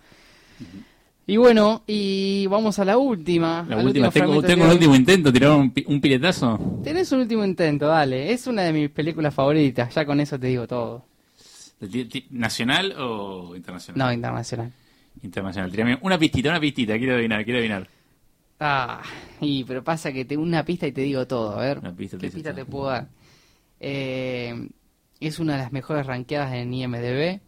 [1.28, 3.66] Y bueno, y vamos a la última.
[3.68, 6.02] La al última, último tengo, fragmento tengo que- un último intento, tirar un, pi- un
[6.02, 6.60] piletazo.
[6.84, 8.32] Tenés un último intento, dale.
[8.32, 11.06] Es una de mis películas favoritas, ya con eso te digo todo.
[11.80, 13.98] Ti- ti- ¿Nacional o internacional?
[14.08, 14.72] No, internacional.
[15.24, 16.00] Internacional.
[16.02, 17.88] Una pistita, una pistita, quiero adivinar, quiero adivinar.
[18.60, 19.02] Ah,
[19.40, 21.58] y pero pasa que tengo una pista y te digo todo.
[21.60, 23.08] A ver, Una pista, ¿qué te pista te puedo dar?
[23.80, 24.70] Eh,
[25.20, 27.40] es una de las mejores rankeadas en IMDb.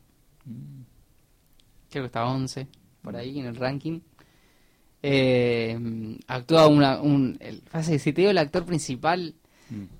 [1.91, 2.67] Creo que está 11
[3.01, 3.99] por ahí en el ranking.
[5.01, 5.77] Eh,
[6.27, 9.33] actúa una, un, el, pasa que si te digo el actor principal,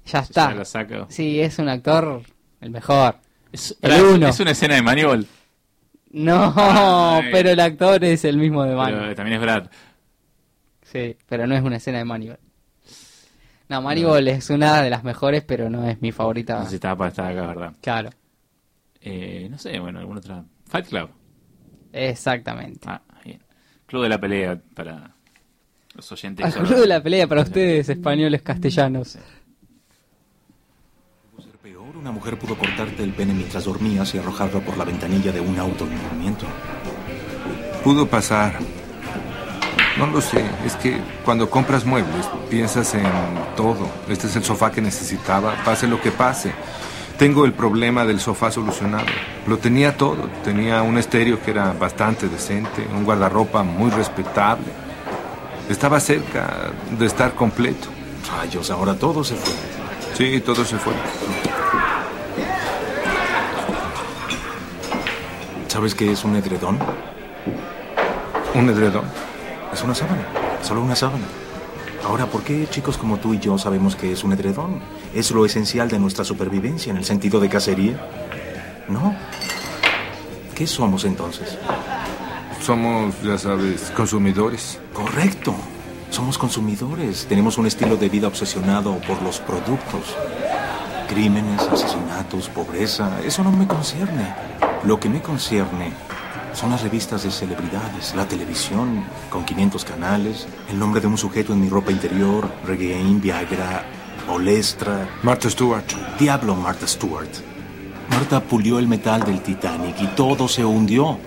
[0.05, 0.53] ya Ya está.
[0.55, 1.07] lo saco.
[1.09, 2.24] Sí, es un actor
[2.61, 3.17] el mejor.
[3.51, 4.28] Es, El uno.
[4.30, 5.28] es una escena de Maniol.
[6.14, 7.30] No, Ay.
[7.32, 8.93] pero el actor es el mismo de Manny.
[8.97, 9.68] Pero también es Brad.
[10.84, 12.39] Sí, pero no es una escena de Moneyball.
[13.70, 16.59] No, Moneyball es una de las mejores, pero no es mi favorita.
[16.59, 17.74] No sé si estaba para estar acá, ¿verdad?
[17.82, 18.09] Claro,
[19.01, 20.43] Eh, no sé, bueno, alguna otra.
[20.68, 21.09] Fight Club.
[21.91, 22.82] exactamente.
[22.88, 23.41] Ah, bien.
[23.88, 25.16] Club de la pelea para
[25.95, 26.53] los oyentes.
[26.53, 26.70] Sordos.
[26.70, 29.18] club de la pelea para ustedes, españoles castellanos.
[32.04, 35.58] Una mujer pudo cortarte el pene mientras dormías y arrojarlo por la ventanilla de un
[35.58, 36.45] auto en movimiento.
[37.82, 38.60] Pudo pasar.
[39.97, 43.06] No lo sé, es que cuando compras muebles piensas en
[43.56, 43.89] todo.
[44.10, 46.51] Este es el sofá que necesitaba, pase lo que pase.
[47.18, 49.06] Tengo el problema del sofá solucionado.
[49.47, 50.28] Lo tenía todo.
[50.43, 54.67] Tenía un estéreo que era bastante decente, un guardarropa muy respetable.
[55.70, 56.70] Estaba cerca
[57.00, 57.88] de estar completo.
[58.30, 59.54] Rayos, ahora todo se fue.
[60.16, 60.92] Sí, todo se fue.
[65.74, 66.78] ¿Sabes qué es un edredón?
[68.54, 69.05] ¿Un edredón?
[69.74, 70.24] Es una sábana,
[70.62, 71.25] solo una sábana.
[72.05, 74.82] Ahora, ¿por qué chicos como tú y yo sabemos que es un edredón?
[75.16, 78.08] ¿Es lo esencial de nuestra supervivencia en el sentido de cacería?
[78.87, 79.16] No.
[80.54, 81.58] ¿Qué somos entonces?
[82.62, 84.79] Somos, ya sabes, consumidores.
[84.93, 85.55] Correcto.
[86.12, 90.16] Somos consumidores, tenemos un estilo de vida obsesionado por los productos.
[91.14, 94.34] Crímenes, asesinatos, pobreza, eso no me concierne.
[94.84, 95.94] Lo que me concierne
[96.54, 101.54] son las revistas de celebridades, la televisión, con 500 canales, el nombre de un sujeto
[101.54, 103.86] en mi ropa interior, Regain, Viagra,
[104.28, 105.08] Olestra.
[105.22, 105.86] Martha Stewart.
[106.18, 107.30] Diablo, Martha Stewart.
[108.10, 111.20] Marta pulió el metal del Titanic y todo se hundió.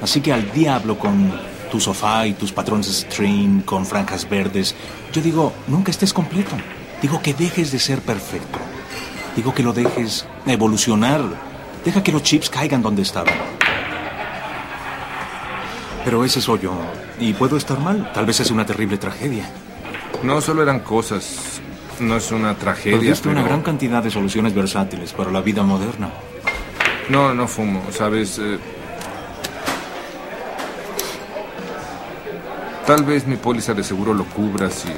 [0.00, 1.30] Así que al diablo con
[1.70, 4.74] tu sofá y tus patrones stream con franjas verdes.
[5.12, 6.56] Yo digo, nunca estés completo.
[7.02, 8.58] Digo que dejes de ser perfecto.
[9.36, 11.20] Digo que lo dejes evolucionar.
[11.84, 13.34] Deja que los chips caigan donde estaban.
[16.04, 16.72] Pero ese soy yo.
[17.20, 18.10] Y puedo estar mal.
[18.12, 19.48] Tal vez es una terrible tragedia.
[20.22, 21.60] No solo eran cosas.
[22.00, 22.98] No es una tragedia.
[22.98, 23.38] Perdiste pero...
[23.40, 26.10] una gran cantidad de soluciones versátiles para la vida moderna.
[27.08, 28.38] No, no fumo, ¿sabes?
[28.38, 28.58] Eh,
[32.86, 34.88] Tal vez mi póliza de seguro lo cubra si...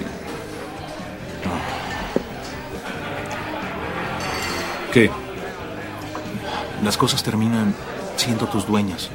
[6.83, 7.75] Las cosas terminan
[8.17, 9.11] siendo tus dueñas.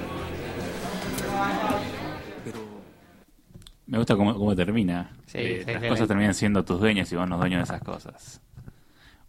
[3.85, 5.11] Me gusta cómo, cómo termina.
[5.25, 6.07] Sí, Eh, sí, las sí, cosas sí.
[6.07, 8.41] terminan siendo tus dueñas y vos no dueños de esas cosas.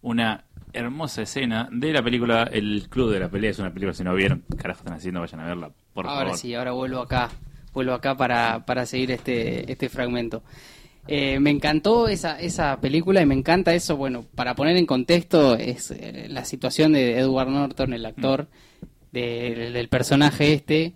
[0.02, 3.50] Una hermosa escena de la película El Club de la Pelea.
[3.50, 5.20] Es una película, si no vieron, ¿qué carajo están haciendo?
[5.20, 6.38] Vayan a verla, por ahora favor.
[6.38, 7.30] sí, ahora vuelvo acá,
[7.72, 10.42] vuelvo acá para, para seguir este, este fragmento.
[11.06, 15.54] Eh, me encantó esa, esa película y me encanta eso, bueno, para poner en contexto,
[15.56, 18.46] es eh, la situación de Edward Norton, el actor,
[19.12, 20.94] de- del personaje este,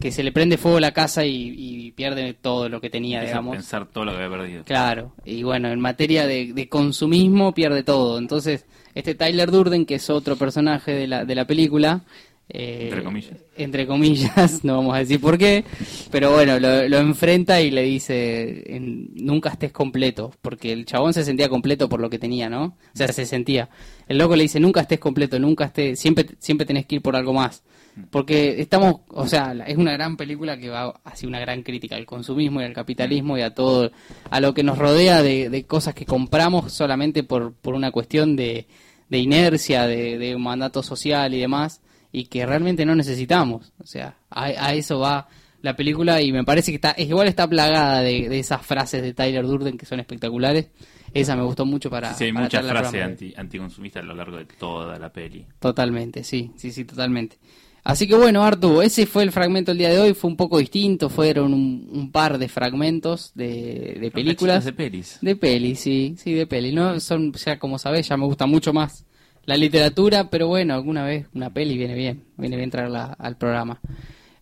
[0.00, 3.38] que se le prende fuego la casa y, y pierde todo lo que tenía, Empieza
[3.38, 3.56] a digamos.
[3.56, 4.64] pensar todo lo que había perdido.
[4.64, 8.16] Claro, y bueno, en materia de, de consumismo pierde todo.
[8.18, 8.64] Entonces,
[8.94, 12.02] este Tyler Durden, que es otro personaje de la, de la película,
[12.50, 13.36] eh, Entre comillas.
[13.56, 15.64] entre comillas, no vamos a decir por qué,
[16.10, 21.12] pero bueno, lo, lo enfrenta y le dice, en- nunca estés completo, porque el chabón
[21.12, 22.64] se sentía completo por lo que tenía, ¿no?
[22.64, 23.68] O sea, se sentía.
[24.08, 27.16] El loco le dice, nunca estés completo, nunca estés, siempre, siempre tenés que ir por
[27.16, 27.62] algo más.
[28.10, 32.06] Porque estamos, o sea, es una gran película que va hacia una gran crítica al
[32.06, 33.90] consumismo y al capitalismo y a todo,
[34.30, 38.36] a lo que nos rodea de, de cosas que compramos solamente por, por una cuestión
[38.36, 38.68] de,
[39.08, 41.80] de inercia, de, de mandato social y demás,
[42.12, 43.72] y que realmente no necesitamos.
[43.78, 45.28] O sea, a, a eso va
[45.60, 49.02] la película y me parece que está, es igual está plagada de, de esas frases
[49.02, 50.68] de Tyler Durden que son espectaculares.
[51.14, 52.12] Esa me gustó mucho para...
[52.14, 55.46] Sí, hay para muchas frases anti, anticonsumistas a lo largo de toda la peli.
[55.58, 57.38] Totalmente, sí, sí, sí, totalmente.
[57.82, 60.58] Así que bueno, Artu, ese fue el fragmento del día de hoy, fue un poco
[60.58, 64.66] distinto, fueron un, un par de fragmentos de, de películas.
[64.66, 65.18] de pelis.
[65.22, 66.74] De pelis, sí, sí, de pelis.
[66.74, 69.06] No son, ya como sabés, ya me gusta mucho más
[69.48, 73.80] la literatura, pero bueno, alguna vez una peli viene bien, viene bien traerla al programa.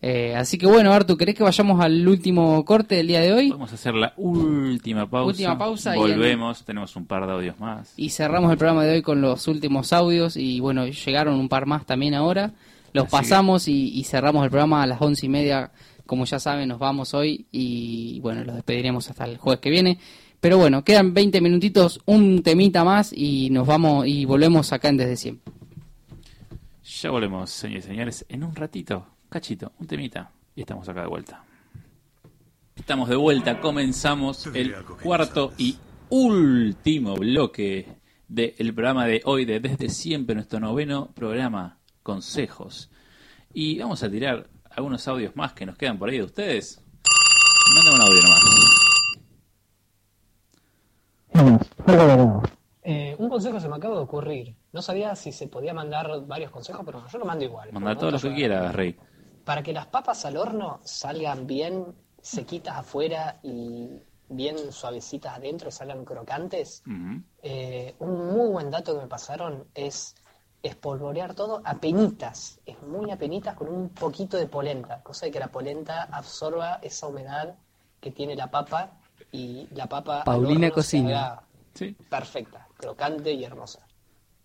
[0.03, 3.51] Eh, así que bueno, Artu, ¿querés que vayamos al último corte del día de hoy?
[3.51, 5.29] Vamos a hacer la última pausa.
[5.29, 7.95] Última pausa y Volvemos, tenemos un par de audios más.
[7.97, 11.67] Y cerramos el programa de hoy con los últimos audios y bueno, llegaron un par
[11.67, 12.53] más también ahora.
[12.93, 15.71] Los Así que- pasamos y, y cerramos el programa a las once y media.
[16.05, 19.99] Como ya saben, nos vamos hoy y bueno, los despediremos hasta el jueves que viene.
[20.47, 24.97] Pero bueno, quedan 20 minutitos, un temita más y nos vamos y volvemos acá en
[24.97, 25.53] Desde Siempre.
[26.85, 31.09] Ya volvemos, señores y señores, en un ratito, cachito, un temita, y estamos acá de
[31.09, 31.45] vuelta.
[32.77, 35.79] Estamos de vuelta, comenzamos el cuarto y
[36.11, 37.89] último bloque
[38.29, 42.89] del programa de hoy, de Desde Siempre, nuestro noveno programa, Consejos.
[43.53, 46.81] Y vamos a tirar algunos audios más que nos quedan por ahí de ustedes.
[47.75, 48.96] Manda un audio nomás.
[52.89, 54.57] Eh, un consejo se me acaba de ocurrir.
[54.73, 57.73] No sabía si se podía mandar varios consejos, pero yo lo mando igual.
[57.73, 58.97] Manda todo lo que quieras, Rey.
[59.45, 65.73] Para que las papas al horno salgan bien sequitas afuera y bien suavecitas adentro y
[65.73, 66.83] salgan crocantes,
[67.43, 70.17] eh, un muy buen dato que me pasaron es
[70.63, 75.33] espolvorear todo a penitas, es muy a penitas con un poquito de polenta, cosa de
[75.33, 77.55] que la polenta absorba esa humedad
[78.01, 78.99] que tiene la papa
[79.33, 81.41] y la papa Paulina cocina.
[82.09, 83.81] perfecta, crocante y hermosa.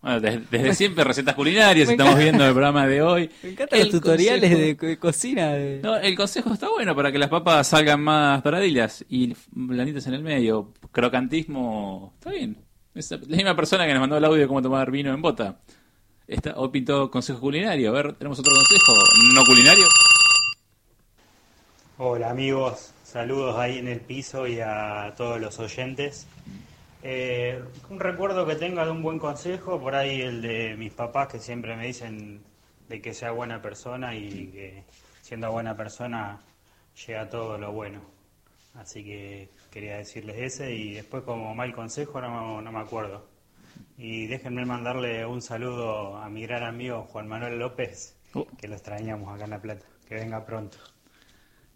[0.00, 2.24] Bueno, desde, desde siempre recetas culinarias, Me estamos encanta.
[2.24, 3.30] viendo el programa de hoy.
[3.44, 5.52] Me encantan los tutoriales consejo- de, cocina.
[5.82, 10.14] No, el consejo está bueno para que las papas salgan más doradillas y blanditas en
[10.14, 10.72] el medio.
[10.90, 12.56] Crocantismo, está bien.
[12.94, 15.60] Es la misma persona que nos mandó el audio de cómo tomar vino en bota.
[16.26, 17.88] Está, hoy pintó consejo culinario.
[17.90, 18.92] A ver, tenemos otro consejo
[19.34, 19.84] no culinario.
[21.98, 26.26] Hola amigos, saludos ahí en el piso y a todos los oyentes.
[27.02, 31.28] Eh, un recuerdo que tenga de un buen consejo, por ahí el de mis papás
[31.28, 32.42] que siempre me dicen
[32.88, 34.84] de que sea buena persona y que
[35.20, 36.40] siendo buena persona
[37.06, 38.00] llega todo lo bueno.
[38.76, 43.28] Así que quería decirles ese y después como mal consejo no, no me acuerdo.
[43.98, 48.16] Y déjenme mandarle un saludo a mi gran amigo Juan Manuel López,
[48.56, 49.84] que lo extrañamos acá en La Plata.
[50.08, 50.78] Que venga pronto.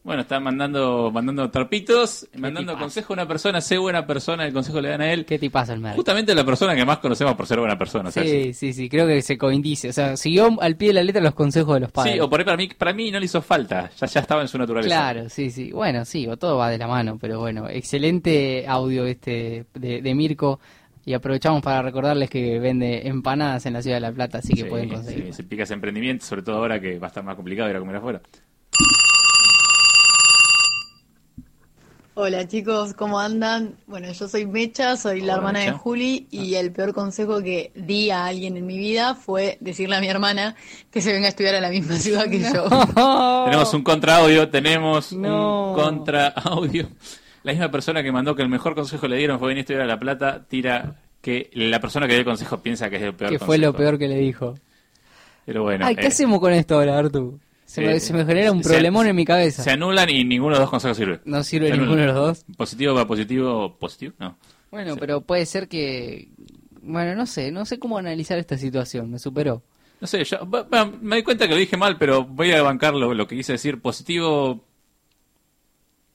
[0.06, 2.78] Bueno, está mandando mandando trapitos, mandando tipazo.
[2.84, 5.24] consejo a una persona, sé buena persona, el consejo le dan a él.
[5.26, 5.96] ¿Qué te pasa el merca?
[5.96, 8.12] Justamente la persona que más conocemos por ser buena persona.
[8.12, 9.90] Sí, sí, sí, creo que se coincide.
[9.90, 12.14] O sea, siguió al pie de la letra los consejos de los padres.
[12.14, 14.42] Sí, o por ahí para mí, para mí no le hizo falta, ya, ya estaba
[14.42, 14.94] en su naturaleza.
[14.94, 15.72] Claro, sí, sí.
[15.72, 20.14] Bueno, sí, o todo va de la mano, pero bueno, excelente audio este de, de
[20.14, 20.60] Mirko.
[21.04, 24.62] Y aprovechamos para recordarles que vende empanadas en la ciudad de La Plata, así que
[24.62, 25.26] Sí, pueden conseguir.
[25.26, 27.76] sí, se pica ese emprendimiento, sobre todo ahora que va a estar más complicado ir
[27.76, 28.20] a comer afuera.
[32.18, 33.74] Hola chicos, ¿cómo andan?
[33.86, 35.72] Bueno, yo soy Mecha, soy la hermana de.
[35.72, 40.00] Juli y el peor consejo que di a alguien en mi vida fue decirle a
[40.00, 40.56] mi hermana
[40.90, 42.64] que se venga a estudiar a la misma ciudad que yo.
[43.44, 45.72] Tenemos un contra audio, tenemos No.
[45.72, 46.88] un contra audio.
[47.42, 49.82] La misma persona que mandó que el mejor consejo le dieron fue venir a estudiar
[49.82, 53.14] a La Plata, tira que la persona que dio el consejo piensa que es el
[53.14, 53.46] peor Que consejo.
[53.46, 54.54] fue lo peor que le dijo.
[55.44, 57.38] Pero bueno, Ay, ¿qué eh, hacemos con esto ahora, Artu?
[57.66, 59.62] Se, me, eh, se me genera un se- problemón en mi cabeza.
[59.62, 61.20] se anulan y ninguno de los dos consejos sirve.
[61.24, 62.44] No sirve ninguno de los dos.
[62.56, 64.38] Positivo va positivo, positivo, no.
[64.70, 66.28] Bueno, pero puede ser que...
[66.82, 69.62] Bueno, no sé, no sé cómo analizar esta situación, me superó.
[70.00, 70.38] No sé, yo
[71.02, 73.52] me di cuenta que lo dije mal, pero voy a bancar lo, lo que quise
[73.52, 73.80] decir.
[73.80, 74.62] Positivo.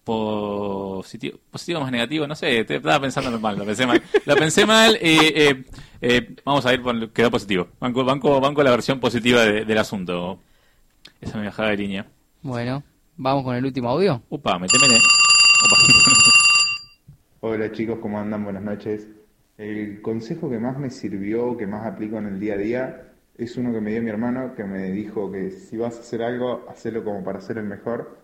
[0.03, 4.01] Positivo, positivo más negativo, no sé, estaba pensando mal, lo pensé mal.
[4.25, 4.99] Lo pensé mal, eh,
[5.35, 5.63] eh,
[6.01, 7.67] eh, vamos a ir por quedó positivo.
[7.79, 10.39] Banco, banco, banco la versión positiva de- del asunto.
[11.21, 12.07] Esa me bajaba de línea.
[12.41, 12.83] Bueno,
[13.15, 14.23] vamos con el último audio.
[14.29, 14.95] Upa, metémele.
[17.41, 18.43] Hola chicos, ¿cómo andan?
[18.43, 19.07] Buenas noches.
[19.55, 23.55] El consejo que más me sirvió, que más aplico en el día a día, es
[23.55, 26.65] uno que me dio mi hermano, que me dijo que si vas a hacer algo,
[26.67, 28.17] hacelo como para ser el mejor.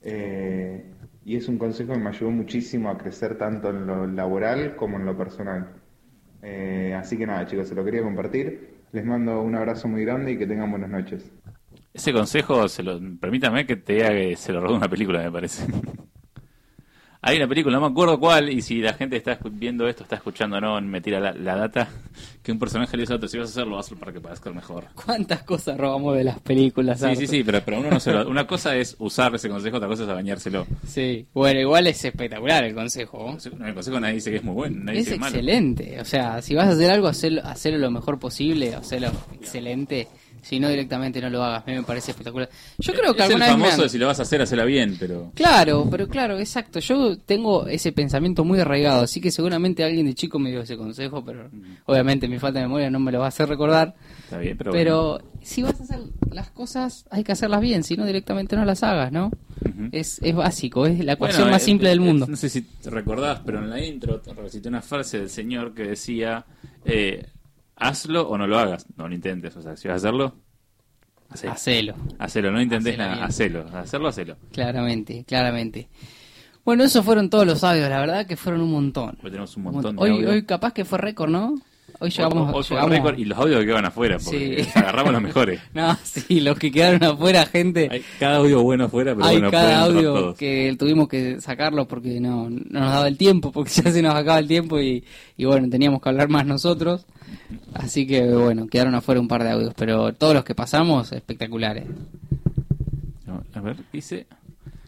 [0.00, 0.84] Eh,
[1.24, 4.96] y es un consejo que me ayudó muchísimo a crecer tanto en lo laboral como
[4.96, 5.70] en lo personal.
[6.40, 8.74] Eh, así que nada chicos, se lo quería compartir.
[8.92, 11.32] Les mando un abrazo muy grande y que tengan buenas noches.
[11.94, 15.30] Ese consejo, se lo, permítame que te diga que se lo robó una película, me
[15.30, 15.64] parece.
[17.26, 20.16] Hay una película, no me acuerdo cuál, y si la gente está viendo esto, está
[20.16, 21.88] escuchando, no, me tira la, la data,
[22.42, 24.50] que un personaje le dice a otro, si vas a hacerlo, hazlo para que parezca
[24.50, 24.84] mejor.
[24.94, 26.98] ¿Cuántas cosas robamos de las películas?
[26.98, 27.20] Sí, Artu?
[27.20, 29.88] sí, sí, pero, pero uno no se lo- Una cosa es usar ese consejo, otra
[29.88, 30.66] cosa es bañárselo.
[30.86, 33.38] Sí, bueno, igual es espectacular el consejo.
[33.64, 35.36] El consejo nadie dice que es muy bueno, nadie Es dice malo.
[35.36, 40.08] excelente, o sea, si vas a hacer algo, hacerlo, hacerlo lo mejor posible, hacerlo excelente.
[40.44, 41.62] Si no, directamente no lo hagas.
[41.62, 42.48] A mí me parece espectacular.
[42.78, 44.22] Yo creo que es el alguna vez me famoso han- de si lo vas a
[44.22, 45.32] hacer, hacela bien, pero...
[45.34, 46.80] Claro, pero claro, exacto.
[46.80, 50.76] Yo tengo ese pensamiento muy arraigado, así que seguramente alguien de chico me dio ese
[50.76, 51.48] consejo, pero
[51.86, 53.94] obviamente mi falta de memoria no me lo va a hacer recordar.
[54.24, 54.72] Está bien, pero...
[54.72, 56.00] Pero si vas a hacer
[56.30, 59.30] las cosas, hay que hacerlas bien, si no directamente no las hagas, ¿no?
[59.92, 62.26] es, es básico, es la ecuación Bueno, más eh, simple del eh, mundo.
[62.28, 65.74] No sé si te recordás, pero en la intro te recité una frase del señor
[65.74, 66.44] que decía,
[66.84, 67.26] eh,
[67.76, 70.34] hazlo o no lo hagas, no lo intentes, o sea, si vas a hacerlo,
[71.30, 71.52] hacelo.
[71.52, 71.94] Hacelo.
[72.18, 74.36] Hacelo, no intentes Hacelo nada, hacelo, hacerlo, hacelo.
[74.52, 75.88] Claramente, claramente.
[76.64, 79.18] Bueno, esos fueron todos los audios, la verdad que fueron un montón.
[79.22, 80.30] Hoy tenemos un montón de Hoy, audio.
[80.30, 81.54] hoy capaz que fue récord, ¿no?
[82.00, 84.70] Hoy llegamos, Hoy fue llegamos- récord y los audios que quedan afuera, porque Sí.
[84.74, 85.60] agarramos los mejores.
[85.74, 87.88] No, sí, los que quedaron afuera, gente.
[87.90, 90.36] Hay cada audio bueno afuera, pero Hay bueno, cada audio todos.
[90.36, 94.14] que tuvimos que sacarlo porque no, no nos daba el tiempo, porque ya se nos
[94.14, 95.04] acaba el tiempo y,
[95.36, 97.06] y bueno, teníamos que hablar más nosotros.
[97.74, 101.84] Así que bueno, quedaron afuera un par de audios, pero todos los que pasamos, espectaculares.
[103.54, 104.26] A ver, dice,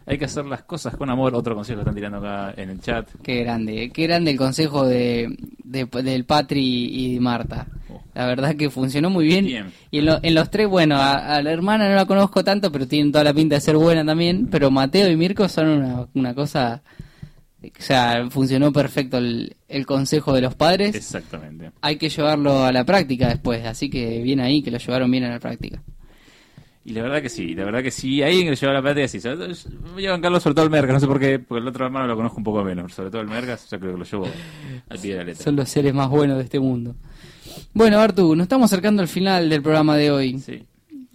[0.07, 2.81] hay que hacer las cosas con amor, otro consejo que están tirando acá en el
[2.81, 3.09] chat.
[3.23, 7.67] Qué grande, qué grande el consejo de, de- del Patri y Marta.
[8.15, 9.45] La verdad que funcionó muy bien.
[9.45, 9.73] Bien.
[9.91, 12.73] Y en, lo- en los tres, bueno, a, a la hermana no la conozco tanto,
[12.73, 14.47] pero tienen toda la pinta de ser buena también.
[14.51, 16.83] Pero Mateo y Mirko son una, una cosa...
[17.63, 20.95] O sea, funcionó perfecto el, el consejo de los padres.
[20.95, 21.73] Exactamente.
[21.81, 25.25] Hay que llevarlo a la práctica después, así que bien ahí, que lo llevaron bien
[25.25, 25.83] a la práctica.
[26.89, 28.23] Y la verdad que sí, la verdad que sí.
[28.23, 29.21] Ahí lleva la plata sí.
[29.21, 29.55] sobre todo-
[29.93, 32.07] Voy a bancarlo sobre todo el Merga, no sé por qué, porque el otro hermano
[32.07, 32.95] lo conozco un poco menos.
[32.95, 34.29] Sobre todo el Merga, yo creo que lo llevo
[34.89, 35.43] al pie de la letra.
[35.45, 36.95] Son los seres más buenos de este mundo.
[37.75, 40.39] Bueno, Artu, nos estamos acercando al final del programa de hoy.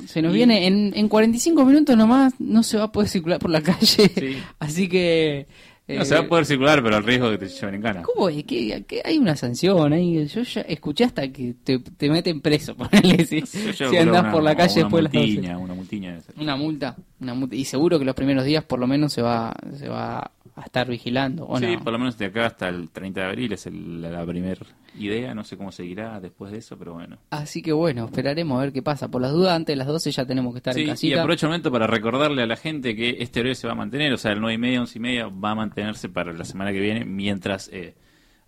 [0.08, 3.40] Se nos Y- viene en, en 45 minutos nomás, no se va a poder circular
[3.40, 4.42] por la calle.
[4.60, 5.48] Así que.
[5.96, 7.82] No eh, se va a poder circular, pero el riesgo de que te lleven en
[7.82, 8.02] cana.
[8.04, 8.44] ¿Cómo es?
[8.44, 10.26] ¿Qué- qué- hay una sanción ahí.
[10.28, 14.44] Yo ya escuché hasta que te, te meten preso, ponele, si, si andás una- por
[14.44, 15.26] la calle una después de las 12.
[15.28, 16.20] multiña, una multiña.
[16.38, 17.56] Una multa, una multa.
[17.56, 20.32] Y seguro que los primeros días por lo menos se va, se va
[20.62, 21.46] a estar vigilando.
[21.48, 21.84] ¿o Sí, no?
[21.84, 24.60] por lo menos de acá hasta el 30 de abril es el, la primer,
[24.98, 27.18] idea, no sé cómo seguirá después de eso, pero bueno.
[27.30, 29.08] Así que bueno, esperaremos a ver qué pasa.
[29.10, 31.20] Por las dudas, antes de las 12 ya tenemos que estar Sí, en y casita.
[31.22, 34.12] aprovecho el momento para recordarle a la gente que este horario se va a mantener,
[34.14, 36.72] o sea, el 9 y media, 11 y media va a mantenerse para la semana
[36.72, 37.96] que viene mientras eh,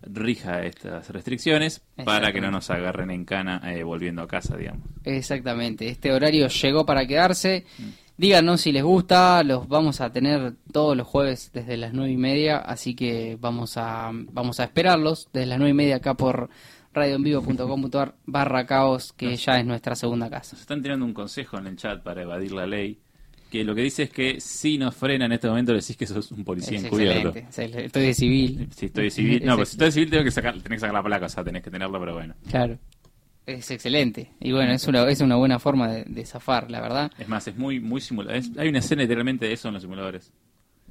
[0.02, 4.84] rija estas restricciones para que no nos agarren en cana eh, volviendo a casa, digamos.
[5.06, 7.66] Exactamente, este horario llegó para quedarse.
[8.16, 12.18] Díganos si les gusta, los vamos a tener todos los jueves desde las nueve y
[12.18, 16.50] media, así que vamos a, vamos a esperarlos desde las nueve y media acá por
[16.94, 20.54] radioenvivo.com.ar barra caos, que ya es nuestra segunda casa.
[20.54, 23.00] Nos están tirando un consejo en el chat para evadir la ley,
[23.50, 26.06] que lo que dice es que si nos frena en este momento le decís que
[26.06, 27.30] sos un policía Es encubierto.
[27.36, 27.86] excelente.
[27.86, 28.70] Estoy de civil.
[28.76, 30.70] Si estoy de civil, no, Es pues si estoy de civil tengo que sacar, tenés
[30.78, 32.36] que sacar la placa, o sea, tenés que tenerla, pero bueno.
[32.50, 32.78] Claro.
[33.46, 34.32] Es excelente.
[34.40, 37.12] Y bueno, es una, es una buena forma de, de zafar, la verdad.
[37.18, 38.40] Es más, es muy, muy simulado.
[38.58, 40.32] Hay una escena literalmente de eso en los simuladores.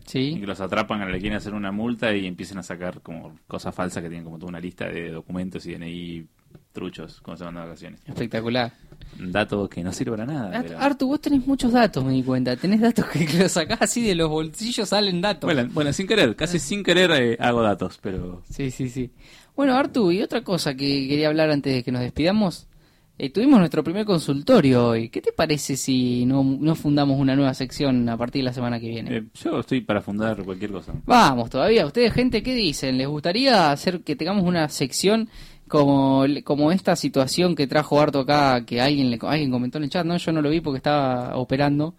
[0.07, 0.35] Sí.
[0.37, 3.74] Y que los atrapan, le quieren hacer una multa y empiezan a sacar como cosas
[3.74, 6.27] falsas que tienen como toda una lista de documentos y DNI
[6.73, 8.01] truchos cuando se van de vacaciones.
[8.07, 8.73] Espectacular.
[9.20, 10.59] Un dato que no sirve para nada.
[10.59, 12.57] Art- pero- Artu, vos tenés muchos datos, me di cuenta.
[12.57, 15.45] Tenés datos que los sacás así de los bolsillos, salen datos.
[15.53, 18.43] Bueno, bueno, sin querer, casi sin querer eh, hago datos, pero...
[18.51, 19.11] Sí, sí, sí.
[19.57, 22.66] Bueno, Artu, y otra cosa que quería hablar antes de que nos despidamos.
[23.19, 25.09] Eh, tuvimos nuestro primer consultorio hoy.
[25.11, 28.81] ¿Qué te parece si no, no fundamos una nueva sección a partir de la semana
[28.81, 29.16] que viene?
[29.19, 30.95] eh, yo estoy para fundar cualquier cosa.
[31.05, 31.87] Vamos, todavía.
[31.87, 32.97] Ustedes, gente, ¿qué dicen?
[32.99, 35.29] ¿Les gustaría hacer que tengamos una sección
[35.69, 39.91] como, como esta situación que trajo Arto acá, que alguien le, alguien comentó en el
[39.91, 40.07] chat?
[40.07, 41.95] No, yo no lo vi porque estaba operando.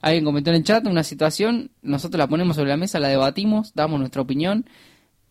[0.00, 3.74] Alguien comentó en el chat una situación, nosotros la ponemos sobre la mesa, la debatimos,
[3.74, 4.64] damos nuestra opinión.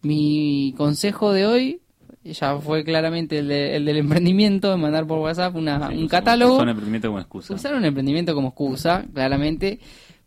[0.03, 1.79] Mi consejo de hoy
[2.23, 6.57] ya fue claramente el, de- el del emprendimiento, de mandar por WhatsApp una- un catálogo.
[6.57, 7.53] Son emprendimiento como excusa.
[7.53, 9.79] Usar un emprendimiento como excusa, claramente.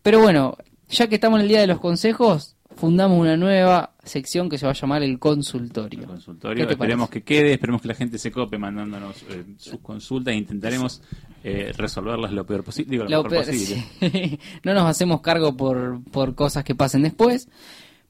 [0.03, 0.57] Pero bueno,
[0.89, 4.67] ya que estamos en el día de los consejos, fundamos una nueva sección que se
[4.67, 6.07] va a llamar el consultorio.
[6.07, 6.65] consultorio.
[6.65, 10.35] ¿Qué te Esperemos que quede, esperemos que la gente se cope mandándonos eh, sus consultas
[10.35, 11.01] e intentaremos
[11.43, 12.91] eh, resolverlas lo peor posible.
[12.91, 13.85] Digo, lo, Lo mejor peor- posible.
[14.01, 14.39] sí.
[14.65, 17.49] no nos hacemos cargo por, por cosas que pasen después.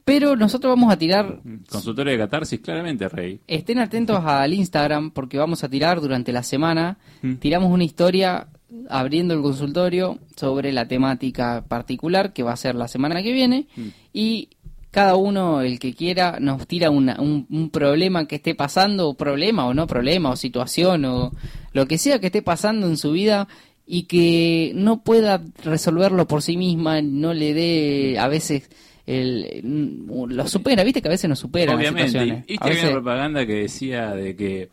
[0.06, 3.40] Pero nosotros vamos a tirar Consultorio de catarsis, claramente, Rey.
[3.48, 7.34] Estén atentos al Instagram porque vamos a tirar durante la semana, Mm.
[7.36, 8.46] tiramos una historia
[8.88, 13.66] abriendo el consultorio sobre la temática particular que va a ser la semana que viene
[13.76, 13.88] Mm.
[14.12, 14.48] y
[14.92, 19.14] cada uno, el que quiera, nos tira una- un, un problema que esté pasando, o
[19.14, 21.32] problema o no problema, o situación, o
[21.72, 23.48] lo que sea que esté pasando en su vida
[23.86, 28.70] y que no pueda resolverlo por sí misma, no le dé a veces...
[29.06, 29.62] El,
[30.28, 32.44] lo supera, viste que a veces nos supera Obviamente.
[32.48, 34.68] Y, y A que había veces- una propaganda que decía de que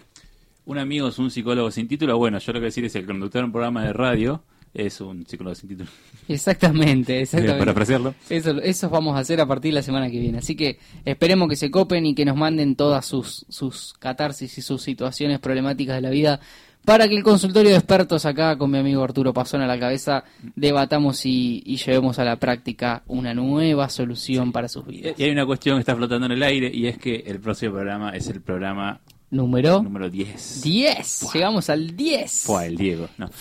[0.65, 2.17] un amigo es un psicólogo sin título.
[2.17, 4.43] Bueno, yo lo que decir es que el conductor de un programa de radio
[4.73, 5.89] es un psicólogo sin título.
[6.27, 7.59] Exactamente, exactamente.
[7.59, 8.15] Para apreciarlo.
[8.29, 10.39] Eso, eso vamos a hacer a partir de la semana que viene.
[10.39, 14.61] Así que esperemos que se copen y que nos manden todas sus, sus catarsis y
[14.63, 16.39] sus situaciones problemáticas de la vida
[16.85, 20.23] para que el consultorio de expertos acá con mi amigo Arturo Pasón a la cabeza
[20.55, 25.13] debatamos y, y llevemos a la práctica una nueva solución para sus vidas.
[25.17, 27.73] Y hay una cuestión que está flotando en el aire y es que el próximo
[27.73, 28.99] programa es el programa
[29.31, 30.61] Número número 10.
[30.61, 31.31] 10.
[31.33, 32.43] Llegamos al 10.
[32.45, 33.07] Fue el Diego.
[33.17, 33.31] No.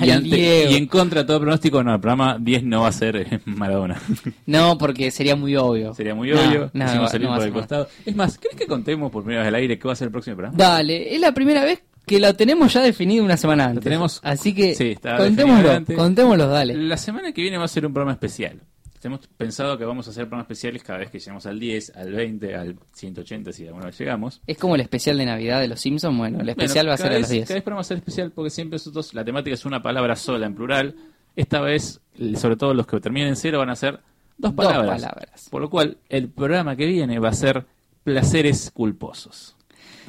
[0.00, 0.72] Y, el ante- Diego.
[0.72, 3.40] y en contra de todo pronóstico, no, el programa 10 no va a ser eh,
[3.44, 4.00] Maradona.
[4.46, 5.94] No, porque sería muy obvio.
[5.94, 6.68] Sería muy No, obvio.
[6.72, 7.86] no, no salir por el costado.
[8.04, 10.10] Es más, ¿crees que contemos por primera vez al aire qué va a ser el
[10.12, 10.58] próximo programa?
[10.58, 13.84] Dale, es la primera vez que lo tenemos ya definido una semana antes.
[13.84, 16.74] tenemos- Así que Sí, contémoslo, contémoslo, dale.
[16.74, 18.60] La semana que viene va a ser un programa especial.
[19.02, 22.10] Hemos pensado que vamos a hacer programas especiales cada vez que lleguemos al 10, al
[22.10, 24.40] 20, al 180, si alguna vez llegamos.
[24.46, 26.16] Es como el especial de Navidad de los Simpsons.
[26.16, 27.48] Bueno, el especial Bueno, va a ser cada a los vez- 10.
[27.48, 30.16] Cada vez programa va a ser especial porque siempre nosotros, la temática es una palabra
[30.16, 30.94] sola en plural.
[31.36, 32.00] Esta vez,
[32.36, 34.00] sobre todo los que terminen en cero, van a ser
[34.38, 35.02] dos Dos palabras.
[35.02, 35.48] palabras.
[35.50, 37.66] Por lo cual, el programa que viene va a ser
[38.04, 39.53] placeres culposos.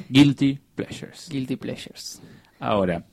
[0.08, 1.28] Guilty pleasures.
[1.28, 2.22] Guilty pleasures.
[2.60, 3.04] Ahora,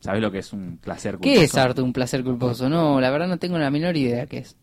[0.00, 1.34] ¿sabes lo que es un placer culposo?
[1.34, 2.68] ¿Qué es arte un placer culposo?
[2.68, 4.56] No, la verdad no tengo la menor idea qué es.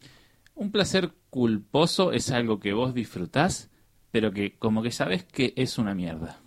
[0.56, 3.70] Un placer culposo es algo que vos disfrutás,
[4.12, 6.40] pero que como que sabes que es una mierda.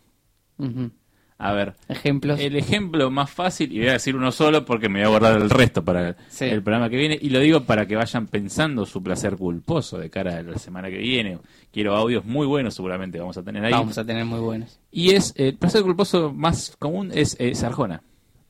[0.59, 0.91] Ujú.
[1.37, 2.39] A ver, Ejemplos.
[2.41, 5.37] el ejemplo más fácil, y voy a decir uno solo porque me voy a guardar
[5.43, 6.45] el resto para Sí.
[6.45, 10.11] el programa que viene, y lo digo para que vayan pensando su placer culposo de
[10.11, 11.39] cara a la semana que viene.
[11.73, 13.73] Quiero audios muy buenos, seguramente vamos a tener ahí.
[13.73, 14.79] Vamos a tener muy buenos.
[14.93, 18.01] Y es el placer culposo más común es, es Arjona.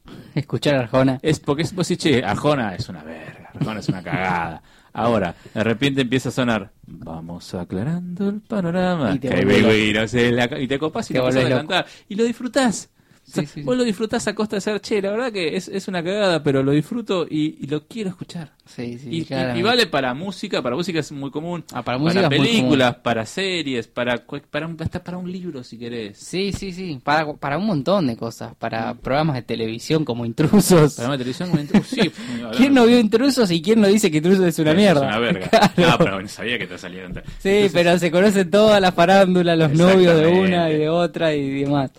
[0.35, 1.19] Escuchar Arjona.
[1.23, 4.63] Es porque es, vos decís, che, Arjona es una verga, Arjona es una cagada.
[4.95, 9.13] Ahora, de repente empieza a sonar, vamos aclarando el panorama.
[9.13, 11.87] Y te y, y te copás y Te empezás a cantar.
[12.09, 12.91] Y lo disfrutás.
[13.27, 15.89] Sí, sí, Vos lo disfrutás a costa de ser, che, la verdad que es, es
[15.89, 18.53] una cagada, pero lo disfruto y, y lo quiero escuchar.
[18.67, 21.65] Sí, sí, Y, y- vale para música, para música es muy común.
[21.73, 26.19] Ah, para música películas, para series, para, para, un, hasta para un libro si querés.
[26.19, 30.95] Sí, sí, sí, para, para un montón de cosas, para programas de televisión como Intrusos.
[30.95, 32.11] Para una televisión como Intrusos, sí.
[32.57, 35.03] ¿Quién no vio Intrusos y quién no dice que Intrusos es una Es mierda?
[35.03, 35.49] una verga.
[35.75, 35.93] Claro.
[35.95, 39.73] Ah, pero sabía que te salía Sí, Entonces, pero se conocen todas las farándulas, los
[39.73, 41.91] novios de una y de otra y demás.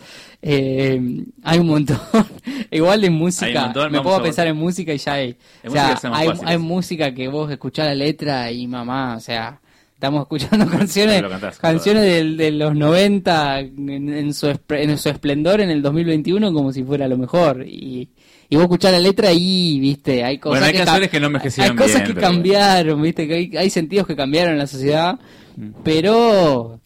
[0.48, 1.02] Eh,
[1.42, 2.00] hay un montón.
[2.72, 3.64] Igual de música.
[3.66, 5.36] Montón, me a- a pensar en música y ya hay.
[5.68, 6.00] O sea,
[6.46, 9.60] hay, música que vos escuchás la letra y mamá, o sea,
[9.96, 15.62] estamos escuchando canciones cantás, canciones del- de, los 90 en, en su, en su esplendor
[15.62, 17.66] en el 2021 como si fuera lo mejor.
[17.68, 18.08] Y,
[18.48, 21.20] y vos escuchás la letra y, viste, hay cosas Bueno, hay que, ca- canciones que
[21.20, 24.54] no envejecieron Hay cosas bien, que pero cambiaron, viste, que hay, hay sentidos que cambiaron
[24.54, 25.18] en la sociedad,
[25.58, 25.70] Mm.
[25.84, 26.80] pero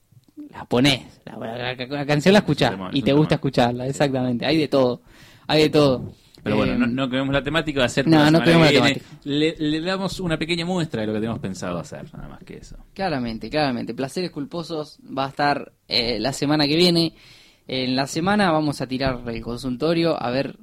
[0.51, 4.57] la ponés, la, la- la- canción la escuchás y es te gusta escucharla, exactamente, hay
[4.57, 5.01] de todo,
[5.47, 6.11] hay de todo.
[6.41, 8.79] Pero bueno, Eh, no, no queremos la temática, va a ser no, no queremos que
[8.79, 9.01] la viene.
[9.25, 12.55] Le, le damos una pequeña muestra de lo que tenemos pensado hacer, nada más que
[12.57, 12.77] eso.
[12.93, 13.93] Claramente, claramente.
[13.93, 17.13] Placeres culposos va a estar eh, la semana que viene.
[17.67, 20.55] En la semana vamos a tirar el consultorio a ver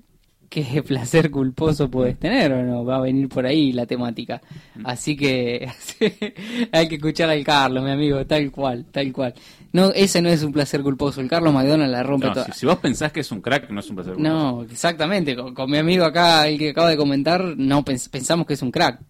[0.49, 2.83] qué placer culposo puedes tener o no.
[2.83, 4.41] Va a venir por ahí la temática.
[4.83, 5.69] Así que
[6.73, 9.35] hay que escuchar al Carlos, mi amigo, tal cual, tal cual.
[9.77, 11.21] No, ese no es un placer culposo.
[11.21, 12.47] El Carlos McDonald la rompe No, toda.
[12.47, 14.19] si, si vos pensás que es un crack, no es un placer.
[14.19, 15.37] No, exactamente.
[15.37, 18.63] Con, con mi amigo acá, el que acaba de comentar, no pens- pensamos que es
[18.63, 19.01] un crack.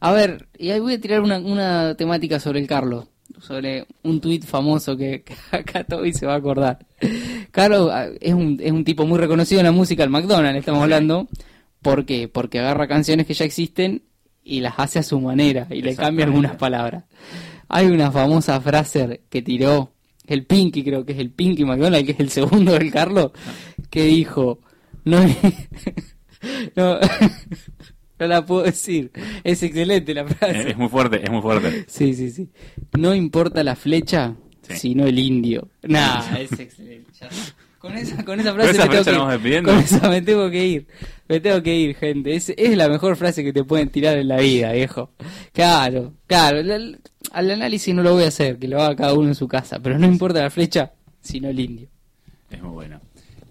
[0.00, 3.06] A ver, y ahí voy a tirar una, una temática sobre el Carlos,
[3.40, 6.78] sobre un tuit famoso que, que acá Toby se va a acordar.
[7.50, 10.82] Carlos ah, es un, es un tipo muy reconocido en la música, el McDonald's estamos
[10.82, 11.28] hablando.
[11.82, 12.26] ¿Por qué?
[12.28, 14.02] Porque agarra canciones que ya existen
[14.42, 17.04] y las hace a su manera y le cambia algunas palabras.
[17.68, 19.92] Hay una famosa frase que tiró
[20.32, 23.32] el Pinky, creo que es el Pinky McDonald, que es el segundo del Carlos,
[23.90, 24.60] que dijo,
[25.04, 25.20] no,
[26.76, 26.98] no,
[28.18, 29.10] no la puedo decir,
[29.44, 30.70] es excelente la frase.
[30.70, 31.84] Es, muy fuerte, es muy fuerte.
[31.88, 32.48] Sí, sí, sí.
[32.98, 34.34] No importa la flecha,
[34.68, 35.68] sino el indio.
[35.82, 37.06] Nah, es excelente.
[37.78, 40.86] Con esa, con esa frase, esa me tengo que- con esa me tengo que ir.
[41.28, 42.34] Me tengo que ir, gente.
[42.34, 45.10] Es, es la mejor frase que te pueden tirar en la vida, viejo.
[45.52, 46.58] Claro, claro.
[47.32, 49.78] al análisis no lo voy a hacer, que lo haga cada uno en su casa.
[49.80, 51.88] Pero no importa la flecha, sino el indio.
[52.50, 53.00] Es muy bueno.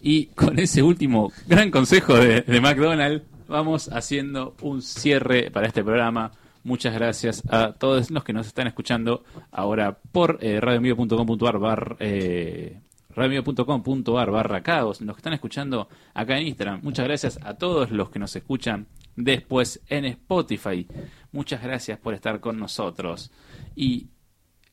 [0.01, 5.83] Y con ese último gran consejo de, de McDonald's, vamos haciendo un cierre para este
[5.83, 6.31] programa.
[6.63, 12.79] Muchas gracias a todos los que nos están escuchando ahora por eh, bar, eh,
[13.17, 15.01] radioenvío.com.ar barra caos.
[15.01, 16.81] Los que están escuchando acá en Instagram.
[16.83, 20.87] Muchas gracias a todos los que nos escuchan después en Spotify.
[21.31, 23.31] Muchas gracias por estar con nosotros.
[23.75, 24.07] Y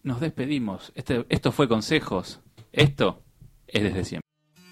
[0.03, 0.93] nos despedimos.
[0.95, 2.41] Este, esto fue Consejos.
[2.71, 3.23] Esto
[3.67, 4.24] es desde siempre.